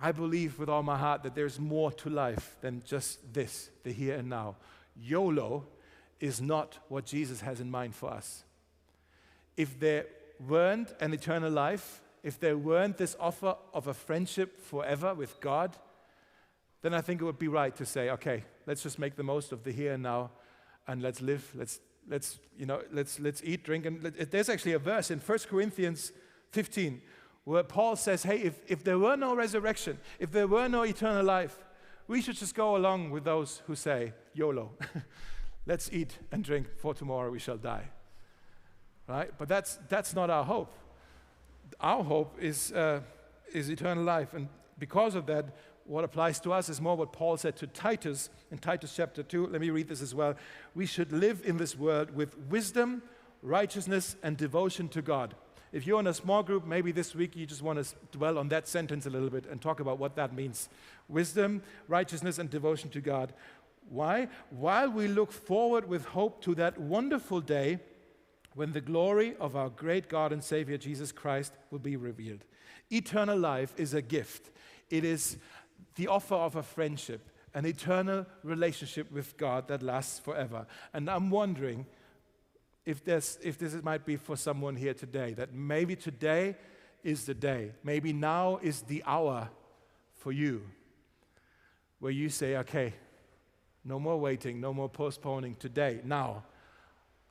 I 0.00 0.12
believe 0.12 0.58
with 0.58 0.68
all 0.68 0.82
my 0.82 0.98
heart 0.98 1.22
that 1.22 1.34
there's 1.34 1.58
more 1.58 1.92
to 1.92 2.10
life 2.10 2.56
than 2.60 2.82
just 2.84 3.32
this, 3.32 3.70
the 3.84 3.92
here 3.92 4.16
and 4.16 4.28
now. 4.28 4.56
YOLO 4.96 5.66
is 6.20 6.40
not 6.40 6.78
what 6.88 7.04
Jesus 7.04 7.40
has 7.40 7.60
in 7.60 7.70
mind 7.70 7.94
for 7.94 8.10
us. 8.10 8.44
If 9.56 9.78
there 9.78 10.06
weren't 10.46 10.94
an 11.00 11.12
eternal 11.12 11.50
life, 11.50 12.00
if 12.22 12.40
there 12.40 12.56
weren't 12.56 12.96
this 12.96 13.16
offer 13.20 13.56
of 13.72 13.86
a 13.86 13.94
friendship 13.94 14.60
forever 14.60 15.14
with 15.14 15.40
God, 15.40 15.76
then 16.82 16.94
I 16.94 17.00
think 17.00 17.20
it 17.20 17.24
would 17.24 17.38
be 17.38 17.48
right 17.48 17.74
to 17.76 17.86
say, 17.86 18.10
okay, 18.10 18.44
let's 18.66 18.82
just 18.82 18.98
make 18.98 19.16
the 19.16 19.22
most 19.22 19.52
of 19.52 19.62
the 19.64 19.72
here 19.72 19.92
and 19.92 20.02
now 20.02 20.30
and 20.86 21.02
let's 21.02 21.20
live, 21.20 21.50
let's 21.54 21.80
let's, 22.08 22.38
you 22.58 22.66
know, 22.66 22.82
let's, 22.92 23.18
let's 23.20 23.42
eat, 23.44 23.64
drink. 23.64 23.86
And 23.86 24.02
let, 24.02 24.30
there's 24.30 24.48
actually 24.48 24.72
a 24.72 24.78
verse 24.78 25.10
in 25.10 25.18
1 25.18 25.38
Corinthians 25.50 26.12
15 26.52 27.00
where 27.44 27.62
Paul 27.62 27.96
says, 27.96 28.22
hey, 28.22 28.38
if, 28.38 28.60
if 28.66 28.84
there 28.84 28.98
were 28.98 29.16
no 29.16 29.34
resurrection, 29.34 29.98
if 30.18 30.32
there 30.32 30.46
were 30.46 30.68
no 30.68 30.82
eternal 30.82 31.24
life, 31.24 31.58
we 32.08 32.20
should 32.20 32.36
just 32.36 32.54
go 32.54 32.76
along 32.76 33.10
with 33.10 33.24
those 33.24 33.62
who 33.66 33.74
say, 33.74 34.12
YOLO. 34.34 34.70
let's 35.66 35.90
eat 35.92 36.18
and 36.32 36.44
drink, 36.44 36.66
for 36.78 36.94
tomorrow 36.94 37.30
we 37.30 37.38
shall 37.38 37.56
die. 37.56 37.88
Right? 39.06 39.30
But 39.36 39.48
that's, 39.48 39.78
that's 39.88 40.14
not 40.14 40.30
our 40.30 40.44
hope. 40.44 40.72
Our 41.80 42.02
hope 42.02 42.36
is, 42.40 42.72
uh, 42.72 43.00
is 43.52 43.68
eternal 43.68 44.04
life. 44.04 44.32
And 44.32 44.48
because 44.78 45.14
of 45.14 45.26
that, 45.26 45.46
what 45.86 46.04
applies 46.04 46.40
to 46.40 46.52
us 46.52 46.68
is 46.68 46.80
more 46.80 46.96
what 46.96 47.12
Paul 47.12 47.36
said 47.36 47.56
to 47.56 47.66
Titus 47.66 48.30
in 48.50 48.58
Titus 48.58 48.94
chapter 48.96 49.22
2. 49.22 49.48
Let 49.48 49.60
me 49.60 49.70
read 49.70 49.88
this 49.88 50.02
as 50.02 50.14
well. 50.14 50.34
We 50.74 50.86
should 50.86 51.12
live 51.12 51.42
in 51.44 51.58
this 51.58 51.76
world 51.76 52.10
with 52.10 52.36
wisdom, 52.38 53.02
righteousness, 53.42 54.16
and 54.22 54.36
devotion 54.36 54.88
to 54.90 55.02
God. 55.02 55.34
If 55.72 55.86
you're 55.86 56.00
in 56.00 56.06
a 56.06 56.14
small 56.14 56.42
group, 56.42 56.64
maybe 56.66 56.92
this 56.92 57.14
week 57.14 57.34
you 57.34 57.46
just 57.46 57.62
want 57.62 57.84
to 57.84 57.94
dwell 58.12 58.38
on 58.38 58.48
that 58.48 58.68
sentence 58.68 59.06
a 59.06 59.10
little 59.10 59.28
bit 59.28 59.46
and 59.46 59.60
talk 59.60 59.80
about 59.80 59.98
what 59.98 60.14
that 60.16 60.32
means. 60.32 60.68
Wisdom, 61.08 61.62
righteousness, 61.88 62.38
and 62.38 62.48
devotion 62.48 62.90
to 62.90 63.00
God. 63.00 63.34
Why? 63.88 64.28
While 64.50 64.90
we 64.90 65.08
look 65.08 65.32
forward 65.32 65.88
with 65.88 66.04
hope 66.06 66.42
to 66.44 66.54
that 66.54 66.78
wonderful 66.78 67.40
day 67.40 67.80
when 68.54 68.72
the 68.72 68.80
glory 68.80 69.34
of 69.40 69.56
our 69.56 69.68
great 69.68 70.08
God 70.08 70.32
and 70.32 70.42
Savior 70.42 70.78
Jesus 70.78 71.12
Christ 71.12 71.52
will 71.70 71.80
be 71.80 71.96
revealed. 71.96 72.44
Eternal 72.90 73.36
life 73.36 73.74
is 73.76 73.94
a 73.94 74.02
gift. 74.02 74.50
It 74.90 75.04
is 75.04 75.38
the 75.96 76.08
offer 76.08 76.34
of 76.34 76.56
a 76.56 76.62
friendship, 76.62 77.30
an 77.54 77.66
eternal 77.66 78.26
relationship 78.42 79.10
with 79.12 79.36
God 79.36 79.68
that 79.68 79.82
lasts 79.82 80.18
forever. 80.18 80.66
And 80.92 81.08
I'm 81.08 81.30
wondering 81.30 81.86
if, 82.84 83.04
this, 83.04 83.38
if 83.42 83.58
this 83.58 83.74
might 83.82 84.04
be 84.04 84.16
for 84.16 84.36
someone 84.36 84.76
here 84.76 84.94
today, 84.94 85.32
that 85.34 85.54
maybe 85.54 85.96
today 85.96 86.56
is 87.02 87.26
the 87.26 87.34
day, 87.34 87.72
maybe 87.82 88.12
now 88.12 88.58
is 88.62 88.82
the 88.82 89.02
hour 89.06 89.48
for 90.14 90.32
you 90.32 90.62
where 92.00 92.12
you 92.12 92.28
say, 92.28 92.56
okay, 92.56 92.92
no 93.84 93.98
more 93.98 94.18
waiting, 94.18 94.60
no 94.60 94.74
more 94.74 94.88
postponing. 94.88 95.54
Today, 95.54 96.00
now, 96.04 96.42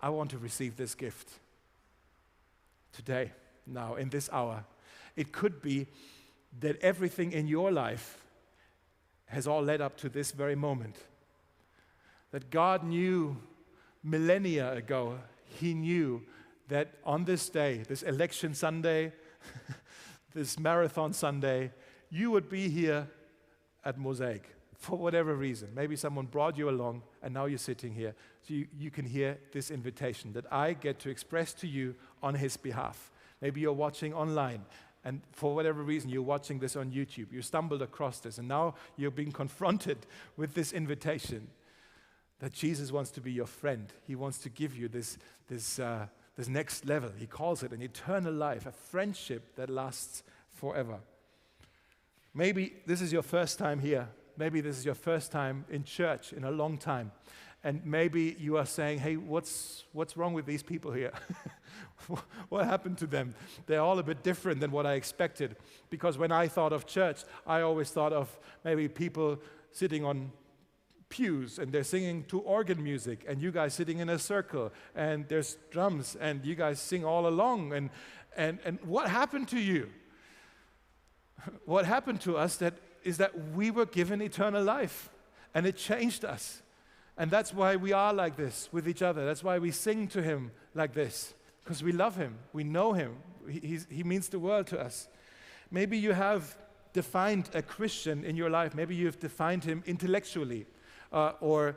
I 0.02 0.10
want 0.10 0.32
to 0.32 0.38
receive 0.38 0.78
this 0.78 0.96
gift. 0.96 1.30
Today, 2.92 3.32
now, 3.66 3.96
in 3.96 4.10
this 4.10 4.30
hour. 4.32 4.66
It 5.16 5.32
could 5.32 5.62
be 5.62 5.88
that 6.60 6.80
everything 6.82 7.32
in 7.32 7.48
your 7.48 7.72
life 7.72 8.23
has 9.34 9.48
all 9.48 9.62
led 9.62 9.82
up 9.82 9.98
to 9.98 10.10
this 10.10 10.32
very 10.32 10.56
moment. 10.56 10.98
That 12.32 12.50
God 12.50 12.84
knew 12.84 13.38
millennia 14.04 14.74
ago, 14.74 15.20
He 15.46 15.74
knew 15.74 16.24
that 16.68 16.94
on 17.04 17.26
this 17.26 17.50
day, 17.50 17.84
this 17.88 18.04
election 18.04 18.54
Sunday, 18.54 19.14
this 20.34 20.58
marathon 20.58 21.14
Sunday, 21.14 21.72
you 22.10 22.32
would 22.32 22.50
be 22.50 22.70
here 22.70 23.08
at 23.84 23.98
Mosaic 23.98 24.50
for 24.78 24.98
whatever 24.98 25.36
reason. 25.36 25.70
Maybe 25.74 25.96
someone 25.96 26.26
brought 26.26 26.58
you 26.58 26.70
along 26.70 27.04
and 27.22 27.34
now 27.34 27.46
you're 27.46 27.58
sitting 27.58 27.94
here. 27.94 28.16
So 28.42 28.54
you, 28.54 28.68
you 28.78 28.92
can 28.92 29.06
hear 29.06 29.38
this 29.52 29.72
invitation 29.72 30.34
that 30.34 30.52
I 30.52 30.74
get 30.74 31.00
to 31.00 31.10
express 31.10 31.54
to 31.56 31.68
you 31.68 31.96
on 32.22 32.36
His 32.36 32.58
behalf. 32.58 33.12
Maybe 33.42 33.62
you're 33.62 33.74
watching 33.74 34.14
online 34.14 34.64
and 35.06 35.22
for 35.32 35.54
whatever 35.54 35.84
reason 35.84 36.10
you're 36.10 36.22
watching 36.22 36.60
this 36.60 36.76
on 36.76 36.92
YouTube, 36.92 37.32
you 37.32 37.42
stumbled 37.42 37.82
across 37.82 38.20
this, 38.20 38.38
and 38.38 38.48
now 38.48 38.76
you're 38.96 39.12
being 39.12 39.32
confronted 39.32 40.06
with 40.38 40.54
this 40.54 40.72
invitation 40.72 41.48
that 42.40 42.54
Jesus 42.54 42.92
wants 42.92 43.12
to 43.12 43.22
be 43.22 43.32
your 43.32 43.46
friend. 43.46 43.92
He 44.06 44.16
wants 44.16 44.38
to 44.40 44.50
give 44.50 44.76
you 44.76 44.88
this, 44.88 45.18
this, 45.48 45.80
uh, 45.80 46.08
this 46.36 46.48
next 46.48 46.86
level. 46.86 47.12
He 47.18 47.28
calls 47.28 47.64
it 47.64 47.72
an 47.72 47.82
eternal 47.82 48.34
life, 48.34 48.66
a 48.66 48.72
friendship 48.72 49.56
that 49.56 49.70
lasts 49.70 50.24
forever. 50.52 51.00
Maybe 52.34 52.74
this 52.86 53.02
is 53.02 53.14
your 53.14 53.22
first 53.22 53.60
time 53.60 53.80
here. 53.80 54.10
Maybe 54.38 54.62
this 54.62 54.78
is 54.78 54.86
your 54.86 54.96
first 54.96 55.32
time 55.32 55.66
in 55.70 55.84
church 55.84 56.34
in 56.34 56.44
a 56.44 56.52
long 56.52 56.78
time. 56.78 57.12
And 57.64 57.86
maybe 57.86 58.36
you 58.40 58.58
are 58.58 58.66
saying, 58.66 59.00
hey, 59.00 59.16
what's, 59.16 59.86
what's 59.94 60.18
wrong 60.18 60.34
with 60.34 60.46
these 60.46 60.62
people 60.62 60.92
here? 60.92 61.12
what 62.50 62.66
happened 62.66 62.98
to 62.98 63.08
them? 63.08 63.36
They're 63.68 63.82
all 63.82 64.00
a 64.00 64.04
bit 64.04 64.22
different 64.22 64.60
than 64.60 64.72
what 64.72 64.86
I 64.86 64.94
expected. 64.94 65.56
Because 65.90 66.18
when 66.18 66.32
I 66.32 66.50
thought 66.50 66.74
of 66.74 66.86
church, 66.86 67.24
I 67.48 67.62
always 67.62 67.90
thought 67.90 68.12
of 68.12 68.38
maybe 68.66 68.90
people 68.90 69.40
sitting 69.72 70.04
on 70.04 70.32
pews 71.08 71.60
and 71.60 71.72
they're 71.72 71.84
singing 71.84 72.24
to 72.26 72.40
organ 72.40 72.84
music, 72.84 73.24
and 73.28 73.40
you 73.40 73.52
guys 73.52 73.74
sitting 73.76 74.00
in 74.00 74.10
a 74.10 74.18
circle, 74.18 74.74
and 74.96 75.28
there's 75.30 75.58
drums, 75.70 76.18
and 76.20 76.44
you 76.44 76.56
guys 76.56 76.82
sing 76.82 77.06
all 77.06 77.28
along. 77.28 77.72
And, 77.72 77.92
and, 78.36 78.60
and 78.66 78.80
what 78.84 79.08
happened 79.08 79.48
to 79.50 79.60
you? 79.60 79.90
what 81.66 81.86
happened 81.86 82.20
to 82.22 82.36
us 82.36 82.58
that 82.58 82.74
is 83.04 83.18
that 83.18 83.52
we 83.54 83.70
were 83.70 83.86
given 83.86 84.22
eternal 84.24 84.64
life, 84.64 85.12
and 85.54 85.68
it 85.68 85.78
changed 85.78 86.26
us. 86.26 86.63
And 87.18 87.30
that's 87.30 87.54
why 87.54 87.76
we 87.76 87.94
are 87.94 88.14
like 88.14 88.36
this 88.36 88.70
with 88.72 88.88
each 88.88 89.02
other. 89.02 89.26
That's 89.26 89.44
why 89.44 89.60
we 89.60 89.72
sing 89.72 90.08
to 90.10 90.22
Him 90.22 90.52
like 90.74 90.94
this, 90.94 91.34
because 91.64 91.84
we 91.84 91.92
love 91.92 92.16
Him, 92.16 92.38
we 92.54 92.64
know 92.64 92.94
Him, 92.94 93.18
he, 93.48 93.80
he 93.90 94.04
means 94.04 94.30
the 94.30 94.40
world 94.40 94.68
to 94.68 94.80
us. 94.80 95.08
Maybe 95.72 95.98
you 95.98 96.14
have 96.14 96.56
defined 96.94 97.50
a 97.54 97.62
Christian 97.62 98.24
in 98.24 98.36
your 98.36 98.50
life. 98.50 98.76
Maybe 98.76 98.96
you've 98.96 99.20
defined 99.20 99.64
him 99.64 99.84
intellectually, 99.86 100.66
uh, 101.12 101.34
or 101.42 101.76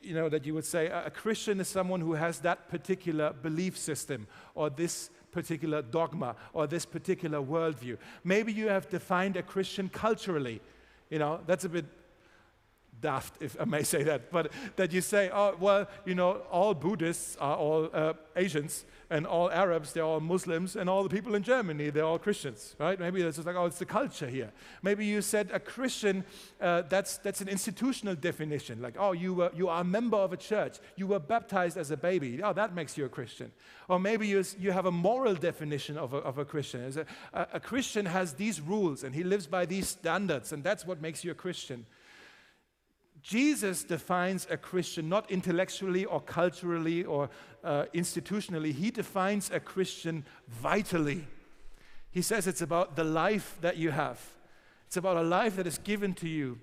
you 0.00 0.14
know 0.14 0.28
that 0.28 0.46
you 0.46 0.54
would 0.54 0.64
say 0.64 0.86
a 0.86 1.10
Christian 1.10 1.60
is 1.60 1.68
someone 1.68 2.00
who 2.00 2.14
has 2.14 2.40
that 2.40 2.68
particular 2.68 3.32
belief 3.32 3.76
system 3.76 4.26
or 4.54 4.70
this 4.70 5.10
particular 5.30 5.82
dogma 5.82 6.36
or 6.52 6.66
this 6.66 6.84
particular 6.84 7.40
worldview. 7.40 7.96
Maybe 8.24 8.52
you 8.52 8.68
have 8.68 8.88
defined 8.88 9.36
a 9.36 9.42
Christian 9.42 9.88
culturally. 9.88 10.60
You 11.10 11.18
know, 11.18 11.40
that's 11.46 11.64
a 11.64 11.68
bit 11.68 11.86
daft, 13.02 13.42
if 13.42 13.60
I 13.60 13.64
may 13.64 13.82
say 13.82 14.02
that, 14.04 14.30
but 14.30 14.50
that 14.76 14.92
you 14.92 15.02
say, 15.02 15.30
oh, 15.30 15.54
well, 15.60 15.86
you 16.06 16.14
know, 16.14 16.40
all 16.50 16.72
Buddhists 16.72 17.36
are 17.36 17.56
all 17.56 17.90
uh, 17.92 18.14
Asians, 18.34 18.86
and 19.10 19.26
all 19.26 19.50
Arabs, 19.50 19.92
they're 19.92 20.04
all 20.04 20.20
Muslims, 20.20 20.74
and 20.74 20.88
all 20.88 21.02
the 21.02 21.10
people 21.10 21.34
in 21.34 21.42
Germany, 21.42 21.90
they're 21.90 22.06
all 22.06 22.18
Christians, 22.18 22.74
right? 22.78 22.98
Maybe 22.98 23.20
it's 23.20 23.36
just 23.36 23.46
like, 23.46 23.56
oh, 23.56 23.66
it's 23.66 23.78
the 23.78 23.84
culture 23.84 24.26
here. 24.26 24.50
Maybe 24.82 25.04
you 25.04 25.20
said 25.20 25.50
a 25.52 25.60
Christian, 25.60 26.24
uh, 26.62 26.82
that's, 26.88 27.18
that's 27.18 27.42
an 27.42 27.48
institutional 27.48 28.14
definition, 28.14 28.80
like, 28.80 28.94
oh, 28.98 29.12
you, 29.12 29.34
were, 29.34 29.50
you 29.54 29.68
are 29.68 29.82
a 29.82 29.84
member 29.84 30.16
of 30.16 30.32
a 30.32 30.38
church, 30.38 30.78
you 30.96 31.06
were 31.06 31.18
baptized 31.18 31.76
as 31.76 31.90
a 31.90 31.96
baby, 31.96 32.42
oh, 32.42 32.54
that 32.54 32.74
makes 32.74 32.96
you 32.96 33.04
a 33.04 33.10
Christian. 33.10 33.52
Or 33.88 33.98
maybe 34.00 34.26
you, 34.26 34.42
you 34.58 34.72
have 34.72 34.86
a 34.86 34.92
moral 34.92 35.34
definition 35.34 35.98
of 35.98 36.14
a, 36.14 36.18
of 36.18 36.38
a 36.38 36.46
Christian. 36.46 36.80
A, 36.82 37.38
a, 37.38 37.46
a 37.54 37.60
Christian 37.60 38.06
has 38.06 38.32
these 38.32 38.62
rules, 38.62 39.04
and 39.04 39.14
he 39.14 39.24
lives 39.24 39.46
by 39.46 39.66
these 39.66 39.88
standards, 39.88 40.52
and 40.52 40.64
that's 40.64 40.86
what 40.86 41.02
makes 41.02 41.22
you 41.22 41.32
a 41.32 41.34
Christian. 41.34 41.84
Jesus 43.22 43.84
defines 43.84 44.46
a 44.50 44.56
Christian 44.56 45.08
not 45.08 45.30
intellectually 45.30 46.04
or 46.04 46.20
culturally 46.20 47.04
or 47.04 47.30
uh, 47.62 47.84
institutionally, 47.94 48.72
he 48.72 48.90
defines 48.90 49.50
a 49.50 49.60
Christian 49.60 50.24
vitally. 50.48 51.24
He 52.10 52.20
says 52.20 52.46
it's 52.46 52.62
about 52.62 52.96
the 52.96 53.04
life 53.04 53.56
that 53.60 53.76
you 53.76 53.90
have, 53.90 54.20
it's 54.86 54.96
about 54.96 55.16
a 55.16 55.22
life 55.22 55.56
that 55.56 55.66
is 55.66 55.78
given 55.78 56.14
to 56.14 56.28
you, 56.28 56.58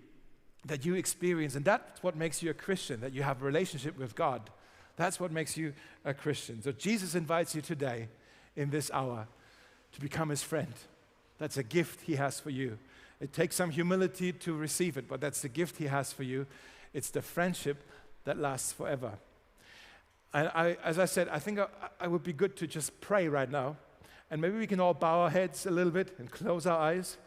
that 0.66 0.86
you 0.86 0.96
experience. 0.96 1.56
And 1.56 1.66
that's 1.66 2.04
what 2.04 2.16
makes 2.16 2.44
you 2.44 2.52
a 2.52 2.54
Christian, 2.54 3.00
that 3.02 3.14
you 3.14 3.24
have 3.24 3.42
a 3.42 3.46
relationship 3.46 3.98
with 3.98 4.14
God. 4.14 4.50
That's 4.98 5.20
what 5.20 5.32
makes 5.32 5.56
you 5.56 5.74
a 6.04 6.14
Christian. 6.14 6.62
So 6.62 6.74
Jesus 6.74 7.16
invites 7.16 7.56
you 7.56 7.62
today 7.62 8.10
in 8.58 8.70
this 8.70 8.92
hour 8.92 9.28
to 9.94 10.02
become 10.02 10.30
his 10.30 10.44
friend. 10.44 10.74
That's 11.38 11.56
a 11.56 11.64
gift 11.64 12.02
he 12.02 12.18
has 12.18 12.40
for 12.40 12.50
you. 12.50 12.78
It 13.20 13.34
takes 13.34 13.56
some 13.56 13.72
humility 13.72 14.32
to 14.32 14.54
receive 14.54 14.98
it, 14.98 15.08
but 15.08 15.20
that's 15.20 15.42
the 15.42 15.50
gift 15.50 15.78
He 15.78 15.86
has 15.88 16.14
for 16.14 16.24
you. 16.24 16.48
It's 16.94 17.10
the 17.10 17.22
friendship 17.22 17.84
that 18.24 18.38
lasts 18.38 18.72
forever. 18.72 19.14
And 20.34 20.50
I, 20.54 20.78
as 20.84 21.00
I 21.00 21.06
said, 21.06 21.28
I 21.30 21.40
think 21.40 21.60
I, 21.60 21.68
I 22.00 22.08
would 22.08 22.24
be 22.24 22.34
good 22.34 22.56
to 22.58 22.68
just 22.68 23.02
pray 23.02 23.28
right 23.28 23.50
now. 23.50 23.78
And 24.32 24.42
maybe 24.42 24.58
we 24.58 24.68
can 24.68 24.80
all 24.80 24.94
bow 24.94 25.22
our 25.22 25.30
heads 25.30 25.66
a 25.66 25.72
little 25.72 25.92
bit 25.92 26.16
and 26.20 26.30
close 26.30 26.66
our 26.66 26.80
eyes. 26.80 27.18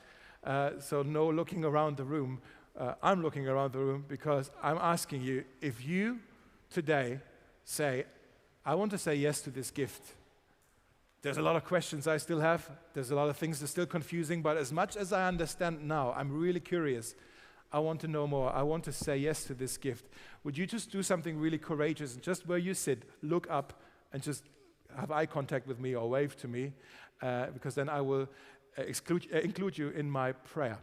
Uh, 0.44 0.70
so, 0.80 1.02
no 1.02 1.28
looking 1.28 1.64
around 1.64 1.96
the 1.96 2.04
room. 2.04 2.40
Uh, 2.78 2.94
I'm 3.02 3.22
looking 3.22 3.46
around 3.48 3.72
the 3.72 3.78
room 3.78 4.04
because 4.08 4.50
I'm 4.62 4.78
asking 4.78 5.22
you 5.22 5.44
if 5.60 5.84
you 5.86 6.20
today 6.70 7.20
say, 7.64 8.06
I 8.64 8.74
want 8.76 8.92
to 8.92 8.98
say 8.98 9.14
yes 9.14 9.40
to 9.42 9.50
this 9.50 9.70
gift 9.70 10.02
there's 11.22 11.38
a 11.38 11.42
lot 11.42 11.54
of 11.54 11.64
questions 11.64 12.08
I 12.08 12.16
still 12.16 12.40
have. 12.40 12.68
There's 12.94 13.12
a 13.12 13.14
lot 13.14 13.28
of 13.28 13.36
things 13.36 13.60
that 13.60 13.66
are 13.66 13.68
still 13.68 13.86
confusing, 13.86 14.42
but 14.42 14.56
as 14.56 14.72
much 14.72 14.96
as 14.96 15.12
I 15.12 15.28
understand 15.28 15.86
now, 15.86 16.12
I'm 16.16 16.32
really 16.32 16.58
curious. 16.58 17.14
I 17.72 17.78
want 17.78 18.00
to 18.00 18.08
know 18.08 18.26
more. 18.26 18.52
I 18.52 18.62
want 18.62 18.84
to 18.84 18.92
say 18.92 19.16
yes 19.16 19.44
to 19.44 19.54
this 19.54 19.76
gift. 19.76 20.04
Would 20.42 20.58
you 20.58 20.66
just 20.66 20.90
do 20.90 21.02
something 21.02 21.38
really 21.38 21.58
courageous 21.58 22.14
and 22.14 22.22
just 22.22 22.46
where 22.46 22.58
you 22.58 22.74
sit, 22.74 23.04
look 23.22 23.46
up 23.48 23.80
and 24.12 24.20
just 24.20 24.44
have 24.98 25.10
eye 25.12 25.26
contact 25.26 25.66
with 25.66 25.78
me 25.78 25.94
or 25.94 26.10
wave 26.10 26.36
to 26.38 26.48
me? 26.48 26.72
Uh, 27.22 27.46
because 27.46 27.76
then 27.76 27.88
I 27.88 28.00
will 28.00 28.28
uh, 28.76 28.82
exclude, 28.82 29.28
uh, 29.32 29.38
include 29.38 29.78
you 29.78 29.90
in 29.90 30.10
my 30.10 30.32
prayer. 30.32 30.78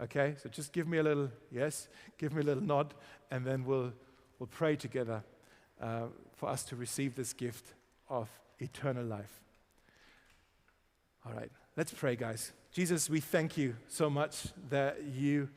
Okay? 0.00 0.34
So 0.42 0.50
just 0.50 0.72
give 0.72 0.86
me 0.86 0.98
a 0.98 1.02
little 1.02 1.30
yes, 1.50 1.88
give 2.18 2.34
me 2.34 2.42
a 2.42 2.44
little 2.44 2.62
nod, 2.62 2.92
and 3.30 3.46
then 3.46 3.64
we'll, 3.64 3.92
we'll 4.38 4.46
pray 4.46 4.76
together 4.76 5.24
uh, 5.80 6.02
for 6.36 6.50
us 6.50 6.64
to 6.64 6.76
receive 6.76 7.14
this 7.14 7.32
gift 7.32 7.72
of 8.10 8.28
eternal 8.58 9.04
life. 9.04 9.40
All 11.26 11.34
right, 11.34 11.50
let's 11.76 11.92
pray, 11.92 12.16
guys. 12.16 12.52
Jesus, 12.72 13.10
we 13.10 13.20
thank 13.20 13.58
you 13.58 13.76
so 13.88 14.08
much 14.08 14.46
that 14.70 15.02
you 15.04 15.50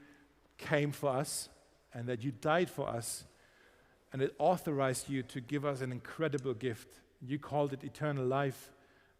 came 0.57 0.91
for 0.91 1.09
us 1.09 1.47
and 1.93 2.05
that 2.09 2.21
you 2.21 2.33
died 2.33 2.69
for 2.69 2.89
us, 2.89 3.23
and 4.11 4.21
it 4.21 4.35
authorized 4.39 5.07
you 5.07 5.23
to 5.23 5.39
give 5.39 5.63
us 5.63 5.79
an 5.79 5.93
incredible 5.93 6.53
gift. 6.53 6.89
You 7.25 7.39
called 7.39 7.71
it 7.71 7.81
eternal 7.85 8.25
life. 8.25 8.71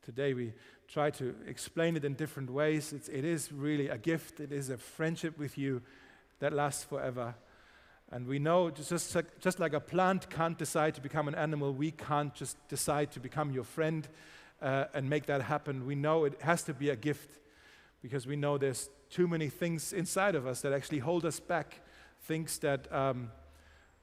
Today 0.02 0.34
we 0.34 0.52
try 0.90 1.12
to 1.12 1.34
explain 1.48 1.96
it 1.96 2.04
in 2.04 2.14
different 2.14 2.50
ways. 2.50 2.92
It's, 2.92 3.08
it 3.08 3.24
is 3.24 3.54
really 3.54 3.88
a 3.88 3.98
gift, 3.98 4.42
it 4.42 4.52
is 4.52 4.70
a 4.70 4.78
friendship 4.78 5.38
with 5.38 5.58
you 5.58 5.82
that 6.40 6.52
lasts 6.52 6.84
forever. 6.84 7.36
And 8.12 8.28
we 8.28 8.38
know 8.38 8.70
just, 8.70 9.16
just 9.40 9.60
like 9.62 9.72
a 9.72 9.80
plant 9.80 10.30
can't 10.30 10.58
decide 10.58 10.94
to 10.96 11.02
become 11.02 11.30
an 11.30 11.36
animal, 11.36 11.72
we 11.72 11.92
can't 11.92 12.36
just 12.36 12.58
decide 12.68 13.12
to 13.12 13.22
become 13.22 13.52
your 13.52 13.64
friend 13.64 14.10
uh, 14.64 14.86
and 14.94 15.10
make 15.10 15.26
that 15.26 15.42
happen, 15.42 15.86
we 15.86 15.94
know 15.94 16.24
it 16.24 16.42
has 16.42 16.64
to 16.64 16.74
be 16.74 16.90
a 16.90 16.96
gift 16.96 17.38
because 18.02 18.26
we 18.26 18.38
know 18.38 18.58
there's 18.58 18.90
too 19.10 19.28
many 19.28 19.50
things 19.50 19.92
inside 19.92 20.36
of 20.36 20.48
us 20.48 20.62
that 20.62 20.72
actually 20.72 21.00
hold 21.00 21.26
us 21.26 21.40
back, 21.40 21.82
things 22.22 22.58
that, 22.60 22.92
um, 22.92 23.30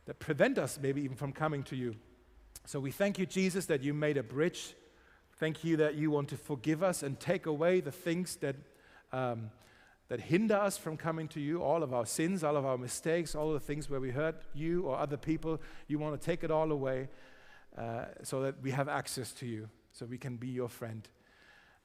that 0.05 0.19
prevent 0.19 0.59
us 0.59 0.79
maybe 0.81 1.01
even 1.03 1.17
from 1.17 1.33
coming 1.33 1.63
to 1.63 1.77
you. 1.77 1.97
So 2.67 2.79
we 2.79 2.91
thank 2.91 3.19
you, 3.19 3.25
Jesus, 3.25 3.67
that 3.67 3.83
you 3.83 3.95
made 3.95 4.19
a 4.19 4.23
bridge. 4.23 4.75
Thank 5.39 5.65
you 5.65 5.79
that 5.79 5.95
you 5.95 6.11
want 6.11 6.29
to 6.29 6.37
forgive 6.37 6.83
us 6.83 7.03
and 7.03 7.19
take 7.19 7.47
away 7.47 7.81
the 7.81 7.91
things 7.91 8.37
that, 8.37 8.57
um, 9.13 9.51
that 10.09 10.21
hinder 10.21 10.57
us 10.57 10.77
from 10.77 10.99
coming 10.99 11.27
to 11.29 11.41
you, 11.41 11.63
all 11.63 11.83
of 11.83 11.95
our 11.95 12.05
sins, 12.05 12.45
all 12.45 12.59
of 12.59 12.67
our 12.67 12.77
mistakes, 12.77 13.35
all 13.35 13.55
the 13.55 13.61
things 13.61 13.89
where 13.89 14.01
we 14.01 14.11
hurt 14.11 14.43
you 14.53 14.83
or 14.83 14.99
other 14.99 15.17
people. 15.17 15.59
You 15.89 15.99
want 15.99 16.21
to 16.21 16.25
take 16.25 16.45
it 16.45 16.51
all 16.51 16.71
away 16.71 17.09
uh, 17.79 18.05
so 18.23 18.43
that 18.43 18.63
we 18.63 18.73
have 18.73 18.89
access 18.89 19.33
to 19.33 19.47
you 19.47 19.71
so 20.01 20.07
we 20.07 20.17
can 20.17 20.37
be 20.37 20.49
your 20.49 20.71
friend. 20.71 21.07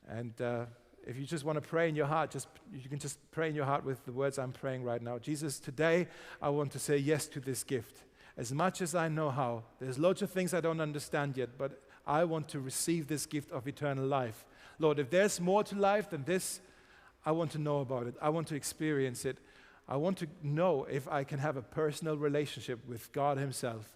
And 0.08 0.42
uh, 0.42 0.68
if 1.06 1.18
you 1.18 1.26
just 1.26 1.44
want 1.44 1.62
to 1.62 1.70
pray 1.70 1.90
in 1.90 1.98
your 1.98 2.06
heart, 2.06 2.32
just 2.32 2.48
you 2.74 2.88
can 2.88 2.98
just 2.98 3.20
pray 3.32 3.50
in 3.50 3.56
your 3.56 3.66
heart 3.66 3.84
with 3.84 4.06
the 4.06 4.14
words 4.14 4.40
I'm 4.40 4.54
praying 4.54 4.86
right 4.86 5.02
now. 5.02 5.20
Jesus, 5.20 5.60
today 5.60 6.08
I 6.42 6.48
want 6.48 6.72
to 6.72 6.80
say 6.80 6.96
yes 6.96 7.28
to 7.28 7.42
this 7.42 7.66
gift. 7.66 8.04
As 8.38 8.54
much 8.54 8.82
as 8.82 8.96
I 8.96 9.10
know 9.10 9.32
how, 9.32 9.64
there's 9.82 10.00
loads 10.00 10.22
of 10.22 10.32
things 10.32 10.54
I 10.54 10.62
don't 10.62 10.80
understand 10.80 11.36
yet, 11.36 11.58
but 11.58 11.82
I 12.08 12.24
want 12.24 12.48
to 12.50 12.62
receive 12.62 13.08
this 13.08 13.26
gift 13.26 13.52
of 13.52 13.68
eternal 13.68 14.08
life. 14.08 14.46
Lord, 14.80 14.98
if 14.98 15.10
there's 15.10 15.42
more 15.42 15.66
to 15.66 15.76
life 15.76 16.10
than 16.10 16.24
this, 16.24 16.62
I 17.26 17.34
want 17.34 17.52
to 17.52 17.58
know 17.58 17.80
about 17.80 18.08
it. 18.08 18.16
I 18.22 18.30
want 18.30 18.48
to 18.48 18.56
experience 18.56 19.26
it. 19.26 19.40
I 19.90 19.98
want 19.98 20.20
to 20.20 20.28
know 20.42 20.86
if 20.90 21.06
I 21.10 21.26
can 21.26 21.40
have 21.40 21.58
a 21.58 21.62
personal 21.62 22.16
relationship 22.16 22.80
with 22.88 23.12
God 23.12 23.38
Himself. 23.38 23.95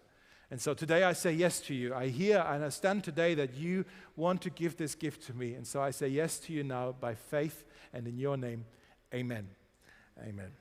And 0.52 0.60
so 0.60 0.74
today 0.74 1.04
I 1.04 1.14
say 1.14 1.32
yes 1.34 1.60
to 1.62 1.76
you. 1.76 1.94
I 1.94 2.08
hear 2.08 2.40
and 2.40 2.64
I 2.64 2.70
stand 2.70 3.04
today 3.04 3.36
that 3.36 3.54
you 3.54 3.86
want 4.16 4.42
to 4.42 4.50
give 4.50 4.78
this 4.78 4.96
gift 4.96 5.26
to 5.28 5.34
me. 5.34 5.54
And 5.54 5.66
so 5.66 5.82
I 5.82 5.92
say 5.92 6.08
yes 6.08 6.40
to 6.40 6.54
you 6.54 6.64
now 6.64 6.96
by 7.00 7.14
faith 7.14 7.64
and 7.94 8.08
in 8.08 8.18
your 8.18 8.36
name. 8.36 8.66
Amen. 9.14 9.48
Amen. 10.20 10.59